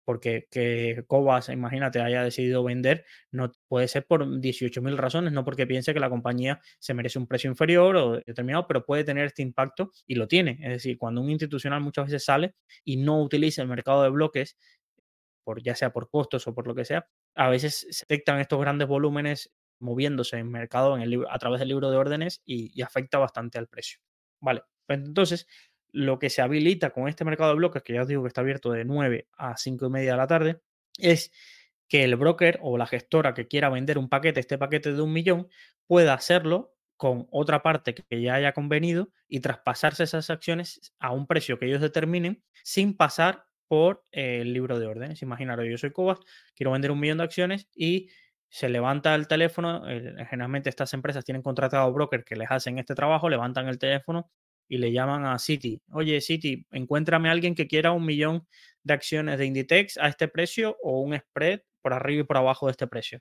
porque 0.05 0.47
que 0.51 1.03
Cobas, 1.07 1.49
imagínate, 1.49 2.01
haya 2.01 2.23
decidido 2.23 2.63
vender, 2.63 3.05
no 3.31 3.51
puede 3.67 3.87
ser 3.87 4.05
por 4.05 4.25
18.000 4.25 4.97
razones, 4.97 5.33
no 5.33 5.43
porque 5.45 5.67
piense 5.67 5.93
que 5.93 5.99
la 5.99 6.09
compañía 6.09 6.59
se 6.79 6.93
merece 6.93 7.19
un 7.19 7.27
precio 7.27 7.49
inferior 7.49 7.95
o 7.95 8.11
determinado, 8.25 8.67
pero 8.67 8.85
puede 8.85 9.03
tener 9.03 9.25
este 9.25 9.41
impacto 9.41 9.91
y 10.07 10.15
lo 10.15 10.27
tiene. 10.27 10.57
Es 10.61 10.69
decir, 10.69 10.97
cuando 10.97 11.21
un 11.21 11.29
institucional 11.29 11.81
muchas 11.81 12.05
veces 12.05 12.25
sale 12.25 12.55
y 12.83 12.97
no 12.97 13.21
utiliza 13.21 13.61
el 13.61 13.67
mercado 13.67 14.03
de 14.03 14.09
bloques, 14.09 14.57
por, 15.43 15.61
ya 15.63 15.75
sea 15.75 15.91
por 15.91 16.09
costos 16.09 16.47
o 16.47 16.53
por 16.53 16.67
lo 16.67 16.75
que 16.75 16.85
sea, 16.85 17.07
a 17.35 17.49
veces 17.49 17.87
se 17.89 18.05
detectan 18.07 18.39
estos 18.39 18.59
grandes 18.59 18.87
volúmenes 18.87 19.51
moviéndose 19.79 20.37
en 20.37 20.51
mercado 20.51 20.95
en 20.95 21.01
el, 21.01 21.25
a 21.29 21.39
través 21.39 21.59
del 21.59 21.69
libro 21.69 21.89
de 21.89 21.97
órdenes 21.97 22.41
y, 22.45 22.71
y 22.77 22.83
afecta 22.83 23.17
bastante 23.17 23.57
al 23.57 23.67
precio. 23.67 23.99
Vale, 24.39 24.61
pues 24.85 24.99
entonces 24.99 25.47
lo 25.91 26.19
que 26.19 26.29
se 26.29 26.41
habilita 26.41 26.91
con 26.91 27.07
este 27.07 27.25
mercado 27.25 27.51
de 27.51 27.57
bloques, 27.57 27.83
que 27.83 27.93
ya 27.93 28.01
os 28.01 28.07
digo 28.07 28.23
que 28.23 28.27
está 28.27 28.41
abierto 28.41 28.71
de 28.71 28.85
9 28.85 29.27
a 29.37 29.57
5 29.57 29.85
y 29.85 29.89
media 29.89 30.11
de 30.11 30.17
la 30.17 30.27
tarde, 30.27 30.61
es 30.97 31.31
que 31.87 32.03
el 32.03 32.15
broker 32.15 32.59
o 32.61 32.77
la 32.77 32.87
gestora 32.87 33.33
que 33.33 33.47
quiera 33.47 33.69
vender 33.69 33.97
un 33.97 34.09
paquete, 34.09 34.39
este 34.39 34.57
paquete 34.57 34.93
de 34.93 35.01
un 35.01 35.11
millón, 35.11 35.49
pueda 35.87 36.13
hacerlo 36.13 36.73
con 36.95 37.27
otra 37.31 37.63
parte 37.63 37.95
que 37.95 38.21
ya 38.21 38.35
haya 38.35 38.53
convenido 38.53 39.09
y 39.27 39.39
traspasarse 39.39 40.03
esas 40.03 40.29
acciones 40.29 40.93
a 40.99 41.11
un 41.11 41.27
precio 41.27 41.57
que 41.57 41.65
ellos 41.65 41.81
determinen 41.81 42.43
sin 42.63 42.95
pasar 42.95 43.45
por 43.67 44.05
el 44.11 44.53
libro 44.53 44.79
de 44.79 44.85
órdenes. 44.85 45.21
Imaginaros, 45.21 45.65
yo 45.67 45.77
soy 45.77 45.91
Cobas, 45.91 46.19
quiero 46.55 46.71
vender 46.71 46.91
un 46.91 46.99
millón 46.99 47.17
de 47.17 47.23
acciones 47.23 47.67
y 47.73 48.09
se 48.49 48.69
levanta 48.69 49.15
el 49.15 49.27
teléfono. 49.27 49.83
generalmente 50.29 50.69
estas 50.69 50.93
empresas 50.93 51.25
tienen 51.25 51.41
contratado 51.41 51.91
broker 51.91 52.23
que 52.23 52.35
les 52.35 52.51
hacen 52.51 52.77
este 52.77 52.95
trabajo, 52.95 53.29
levantan 53.29 53.67
el 53.67 53.79
teléfono 53.79 54.29
y 54.72 54.78
le 54.78 54.93
llaman 54.93 55.26
a 55.26 55.38
Citi, 55.38 55.82
oye 55.91 56.22
Citi, 56.22 56.65
encuéntrame 56.72 57.28
a 57.28 57.34
alguien 57.34 57.55
que 57.55 57.67
quiera 57.67 57.91
un 57.91 58.05
millón 58.05 58.47
de 58.84 58.93
acciones 58.93 59.38
de 59.38 59.45
Inditex 59.45 59.97
a 59.97 60.07
este 60.07 60.30
precio 60.30 60.78
o 60.82 61.01
un 61.01 61.13
spread 61.17 61.59
por 61.82 61.91
arriba 61.93 62.22
y 62.22 62.24
por 62.24 62.38
abajo 62.38 62.67
de 62.67 62.72
este 62.72 62.88
precio. 62.88 63.19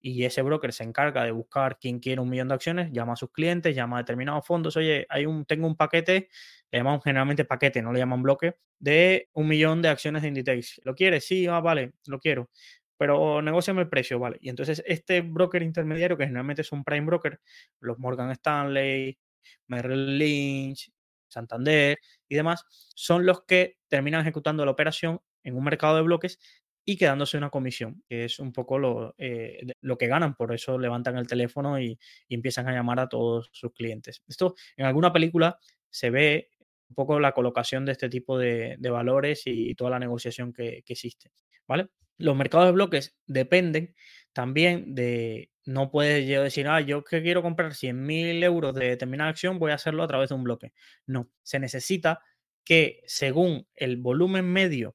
Y 0.00 0.24
ese 0.24 0.40
broker 0.40 0.72
se 0.72 0.84
encarga 0.84 1.22
de 1.24 1.32
buscar 1.32 1.78
quién 1.78 1.98
quiere 2.00 2.22
un 2.22 2.30
millón 2.30 2.48
de 2.48 2.54
acciones, 2.54 2.92
llama 2.92 3.12
a 3.12 3.16
sus 3.16 3.30
clientes, 3.30 3.76
llama 3.76 3.98
a 3.98 4.00
determinados 4.00 4.46
fondos, 4.46 4.74
oye, 4.78 5.04
hay 5.10 5.26
un, 5.26 5.44
tengo 5.44 5.66
un 5.66 5.76
paquete, 5.76 6.30
le 6.70 6.78
llaman 6.78 7.02
generalmente 7.02 7.44
paquete, 7.44 7.82
no 7.82 7.92
le 7.92 7.98
llaman 7.98 8.22
bloque, 8.22 8.54
de 8.78 9.28
un 9.34 9.48
millón 9.48 9.82
de 9.82 9.90
acciones 9.90 10.22
de 10.22 10.28
Inditex. 10.28 10.80
¿Lo 10.84 10.94
quieres? 10.94 11.26
Sí, 11.26 11.46
ah, 11.46 11.60
vale, 11.60 11.92
lo 12.06 12.18
quiero 12.20 12.48
pero 12.98 13.42
negociame 13.42 13.82
el 13.82 13.90
precio, 13.90 14.18
¿vale? 14.18 14.38
Y 14.40 14.48
entonces 14.48 14.82
este 14.86 15.20
broker 15.20 15.62
intermediario, 15.62 16.16
que 16.16 16.24
generalmente 16.24 16.62
es 16.62 16.72
un 16.72 16.82
prime 16.82 17.04
broker, 17.04 17.38
los 17.80 17.98
Morgan 17.98 18.30
Stanley, 18.30 19.18
Merrill 19.66 20.18
Lynch, 20.18 20.90
Santander 21.28 21.98
y 22.28 22.34
demás, 22.34 22.64
son 22.94 23.26
los 23.26 23.44
que 23.44 23.78
terminan 23.88 24.22
ejecutando 24.22 24.64
la 24.64 24.70
operación 24.70 25.20
en 25.42 25.56
un 25.56 25.64
mercado 25.64 25.96
de 25.96 26.02
bloques 26.02 26.38
y 26.88 26.96
quedándose 26.96 27.36
una 27.36 27.50
comisión, 27.50 28.02
que 28.08 28.24
es 28.24 28.38
un 28.38 28.52
poco 28.52 28.78
lo, 28.78 29.14
eh, 29.18 29.66
lo 29.80 29.98
que 29.98 30.06
ganan, 30.06 30.36
por 30.36 30.54
eso 30.54 30.78
levantan 30.78 31.18
el 31.18 31.26
teléfono 31.26 31.80
y, 31.80 31.98
empiezan 32.28 32.68
a 32.68 32.72
llamar 32.72 33.00
a 33.00 33.08
todos 33.08 33.50
sus 33.52 33.72
clientes. 33.72 34.22
Esto 34.28 34.54
en 34.76 34.86
alguna 34.86 35.12
película 35.12 35.58
se 35.90 36.10
ve 36.10 36.52
un 36.88 36.94
poco 36.94 37.18
la 37.18 37.32
colocación 37.32 37.84
de 37.84 37.92
este 37.92 38.08
tipo 38.08 38.38
de, 38.38 38.78
valores 38.80 39.42
y, 39.46 39.74
toda 39.74 39.90
la 39.90 39.98
negociación 39.98 40.52
que, 40.52 40.82
que 40.86 40.92
existe, 40.92 41.32
¿vale? 41.66 41.88
Los 42.18 42.36
mercados 42.36 42.68
de 42.68 42.72
bloques 42.72 43.16
dependen 43.26 43.94
también 44.36 44.94
de, 44.94 45.50
no 45.64 45.90
puedes 45.90 46.28
yo 46.28 46.42
decir, 46.42 46.68
ah, 46.68 46.82
yo 46.82 47.02
que 47.04 47.22
quiero 47.22 47.40
comprar 47.40 47.72
100.000 47.72 48.44
euros 48.44 48.74
de 48.74 48.90
determinada 48.90 49.30
acción, 49.30 49.58
voy 49.58 49.70
a 49.72 49.76
hacerlo 49.76 50.02
a 50.02 50.08
través 50.08 50.28
de 50.28 50.34
un 50.34 50.44
bloque. 50.44 50.74
No, 51.06 51.30
se 51.42 51.58
necesita 51.58 52.20
que 52.62 53.00
según 53.06 53.66
el 53.74 53.96
volumen 53.96 54.44
medio 54.44 54.94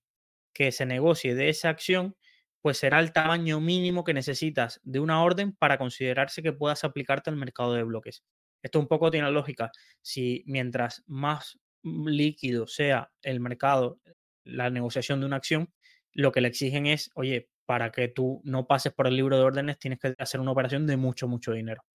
que 0.54 0.72
se 0.72 0.86
negocie 0.86 1.34
de 1.34 1.50
esa 1.50 1.70
acción, 1.70 2.16
pues 2.62 2.78
será 2.78 3.00
el 3.00 3.14
tamaño 3.14 3.60
mínimo 3.60 4.04
que 4.04 4.14
necesitas 4.14 4.80
de 4.84 5.00
una 5.00 5.24
orden 5.24 5.54
para 5.54 5.80
considerarse 5.80 6.44
que 6.44 6.54
puedas 6.54 6.84
aplicarte 6.84 7.32
al 7.32 7.36
mercado 7.36 7.74
de 7.74 7.82
bloques. 7.82 8.24
Esto 8.62 8.80
un 8.80 8.88
poco 8.88 9.10
tiene 9.10 9.32
lógica. 9.32 9.72
Si 10.04 10.44
mientras 10.46 11.04
más 11.08 11.58
líquido 11.82 12.68
sea 12.68 13.10
el 13.24 13.40
mercado, 13.40 14.00
la 14.44 14.70
negociación 14.70 15.20
de 15.20 15.26
una 15.26 15.38
acción, 15.38 15.74
lo 16.14 16.32
que 16.32 16.42
le 16.42 16.50
exigen 16.50 16.86
es, 16.86 17.10
oye, 17.16 17.50
para 17.72 17.90
que 17.90 18.10
tú 18.10 18.42
no 18.44 18.68
pases 18.68 18.92
por 18.92 19.08
el 19.08 19.16
libro 19.16 19.38
de 19.38 19.44
órdenes, 19.44 19.80
tienes 19.80 19.98
que 19.98 20.14
hacer 20.18 20.42
una 20.42 20.52
operación 20.52 20.86
de 20.86 20.98
mucho, 20.98 21.30
mucho 21.30 21.54
dinero. 21.54 21.86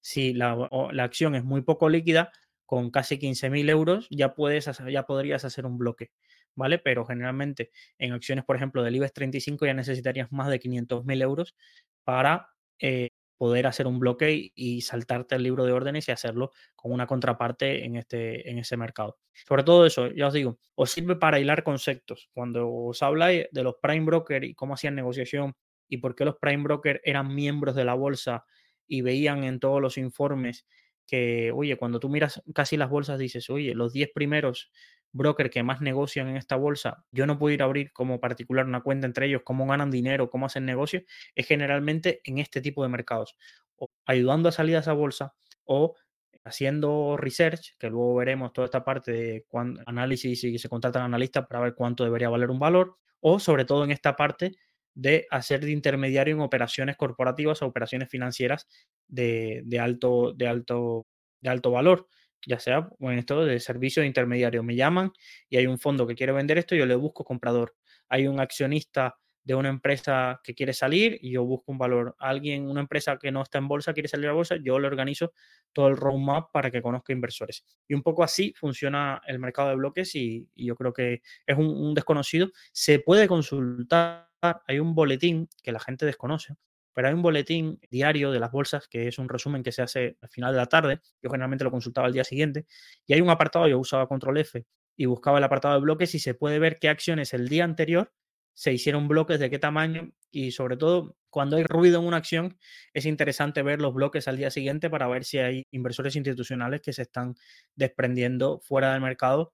Si 0.00 0.34
la, 0.34 0.68
acción 0.98 1.36
es 1.36 1.44
muy 1.44 1.62
poco 1.62 1.88
líquida, 1.88 2.32
con 2.66 2.90
casi 2.90 3.18
15.000 3.18 3.70
euros 3.70 4.08
ya, 4.10 4.34
puedes 4.34 4.68
ya 4.90 5.04
podrías 5.04 5.44
hacer 5.44 5.64
un 5.64 5.78
bloque, 5.78 6.10
¿vale? 6.56 6.80
Pero 6.80 7.06
generalmente 7.06 7.70
en 7.98 8.14
acciones, 8.14 8.44
por 8.44 8.56
ejemplo, 8.56 8.82
del 8.82 8.96
IBEX 8.96 9.12
35 9.12 9.64
ya 9.64 9.74
necesitarías 9.74 10.32
más 10.32 10.48
de 10.48 10.58
500.000 10.58 11.22
euros 11.22 11.54
para 12.02 12.48
eh, 12.80 13.10
poder 13.42 13.66
hacer 13.66 13.88
un 13.88 13.98
bloque 13.98 14.52
y, 14.54 14.82
saltarte 14.82 15.34
el 15.34 15.42
libro 15.42 15.64
de 15.64 15.72
órdenes 15.72 16.06
y 16.06 16.12
hacerlo 16.12 16.52
con 16.76 16.92
una 16.92 17.08
contraparte 17.08 17.84
en, 17.84 17.96
este, 17.96 18.48
en 18.48 18.60
ese 18.60 18.76
mercado. 18.76 19.18
Sobre 19.48 19.64
todo 19.64 19.84
eso, 19.84 20.12
ya 20.12 20.28
os 20.28 20.32
digo, 20.32 20.60
os 20.76 20.92
sirve 20.92 21.16
para 21.16 21.40
hilar 21.40 21.64
conceptos. 21.64 22.30
Cuando 22.32 22.70
os 22.70 23.02
habláis 23.02 23.48
de 23.50 23.64
los 23.64 23.74
prime 23.82 24.06
broker 24.06 24.44
y 24.44 24.54
cómo 24.54 24.74
hacían 24.74 24.94
negociación 24.94 25.56
y 25.88 25.96
por 25.96 26.14
qué 26.14 26.24
los 26.24 26.36
prime 26.36 26.62
broker 26.62 27.00
eran 27.02 27.34
miembros 27.34 27.74
de 27.74 27.84
la 27.84 27.94
bolsa 27.94 28.44
y 28.86 29.00
veían 29.00 29.42
en 29.42 29.58
todos 29.58 29.82
los 29.82 29.98
informes 29.98 30.64
que, 31.08 31.50
oye, 31.50 31.76
cuando 31.76 31.98
tú 31.98 32.08
miras 32.08 32.40
casi 32.54 32.76
las 32.76 32.90
bolsas 32.90 33.18
dices, 33.18 33.50
oye, 33.50 33.74
los 33.74 33.92
10 33.92 34.10
primeros 34.14 34.70
broker 35.12 35.50
que 35.50 35.62
más 35.62 35.80
negocian 35.80 36.28
en 36.28 36.36
esta 36.36 36.56
bolsa, 36.56 37.04
yo 37.10 37.26
no 37.26 37.38
puedo 37.38 37.54
ir 37.54 37.62
a 37.62 37.66
abrir 37.66 37.92
como 37.92 38.20
particular 38.20 38.66
una 38.66 38.80
cuenta 38.80 39.06
entre 39.06 39.26
ellos, 39.26 39.42
cómo 39.44 39.66
ganan 39.66 39.90
dinero, 39.90 40.30
cómo 40.30 40.46
hacen 40.46 40.64
negocio, 40.64 41.02
es 41.34 41.46
generalmente 41.46 42.20
en 42.24 42.38
este 42.38 42.60
tipo 42.60 42.82
de 42.82 42.88
mercados, 42.88 43.36
ayudando 44.06 44.48
a 44.48 44.52
salir 44.52 44.76
a 44.76 44.80
esa 44.80 44.92
bolsa 44.92 45.34
o 45.64 45.94
haciendo 46.44 47.16
research, 47.16 47.76
que 47.78 47.88
luego 47.88 48.16
veremos 48.16 48.52
toda 48.52 48.64
esta 48.64 48.84
parte 48.84 49.12
de 49.12 49.46
análisis 49.86 50.42
y 50.44 50.58
se 50.58 50.68
contratan 50.68 51.02
analistas 51.02 51.46
para 51.46 51.60
ver 51.60 51.74
cuánto 51.74 52.04
debería 52.04 52.28
valer 52.28 52.50
un 52.50 52.58
valor, 52.58 52.96
o 53.20 53.38
sobre 53.38 53.64
todo 53.64 53.84
en 53.84 53.92
esta 53.92 54.16
parte 54.16 54.52
de 54.94 55.26
hacer 55.30 55.60
de 55.60 55.70
intermediario 55.70 56.34
en 56.34 56.40
operaciones 56.40 56.96
corporativas 56.96 57.62
o 57.62 57.66
operaciones 57.66 58.08
financieras 58.08 58.66
de 59.06 59.78
alto, 59.80 60.32
de, 60.32 60.48
alto, 60.48 61.06
de 61.40 61.50
alto 61.50 61.70
valor 61.70 62.08
ya 62.46 62.58
sea 62.58 62.88
en 63.00 63.18
esto 63.18 63.44
de 63.44 63.60
servicio 63.60 64.02
de 64.02 64.08
intermediario. 64.08 64.62
Me 64.62 64.76
llaman 64.76 65.12
y 65.48 65.56
hay 65.56 65.66
un 65.66 65.78
fondo 65.78 66.06
que 66.06 66.14
quiere 66.14 66.32
vender 66.32 66.58
esto, 66.58 66.74
yo 66.74 66.86
le 66.86 66.94
busco 66.94 67.24
comprador. 67.24 67.74
Hay 68.08 68.26
un 68.26 68.40
accionista 68.40 69.16
de 69.44 69.54
una 69.54 69.68
empresa 69.68 70.40
que 70.44 70.54
quiere 70.54 70.72
salir 70.72 71.18
y 71.20 71.32
yo 71.32 71.44
busco 71.44 71.72
un 71.72 71.78
valor. 71.78 72.14
Alguien, 72.18 72.68
una 72.68 72.80
empresa 72.80 73.18
que 73.18 73.32
no 73.32 73.42
está 73.42 73.58
en 73.58 73.68
bolsa, 73.68 73.92
quiere 73.92 74.08
salir 74.08 74.28
a 74.28 74.32
bolsa, 74.32 74.56
yo 74.62 74.78
le 74.78 74.86
organizo 74.86 75.32
todo 75.72 75.88
el 75.88 75.96
roadmap 75.96 76.52
para 76.52 76.70
que 76.70 76.82
conozca 76.82 77.12
inversores. 77.12 77.64
Y 77.88 77.94
un 77.94 78.02
poco 78.02 78.22
así 78.22 78.54
funciona 78.56 79.20
el 79.26 79.38
mercado 79.38 79.70
de 79.70 79.76
bloques 79.76 80.14
y, 80.14 80.48
yo 80.54 80.76
creo 80.76 80.92
que 80.92 81.22
es 81.46 81.58
un 81.58 81.94
desconocido. 81.94 82.50
Se 82.72 83.00
puede 83.00 83.26
consultar, 83.26 84.30
hay 84.66 84.78
un 84.78 84.94
boletín 84.94 85.48
que 85.62 85.72
la 85.72 85.80
gente 85.80 86.06
desconoce, 86.06 86.54
pero 86.94 87.08
hay 87.08 87.14
un 87.14 87.22
boletín 87.22 87.80
diario 87.90 88.30
de 88.32 88.40
las 88.40 88.50
bolsas 88.50 88.88
que 88.88 89.08
es 89.08 89.18
un 89.18 89.28
resumen 89.28 89.62
que 89.62 89.72
se 89.72 89.82
hace 89.82 90.16
al 90.20 90.28
final 90.28 90.52
de 90.52 90.58
la 90.58 90.66
tarde. 90.66 91.00
Yo 91.22 91.30
generalmente 91.30 91.64
lo 91.64 91.70
consultaba 91.70 92.06
al 92.06 92.12
día 92.12 92.24
siguiente. 92.24 92.66
Y 93.06 93.14
hay 93.14 93.20
un 93.20 93.30
apartado, 93.30 93.68
yo 93.68 93.78
usaba 93.78 94.08
control 94.08 94.38
F 94.38 94.64
y 94.96 95.06
buscaba 95.06 95.38
el 95.38 95.44
apartado 95.44 95.74
de 95.74 95.80
bloques 95.80 96.14
y 96.14 96.18
se 96.18 96.34
puede 96.34 96.58
ver 96.58 96.78
qué 96.78 96.88
acciones 96.88 97.32
el 97.34 97.48
día 97.48 97.64
anterior 97.64 98.12
se 98.54 98.72
hicieron 98.72 99.08
bloques, 99.08 99.40
de 99.40 99.50
qué 99.50 99.58
tamaño 99.58 100.12
y 100.30 100.52
sobre 100.52 100.76
todo 100.76 101.16
cuando 101.30 101.56
hay 101.56 101.64
ruido 101.64 102.00
en 102.00 102.06
una 102.06 102.18
acción 102.18 102.58
es 102.92 103.06
interesante 103.06 103.62
ver 103.62 103.80
los 103.80 103.94
bloques 103.94 104.28
al 104.28 104.36
día 104.36 104.50
siguiente 104.50 104.90
para 104.90 105.08
ver 105.08 105.24
si 105.24 105.38
hay 105.38 105.66
inversores 105.70 106.16
institucionales 106.16 106.82
que 106.82 106.92
se 106.92 107.02
están 107.02 107.34
desprendiendo 107.74 108.60
fuera 108.60 108.92
del 108.92 109.00
mercado 109.02 109.52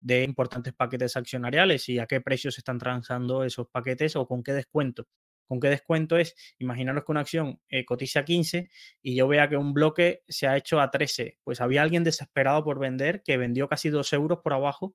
de 0.00 0.22
importantes 0.24 0.74
paquetes 0.74 1.16
accionariales 1.16 1.88
y 1.88 1.98
a 1.98 2.06
qué 2.06 2.20
precios 2.20 2.54
se 2.54 2.60
están 2.60 2.78
transando 2.78 3.44
esos 3.44 3.68
paquetes 3.68 4.16
o 4.16 4.26
con 4.26 4.42
qué 4.42 4.52
descuento. 4.52 5.06
¿Con 5.46 5.60
qué 5.60 5.68
descuento 5.68 6.16
es? 6.16 6.34
Imaginaros 6.58 7.04
que 7.04 7.12
una 7.12 7.20
acción 7.20 7.60
eh, 7.68 7.84
cotiza 7.84 8.20
a 8.20 8.24
15 8.24 8.70
y 9.02 9.16
yo 9.16 9.28
vea 9.28 9.48
que 9.48 9.56
un 9.56 9.74
bloque 9.74 10.22
se 10.28 10.46
ha 10.46 10.56
hecho 10.56 10.80
a 10.80 10.90
13. 10.90 11.38
Pues 11.44 11.60
había 11.60 11.82
alguien 11.82 12.04
desesperado 12.04 12.64
por 12.64 12.78
vender 12.78 13.22
que 13.22 13.36
vendió 13.36 13.68
casi 13.68 13.90
2 13.90 14.12
euros 14.12 14.40
por 14.42 14.54
abajo 14.54 14.94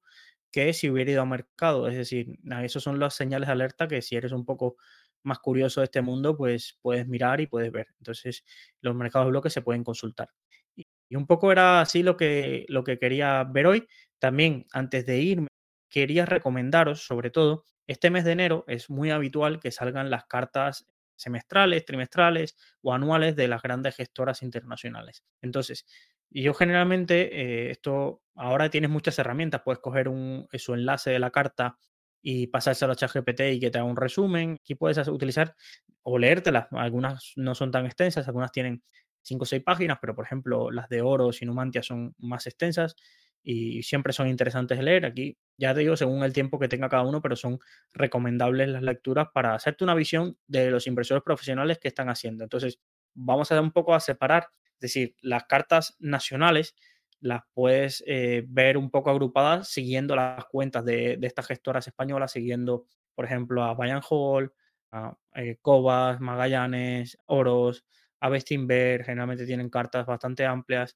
que 0.52 0.74
si 0.74 0.90
hubiera 0.90 1.12
ido 1.12 1.22
a 1.22 1.26
mercado. 1.26 1.88
Es 1.88 1.96
decir, 1.96 2.38
esos 2.64 2.84
son 2.84 3.00
las 3.00 3.14
señales 3.16 3.48
de 3.48 3.54
alerta 3.54 3.88
que 3.88 4.02
si 4.02 4.16
eres 4.16 4.32
un 4.32 4.46
poco 4.46 4.78
más 5.24 5.40
curioso 5.40 5.82
de 5.82 5.86
este 5.86 6.02
mundo, 6.02 6.36
pues 6.38 6.78
puedes 6.82 7.08
mirar 7.08 7.42
y 7.42 7.48
puedes 7.48 7.72
ver. 7.72 7.88
Entonces, 8.00 8.44
los 8.82 8.96
mercados 8.96 9.28
de 9.28 9.32
bloques 9.32 9.54
se 9.54 9.62
pueden 9.62 9.84
consultar. 9.84 10.30
Y 10.76 11.16
un 11.16 11.26
poco 11.28 11.52
era 11.52 11.82
así 11.82 12.04
lo 12.04 12.16
que, 12.18 12.66
lo 12.70 12.84
que 12.84 13.00
quería 13.00 13.44
ver 13.44 13.68
hoy. 13.68 13.88
También, 14.20 14.66
antes 14.72 15.06
de 15.06 15.18
irme, 15.20 15.48
quería 15.90 16.26
recomendaros, 16.26 17.06
sobre 17.06 17.32
todo, 17.32 17.66
este 17.88 18.10
mes 18.12 18.24
de 18.24 18.34
enero 18.34 18.66
es 18.68 18.90
muy 18.90 19.10
habitual 19.10 19.60
que 19.60 19.72
salgan 19.72 20.10
las 20.10 20.26
cartas 20.26 20.88
semestrales, 21.16 21.86
trimestrales 21.86 22.56
o 22.82 22.94
anuales 22.94 23.36
de 23.36 23.48
las 23.48 23.62
grandes 23.62 23.96
gestoras 23.96 24.42
internacionales. 24.42 25.24
Entonces, 25.42 25.86
yo 26.30 26.54
generalmente, 26.54 27.42
eh, 27.42 27.72
esto, 27.72 28.22
ahora 28.36 28.70
tienes 28.70 28.90
muchas 28.90 29.18
herramientas, 29.20 29.62
puedes 29.66 29.80
coger 29.80 30.08
un, 30.08 30.48
su 30.54 30.74
enlace 30.74 31.10
de 31.10 31.20
la 31.20 31.32
carta 31.32 31.78
y 32.22 32.48
pasárselo 32.48 32.94
a 32.94 32.96
ChatGPT 32.96 33.42
y 33.54 33.60
que 33.60 33.72
te 33.72 33.80
haga 33.80 33.88
un 33.88 33.98
resumen. 33.98 34.60
Aquí 34.62 34.76
puedes 34.76 35.08
utilizar 35.08 35.56
o 36.04 36.18
leértelas. 36.18 36.68
Algunas 36.72 37.34
no 37.36 37.56
son 37.56 37.72
tan 37.72 37.86
extensas, 37.86 38.28
algunas 38.28 38.52
tienen 38.52 38.84
5 39.24 39.44
o 39.44 39.46
6 39.46 39.64
páginas, 39.64 39.98
pero 40.00 40.16
por 40.16 40.26
ejemplo 40.26 40.72
las 40.72 40.90
de 40.90 41.02
Oro 41.02 41.32
y 41.38 41.46
Numantia 41.46 41.84
son 41.84 42.14
más 42.20 42.48
extensas 42.48 42.96
y 43.44 43.84
siempre 43.84 44.14
son 44.14 44.28
interesantes 44.28 44.78
de 44.78 44.84
leer. 44.84 45.06
Aquí 45.06 45.38
ya 45.58 45.74
te 45.74 45.82
digo, 45.82 45.96
según 45.98 46.24
el 46.24 46.34
tiempo 46.34 46.60
que 46.60 46.68
tenga 46.68 46.90
cada 46.90 47.04
uno, 47.04 47.22
pero 47.22 47.36
son 47.36 47.60
recomendables 47.94 48.70
las 48.70 48.84
lecturas 48.84 49.28
para 49.34 49.56
hacerte 49.56 49.84
una 49.84 49.96
visión 49.96 50.38
de 50.48 50.72
los 50.72 50.88
inversores 50.88 51.24
profesionales 51.24 51.80
que 51.80 51.88
están 51.88 52.10
haciendo. 52.10 52.44
Entonces, 52.44 52.80
vamos 53.14 53.52
a 53.52 53.62
un 53.62 53.72
poco 53.72 53.94
a 53.94 54.00
separar, 54.00 54.48
es 54.76 54.80
decir, 54.80 55.16
las 55.22 55.46
cartas 55.46 55.96
nacionales 56.00 56.76
las 57.22 57.42
puedes 57.54 58.04
eh, 58.08 58.46
ver 58.48 58.78
un 58.78 58.90
poco 58.90 59.10
agrupadas 59.10 59.68
siguiendo 59.70 60.16
las 60.16 60.46
cuentas 60.46 60.86
de, 60.86 61.18
estas 61.22 61.48
gestoras 61.48 61.88
españolas, 61.88 62.32
siguiendo, 62.32 62.86
por 63.16 63.26
ejemplo, 63.26 63.64
a 63.64 63.74
Bayern 63.74 64.02
Hall, 64.10 64.54
a 64.92 65.16
eh, 65.36 65.58
Cobas, 65.62 66.20
Magallanes, 66.22 67.18
Oros, 67.26 67.86
a 68.22 68.30
Bestinver, 68.30 69.04
generalmente 69.04 69.46
tienen 69.46 69.70
cartas 69.70 70.06
bastante 70.06 70.46
amplias. 70.46 70.96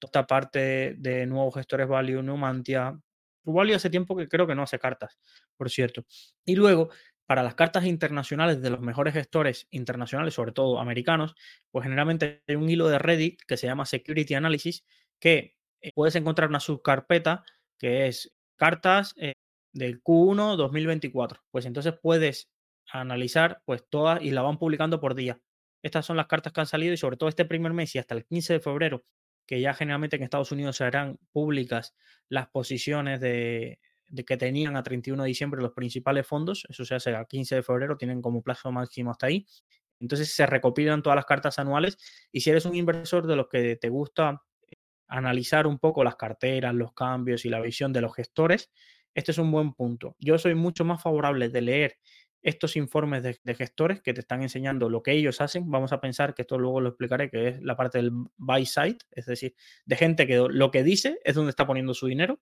Esta 0.00 0.26
parte 0.26 0.94
de 0.96 1.26
nuevos 1.26 1.54
gestores 1.54 1.88
Value, 1.88 2.22
Numantia. 2.22 2.98
Value 3.44 3.74
hace 3.74 3.90
tiempo 3.90 4.16
que 4.16 4.28
creo 4.28 4.46
que 4.46 4.54
no 4.54 4.62
hace 4.62 4.78
cartas, 4.78 5.18
por 5.56 5.70
cierto. 5.70 6.04
Y 6.44 6.56
luego, 6.56 6.90
para 7.26 7.42
las 7.42 7.54
cartas 7.54 7.84
internacionales 7.84 8.62
de 8.62 8.70
los 8.70 8.80
mejores 8.80 9.14
gestores 9.14 9.66
internacionales, 9.70 10.34
sobre 10.34 10.52
todo 10.52 10.80
americanos, 10.80 11.34
pues 11.70 11.84
generalmente 11.84 12.42
hay 12.48 12.56
un 12.56 12.70
hilo 12.70 12.88
de 12.88 12.98
Reddit 12.98 13.40
que 13.46 13.56
se 13.56 13.66
llama 13.66 13.86
Security 13.86 14.34
Analysis, 14.34 14.84
que 15.20 15.56
eh, 15.80 15.92
puedes 15.94 16.16
encontrar 16.16 16.48
una 16.48 16.60
subcarpeta 16.60 17.44
que 17.78 18.08
es 18.08 18.34
cartas 18.56 19.14
eh, 19.16 19.32
del 19.72 20.02
Q1 20.02 20.56
2024. 20.56 21.42
Pues 21.50 21.66
entonces 21.66 21.94
puedes 22.00 22.50
analizar 22.90 23.62
pues 23.64 23.84
todas 23.88 24.22
y 24.22 24.30
la 24.30 24.42
van 24.42 24.58
publicando 24.58 25.00
por 25.00 25.14
día. 25.14 25.40
Estas 25.82 26.06
son 26.06 26.16
las 26.16 26.26
cartas 26.26 26.52
que 26.52 26.60
han 26.60 26.66
salido 26.66 26.92
y 26.92 26.96
sobre 26.96 27.16
todo 27.16 27.28
este 27.28 27.44
primer 27.44 27.72
mes 27.72 27.94
y 27.94 27.98
hasta 27.98 28.14
el 28.14 28.24
15 28.24 28.54
de 28.54 28.60
febrero, 28.60 29.04
que 29.48 29.62
ya 29.62 29.72
generalmente 29.72 30.16
en 30.16 30.22
Estados 30.22 30.52
Unidos 30.52 30.76
se 30.76 30.84
harán 30.84 31.18
públicas 31.32 31.96
las 32.28 32.48
posiciones 32.48 33.18
de, 33.18 33.80
que 34.26 34.36
tenían 34.36 34.76
a 34.76 34.82
31 34.82 35.22
de 35.22 35.28
diciembre 35.28 35.62
los 35.62 35.72
principales 35.72 36.26
fondos, 36.26 36.66
eso 36.68 36.84
se 36.84 36.94
hace 36.94 37.16
a 37.16 37.24
15 37.24 37.56
de 37.56 37.62
febrero, 37.62 37.96
tienen 37.96 38.20
como 38.20 38.42
plazo 38.42 38.70
máximo 38.70 39.10
hasta 39.10 39.26
ahí. 39.26 39.46
Entonces 40.00 40.34
se 40.34 40.44
recopilan 40.44 41.02
todas 41.02 41.16
las 41.16 41.24
cartas 41.24 41.58
anuales 41.58 41.96
y 42.30 42.42
si 42.42 42.50
eres 42.50 42.66
un 42.66 42.76
inversor 42.76 43.26
de 43.26 43.36
los 43.36 43.48
que 43.48 43.76
te 43.76 43.88
gusta 43.88 44.42
analizar 45.08 45.66
un 45.66 45.78
poco 45.78 46.04
las 46.04 46.16
carteras, 46.16 46.74
los 46.74 46.92
cambios 46.92 47.46
y 47.46 47.48
la 47.48 47.60
visión 47.62 47.90
de 47.90 48.02
los 48.02 48.14
gestores, 48.14 48.70
este 49.14 49.32
es 49.32 49.38
un 49.38 49.50
buen 49.50 49.72
punto. 49.72 50.14
Yo 50.18 50.36
soy 50.36 50.54
mucho 50.54 50.84
más 50.84 51.02
favorable 51.02 51.48
de 51.48 51.62
leer 51.62 51.98
estos 52.48 52.76
informes 52.76 53.22
de, 53.22 53.54
gestores 53.54 54.00
que 54.00 54.14
te 54.14 54.20
están 54.20 54.42
enseñando 54.42 54.88
lo 54.88 55.02
que 55.02 55.12
ellos 55.12 55.40
hacen. 55.40 55.70
Vamos 55.70 55.92
a 55.92 56.00
pensar 56.00 56.34
que 56.34 56.42
esto 56.42 56.58
luego 56.58 56.80
lo 56.80 56.90
explicaré, 56.90 57.30
que 57.30 57.48
es 57.48 57.62
la 57.62 57.76
parte 57.76 57.98
del 57.98 58.10
buy 58.36 58.66
side, 58.66 58.98
es 59.10 59.26
decir, 59.26 59.54
de 59.84 59.96
gente 59.96 60.26
que 60.26 60.36
lo 60.48 60.70
que 60.70 60.82
dice 60.82 61.18
es 61.24 61.34
donde 61.34 61.50
está 61.50 61.66
poniendo 61.66 61.94
su 61.94 62.06
dinero. 62.06 62.40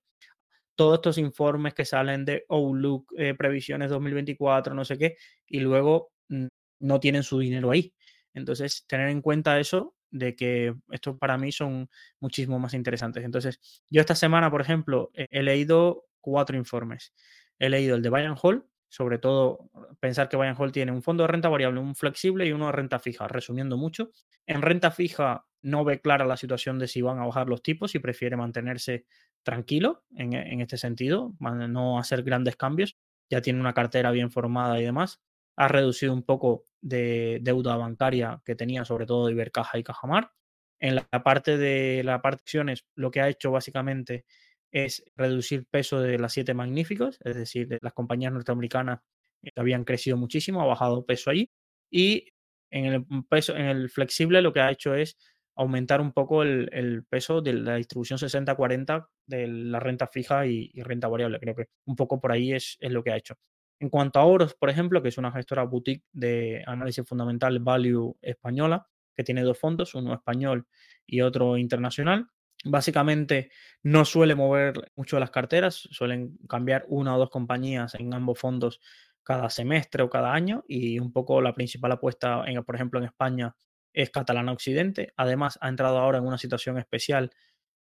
Todos 0.75 0.95
estos 0.95 1.17
informes 1.17 1.73
que 1.73 1.85
salen 1.85 2.23
de 2.25 2.45
Outlook, 2.49 3.13
eh, 3.17 3.33
previsiones 3.33 3.89
2024, 3.89 4.73
no 4.73 4.85
sé 4.85 4.97
qué, 4.97 5.17
y 5.47 5.59
luego 5.59 6.11
mm, 6.29 6.47
no 6.79 6.99
tienen 6.99 7.23
su 7.23 7.39
dinero 7.39 7.71
ahí. 7.71 7.93
Entonces, 8.33 8.85
tener 8.87 9.09
en 9.09 9.21
cuenta 9.21 9.59
eso 9.59 9.95
de 10.11 10.35
que 10.35 10.75
estos 10.91 11.17
para 11.17 11.37
mí 11.37 11.51
son 11.51 11.89
muchísimo 12.19 12.59
más 12.59 12.73
interesantes. 12.73 13.23
Entonces, 13.23 13.59
yo 13.89 14.01
esta 14.01 14.15
semana, 14.15 14.51
por 14.51 14.61
ejemplo, 14.61 15.11
he, 15.13 15.43
leído 15.43 16.05
cuatro 16.21 16.57
informes. 16.57 17.13
He 17.59 17.69
leído 17.69 17.95
el 17.95 18.01
de 18.01 18.09
Bayern 18.09 18.37
Hall, 18.41 18.65
sobre 18.89 19.19
todo 19.19 19.69
pensar 19.99 20.29
que 20.29 20.37
Bayern 20.37 20.57
Hall 20.59 20.71
tiene 20.71 20.91
un 20.91 21.01
fondo 21.01 21.23
de 21.23 21.27
renta 21.27 21.49
variable, 21.49 21.79
un 21.79 21.95
flexible 21.95 22.45
y 22.45 22.51
uno 22.51 22.67
de 22.67 22.71
renta 22.71 22.99
fija, 22.99 23.27
resumiendo 23.27 23.77
mucho. 23.77 24.11
En 24.45 24.61
renta 24.61 24.91
fija 24.91 25.45
no 25.61 25.83
ve 25.83 25.99
clara 25.99 26.25
la 26.25 26.37
situación 26.37 26.79
de 26.79 26.87
si 26.87 27.01
van 27.01 27.19
a 27.19 27.25
bajar 27.25 27.47
los 27.47 27.61
tipos 27.61 27.95
y 27.95 27.99
prefiere 27.99 28.37
mantenerse 28.37 29.05
tranquilo 29.43 30.03
en, 30.15 30.33
en 30.33 30.61
este 30.61 30.77
sentido, 30.77 31.33
no 31.39 31.99
hacer 31.99 32.23
grandes 32.23 32.55
cambios. 32.55 32.97
Ya 33.29 33.41
tiene 33.41 33.59
una 33.59 33.73
cartera 33.73 34.11
bien 34.11 34.31
formada 34.31 34.79
y 34.79 34.85
demás 34.85 35.21
ha 35.57 35.67
reducido 35.67 36.13
un 36.13 36.23
poco 36.23 36.65
de 36.81 37.39
deuda 37.41 37.75
bancaria 37.75 38.41
que 38.45 38.55
tenía, 38.55 38.85
sobre 38.85 39.05
todo 39.05 39.25
de 39.25 39.33
Ibercaja 39.33 39.77
y 39.77 39.83
Cajamar. 39.83 40.31
En 40.79 40.95
la 40.95 41.23
parte 41.23 41.57
de 41.57 42.03
las 42.03 42.21
acciones, 42.23 42.85
lo 42.93 43.09
que 43.09 43.21
ha 43.21 43.27
hecho 43.27 43.51
básicamente 43.51 44.25
es 44.71 45.03
reducir 45.15 45.65
peso 45.69 46.01
de 46.01 46.17
las 46.19 46.33
siete 46.33 46.53
magníficos, 46.53 47.19
es 47.23 47.35
decir, 47.35 47.67
de 47.67 47.79
las 47.81 47.93
compañías 47.93 48.33
norteamericanas 48.33 48.99
que 49.41 49.51
habían 49.55 49.83
crecido 49.83 50.17
muchísimo, 50.17 50.61
ha 50.61 50.65
bajado 50.65 51.05
peso 51.05 51.29
allí. 51.29 51.49
Y 51.89 52.29
en 52.71 52.85
el, 52.85 53.05
peso, 53.29 53.55
en 53.55 53.65
el 53.65 53.89
flexible 53.89 54.41
lo 54.41 54.51
que 54.51 54.59
ha 54.59 54.71
hecho 54.71 54.95
es 54.95 55.17
aumentar 55.55 56.01
un 56.01 56.11
poco 56.11 56.43
el, 56.43 57.03
peso 57.09 57.41
de 57.41 57.53
la 57.53 57.75
distribución 57.75 58.19
60-40 58.19 59.07
de 59.25 59.47
la 59.47 59.79
renta 59.79 60.07
fija 60.07 60.45
y, 60.45 60.71
renta 60.81 61.07
variable. 61.07 61.39
Creo 61.39 61.55
que 61.55 61.67
un 61.85 61.95
poco 61.95 62.19
por 62.19 62.31
ahí 62.31 62.53
es, 62.53 62.77
es 62.79 62.91
lo 62.91 63.03
que 63.03 63.11
ha 63.11 63.17
hecho. 63.17 63.35
En 63.79 63.89
cuanto 63.89 64.19
a 64.19 64.25
Oros, 64.25 64.55
por 64.55 64.69
ejemplo, 64.69 65.01
que 65.01 65.09
es 65.09 65.17
una 65.17 65.31
gestora 65.31 65.63
boutique 65.63 66.03
de 66.11 66.63
análisis 66.65 67.07
fundamental 67.07 67.59
value 67.59 68.17
española, 68.21 68.87
que 69.15 69.23
tiene 69.23 69.41
dos 69.41 69.59
fondos, 69.59 69.95
uno 69.95 70.13
español 70.13 70.67
y 71.05 71.21
otro 71.21 71.57
internacional. 71.57 72.27
Básicamente 72.65 73.51
no 73.83 74.03
suele 74.03 74.35
mover 74.35 74.91
mucho 74.95 75.19
las 75.19 75.29
carteras, 75.29 75.75
suelen 75.91 76.37
cambiar 76.49 76.85
una 76.87 77.15
o 77.15 77.19
dos 77.19 77.29
compañías 77.29 77.95
en 77.95 78.13
ambos 78.13 78.39
fondos 78.39 78.81
cada 79.23 79.49
semestre 79.49 80.03
o 80.03 80.09
cada 80.09 80.33
año 80.33 80.63
y 80.67 80.99
un 80.99 81.11
poco 81.11 81.41
la 81.41 81.53
principal 81.53 81.91
apuesta, 81.91 82.43
en, 82.47 82.63
por 82.63 82.75
ejemplo, 82.75 82.99
en 82.99 83.05
España 83.05 83.55
es 83.93 84.09
Catalana 84.09 84.51
Occidente. 84.51 85.13
Además, 85.17 85.57
ha 85.61 85.69
entrado 85.69 85.97
ahora 85.97 86.17
en 86.17 86.25
una 86.25 86.37
situación 86.37 86.77
especial 86.77 87.31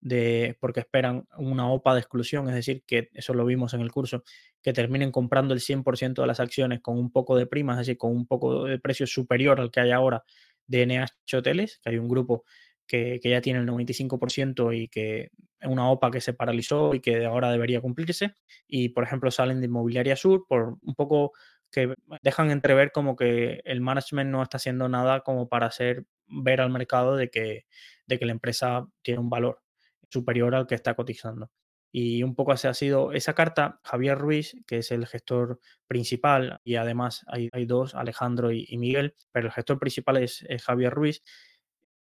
de, 0.00 0.56
porque 0.60 0.80
esperan 0.80 1.26
una 1.38 1.70
OPA 1.70 1.94
de 1.94 2.00
exclusión, 2.00 2.48
es 2.48 2.54
decir, 2.54 2.84
que 2.86 3.10
eso 3.14 3.34
lo 3.34 3.44
vimos 3.44 3.74
en 3.74 3.80
el 3.80 3.90
curso, 3.90 4.22
que 4.62 4.72
terminen 4.72 5.10
comprando 5.10 5.54
el 5.54 5.60
100% 5.60 6.22
de 6.22 6.26
las 6.26 6.40
acciones 6.40 6.80
con 6.80 6.98
un 6.98 7.10
poco 7.10 7.36
de 7.36 7.46
prima, 7.46 7.72
es 7.72 7.78
decir, 7.78 7.98
con 7.98 8.12
un 8.12 8.26
poco 8.26 8.64
de 8.64 8.78
precio 8.78 9.06
superior 9.06 9.60
al 9.60 9.70
que 9.70 9.80
hay 9.80 9.92
ahora 9.92 10.24
de 10.66 10.86
NH 10.86 11.36
Hoteles, 11.36 11.80
que 11.82 11.90
hay 11.90 11.98
un 11.98 12.08
grupo 12.08 12.44
que, 12.86 13.20
ya 13.22 13.40
tiene 13.40 13.60
el 13.60 13.68
95% 13.68 14.76
y 14.76 14.88
que 14.88 15.30
es 15.60 15.68
una 15.68 15.90
OPA 15.90 16.10
que 16.10 16.20
se 16.20 16.34
paralizó 16.34 16.94
y 16.94 17.00
que 17.00 17.24
ahora 17.24 17.50
debería 17.50 17.80
cumplirse. 17.80 18.34
Y, 18.66 18.90
por 18.90 19.04
ejemplo, 19.04 19.30
salen 19.30 19.60
de 19.60 19.66
Inmobiliaria 19.66 20.16
Sur 20.16 20.46
por 20.48 20.76
un 20.82 20.94
poco 20.94 21.32
que 21.70 21.94
dejan 22.22 22.50
entrever 22.50 22.92
como 22.92 23.16
que 23.16 23.60
el 23.64 23.80
management 23.80 24.30
no 24.30 24.42
está 24.42 24.58
haciendo 24.58 24.88
nada 24.88 25.20
como 25.20 25.48
para 25.48 25.66
hacer 25.66 26.06
ver 26.26 26.60
al 26.60 26.70
mercado 26.70 27.16
de 27.16 27.30
que, 27.30 27.66
de 28.06 28.18
que 28.18 28.26
la 28.26 28.32
empresa 28.32 28.86
tiene 29.02 29.20
un 29.20 29.30
valor 29.30 29.60
superior 30.08 30.54
al 30.54 30.66
que 30.66 30.76
está 30.76 30.94
cotizando. 30.94 31.50
Y 31.96 32.24
un 32.24 32.34
poco 32.34 32.50
así 32.50 32.66
ha 32.66 32.74
sido 32.74 33.12
esa 33.12 33.34
carta. 33.34 33.80
Javier 33.84 34.18
Ruiz, 34.18 34.56
que 34.66 34.78
es 34.78 34.90
el 34.90 35.06
gestor 35.06 35.60
principal, 35.86 36.60
y 36.64 36.74
además 36.74 37.24
hay, 37.28 37.66
dos, 37.66 37.94
Alejandro 37.94 38.50
y, 38.50 38.76
Miguel, 38.78 39.14
pero 39.30 39.46
el 39.46 39.52
gestor 39.52 39.78
principal 39.78 40.16
es, 40.16 40.44
Javier 40.64 40.92
Ruiz. 40.92 41.22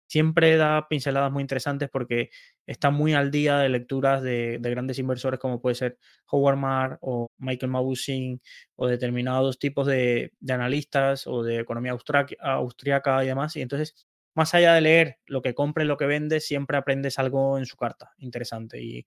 Siempre 0.08 0.56
da 0.56 0.88
pinceladas 0.88 1.30
muy 1.30 1.42
interesantes 1.42 1.88
porque 1.90 2.30
está 2.66 2.90
muy 2.90 3.14
al 3.14 3.30
día 3.30 3.58
de 3.58 3.68
lecturas 3.68 4.22
de, 4.22 4.58
grandes 4.60 4.98
inversores 4.98 5.38
como 5.38 5.60
puede 5.60 5.74
ser 5.76 5.98
Howard 6.30 6.56
Marr 6.56 6.98
o 7.02 7.28
Michael 7.38 7.70
Mauboussin 7.70 8.40
o 8.76 8.88
determinados 8.88 9.58
tipos 9.58 9.86
de, 9.86 10.32
analistas 10.48 11.26
o 11.26 11.42
de 11.42 11.60
economía 11.60 11.92
austriaca 11.92 13.22
y 13.24 13.26
demás. 13.28 13.54
Y 13.56 13.62
entonces 13.62 14.08
más 14.34 14.54
allá 14.54 14.74
de 14.74 14.80
leer 14.80 15.18
lo 15.26 15.42
que 15.42 15.54
compre, 15.54 15.84
lo 15.84 15.96
que 15.96 16.06
vende, 16.06 16.40
siempre 16.40 16.76
aprendes 16.78 17.18
algo 17.18 17.58
en 17.58 17.66
su 17.66 17.76
carta 17.76 18.12
interesante. 18.18 18.80
Y 18.80 19.04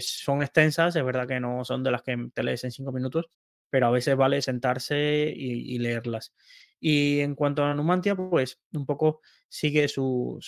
son 0.00 0.42
extensas, 0.42 0.94
es 0.96 1.04
verdad 1.04 1.26
que 1.26 1.40
no 1.40 1.64
son 1.64 1.82
de 1.82 1.90
las 1.90 2.02
que 2.02 2.16
te 2.32 2.42
lees 2.42 2.62
en 2.64 2.70
cinco 2.70 2.92
minutos, 2.92 3.28
pero 3.70 3.86
a 3.86 3.90
veces 3.90 4.16
vale 4.16 4.42
sentarse 4.42 5.32
y, 5.34 5.78
leerlas. 5.78 6.34
Y 6.80 7.20
en 7.20 7.34
cuanto 7.34 7.64
a 7.64 7.74
Numantia, 7.74 8.14
pues 8.14 8.60
un 8.72 8.86
poco 8.86 9.20
sigue 9.48 9.88
su, 9.88 10.40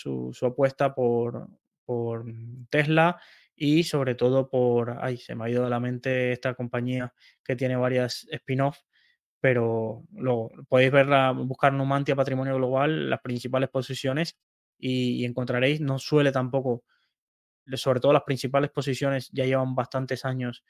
apuesta 0.43 0.95
por, 0.95 1.49
por 1.85 2.25
Tesla 2.71 3.21
y 3.57 3.85
sobre 3.85 4.15
todo 4.15 4.49
por, 4.49 4.97
ay, 5.01 5.19
se 5.19 5.35
me 5.35 5.45
ha 5.45 5.51
ido 5.51 5.65
de 5.65 5.71
la 5.71 5.81
mente 5.81 6.33
esta 6.33 6.55
compañía 6.55 7.13
que 7.45 7.57
tiene 7.57 7.77
varias 7.77 8.27
spin-off 8.31 8.79
pero 9.41 10.05
lo, 10.13 10.51
podéis 10.69 10.93
verla, 10.93 11.33
buscar 11.33 11.73
Numantia 11.73 12.15
Patrimonio 12.15 12.57
Global, 12.57 13.09
las 13.09 13.21
principales 13.21 13.71
posiciones 13.71 14.37
y, 14.79 15.25
encontraréis, 15.25 15.81
no 15.81 15.99
suele 15.99 16.31
tampoco, 16.31 16.85
sobre 17.75 18.01
todo 18.01 18.13
las 18.13 18.23
principales 18.25 18.71
posiciones 18.71 19.31
ya 19.33 19.45
llevan 19.45 19.75
bastantes 19.75 20.25
años 20.25 20.65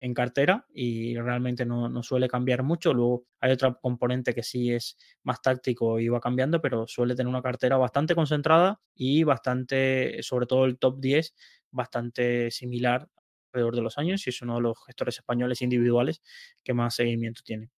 en 0.00 0.14
cartera 0.14 0.66
y 0.74 1.16
realmente 1.16 1.66
no, 1.66 2.02
suele 2.02 2.28
cambiar 2.28 2.62
mucho. 2.62 2.94
Luego 2.94 3.26
hay 3.40 3.52
otro 3.52 3.78
componente 3.80 4.34
que 4.34 4.42
sí 4.42 4.72
es 4.72 4.96
más 5.22 5.42
táctico 5.42 6.00
y 6.00 6.08
va 6.08 6.20
cambiando, 6.20 6.60
pero 6.60 6.86
suele 6.86 7.14
tener 7.14 7.28
una 7.28 7.42
cartera 7.42 7.76
bastante 7.76 8.14
concentrada 8.14 8.80
y 8.94 9.24
bastante, 9.24 10.22
sobre 10.22 10.46
todo 10.46 10.64
el 10.64 10.78
top 10.78 11.00
10, 11.00 11.34
bastante 11.70 12.50
similar 12.50 13.08
alrededor 13.52 13.76
de 13.76 13.82
los 13.82 13.98
años 13.98 14.26
y 14.26 14.30
es 14.30 14.42
uno 14.42 14.56
de 14.56 14.62
los 14.62 14.78
gestores 14.86 15.16
españoles 15.18 15.60
individuales 15.62 16.22
que 16.64 16.72
más 16.74 16.94
seguimiento 16.94 17.42
tiene. 17.44 17.70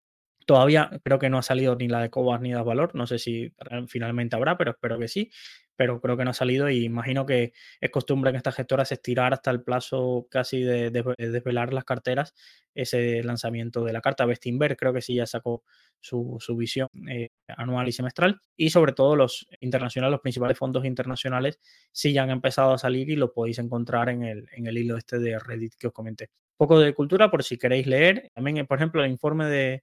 Todavía 0.46 0.90
creo 1.04 1.18
que 1.18 1.30
no 1.30 1.38
ha 1.38 1.42
salido 1.42 1.76
ni 1.76 1.88
la 1.88 2.00
de 2.00 2.10
Cobas 2.10 2.40
ni 2.40 2.52
de 2.52 2.62
Valor. 2.62 2.94
No 2.94 3.06
sé 3.06 3.18
si 3.18 3.52
finalmente 3.88 4.36
habrá, 4.36 4.56
pero 4.58 4.72
espero 4.72 4.98
que 4.98 5.08
sí. 5.08 5.30
Pero 5.76 6.00
creo 6.00 6.16
que 6.16 6.24
no 6.24 6.30
ha 6.30 6.34
salido 6.34 6.68
y 6.68 6.84
imagino 6.84 7.24
que 7.26 7.52
es 7.80 7.90
costumbre 7.90 8.30
en 8.30 8.36
estas 8.36 8.54
gestoras 8.54 8.92
estirar 8.92 9.32
hasta 9.32 9.50
el 9.50 9.62
plazo 9.62 10.26
casi 10.30 10.62
de, 10.62 10.90
desvelar 10.90 11.72
las 11.72 11.84
carteras 11.84 12.34
ese 12.74 13.22
lanzamiento 13.22 13.84
de 13.84 13.92
la 13.92 14.00
carta. 14.00 14.26
Bestinberg 14.26 14.76
creo 14.76 14.92
que 14.92 15.02
sí 15.02 15.14
ya 15.14 15.26
sacó 15.26 15.62
su, 16.00 16.38
visión 16.56 16.88
eh, 17.08 17.30
anual 17.48 17.88
y 17.88 17.92
semestral. 17.92 18.40
Y 18.56 18.70
sobre 18.70 18.92
todo 18.92 19.16
los 19.16 19.46
internacionales, 19.60 20.12
los 20.12 20.20
principales 20.20 20.58
fondos 20.58 20.84
internacionales 20.84 21.60
sí 21.92 22.12
ya 22.12 22.22
han 22.22 22.30
empezado 22.30 22.72
a 22.72 22.78
salir 22.78 23.10
y 23.10 23.16
lo 23.16 23.32
podéis 23.32 23.58
encontrar 23.58 24.08
en 24.08 24.22
el, 24.24 24.48
en 24.52 24.66
el 24.66 24.78
hilo 24.78 24.96
este 24.96 25.18
de 25.18 25.38
Reddit 25.38 25.74
que 25.74 25.88
os 25.88 25.92
comenté. 25.92 26.30
Poco 26.56 26.78
de 26.78 26.94
cultura 26.94 27.30
por 27.30 27.42
si 27.42 27.58
queréis 27.58 27.86
leer. 27.86 28.30
También, 28.34 28.66
por 28.66 28.78
ejemplo, 28.78 29.02
el 29.02 29.10
informe 29.10 29.46
de 29.46 29.82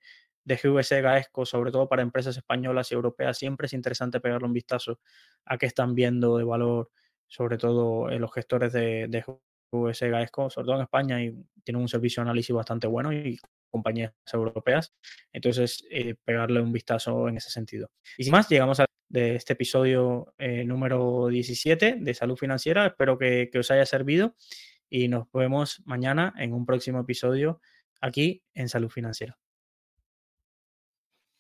de 0.50 0.56
GVC 0.56 1.02
Gaesco, 1.02 1.46
sobre 1.46 1.72
todo 1.72 1.88
para 1.88 2.02
empresas 2.02 2.36
españolas 2.36 2.92
y 2.92 2.96
europeas, 2.96 3.38
siempre 3.38 3.68
es 3.68 3.74
interesante 3.74 4.20
pegarle 4.20 4.48
un 4.48 4.54
vistazo 4.54 5.00
a 5.46 5.60
qué 5.60 5.68
están 5.68 5.94
viendo 5.94 6.38
de 6.38 6.44
valor, 6.44 6.90
sobre 7.28 7.58
todo 7.60 8.10
en 8.10 8.20
los 8.20 8.34
gestores 8.34 8.74
de, 8.74 9.08
de 9.08 9.24
GVC 9.72 10.10
Gaesco, 10.10 10.50
sobre 10.50 10.66
todo 10.66 10.76
en 10.78 10.82
España, 10.82 11.24
y 11.24 11.36
tienen 11.64 11.84
un 11.84 11.88
servicio 11.88 12.22
de 12.24 12.30
análisis 12.30 12.56
bastante 12.56 12.88
bueno 12.88 13.14
y 13.14 13.40
compañías 13.70 14.12
europeas. 14.34 14.92
Entonces, 15.32 15.86
eh, 15.92 16.16
pegarle 16.26 16.62
un 16.62 16.74
vistazo 16.74 17.30
en 17.30 17.38
ese 17.38 17.52
sentido. 17.52 17.92
Y 18.18 18.24
sin 18.24 18.32
más, 18.32 18.50
llegamos 18.50 18.80
a 18.80 18.86
este 19.14 19.54
episodio 19.54 20.34
eh, 20.40 20.64
número 20.66 21.28
17 21.28 21.98
de 22.00 22.14
Salud 22.16 22.38
Financiera. 22.38 22.88
Espero 22.88 23.20
que, 23.20 23.50
que 23.52 23.60
os 23.60 23.70
haya 23.70 23.86
servido 23.86 24.36
y 24.90 25.10
nos 25.10 25.32
vemos 25.32 25.84
mañana 25.86 26.34
en 26.40 26.54
un 26.54 26.66
próximo 26.66 27.02
episodio 27.02 27.62
aquí 28.02 28.42
en 28.56 28.68
Salud 28.68 28.90
Financiera. 28.90 29.38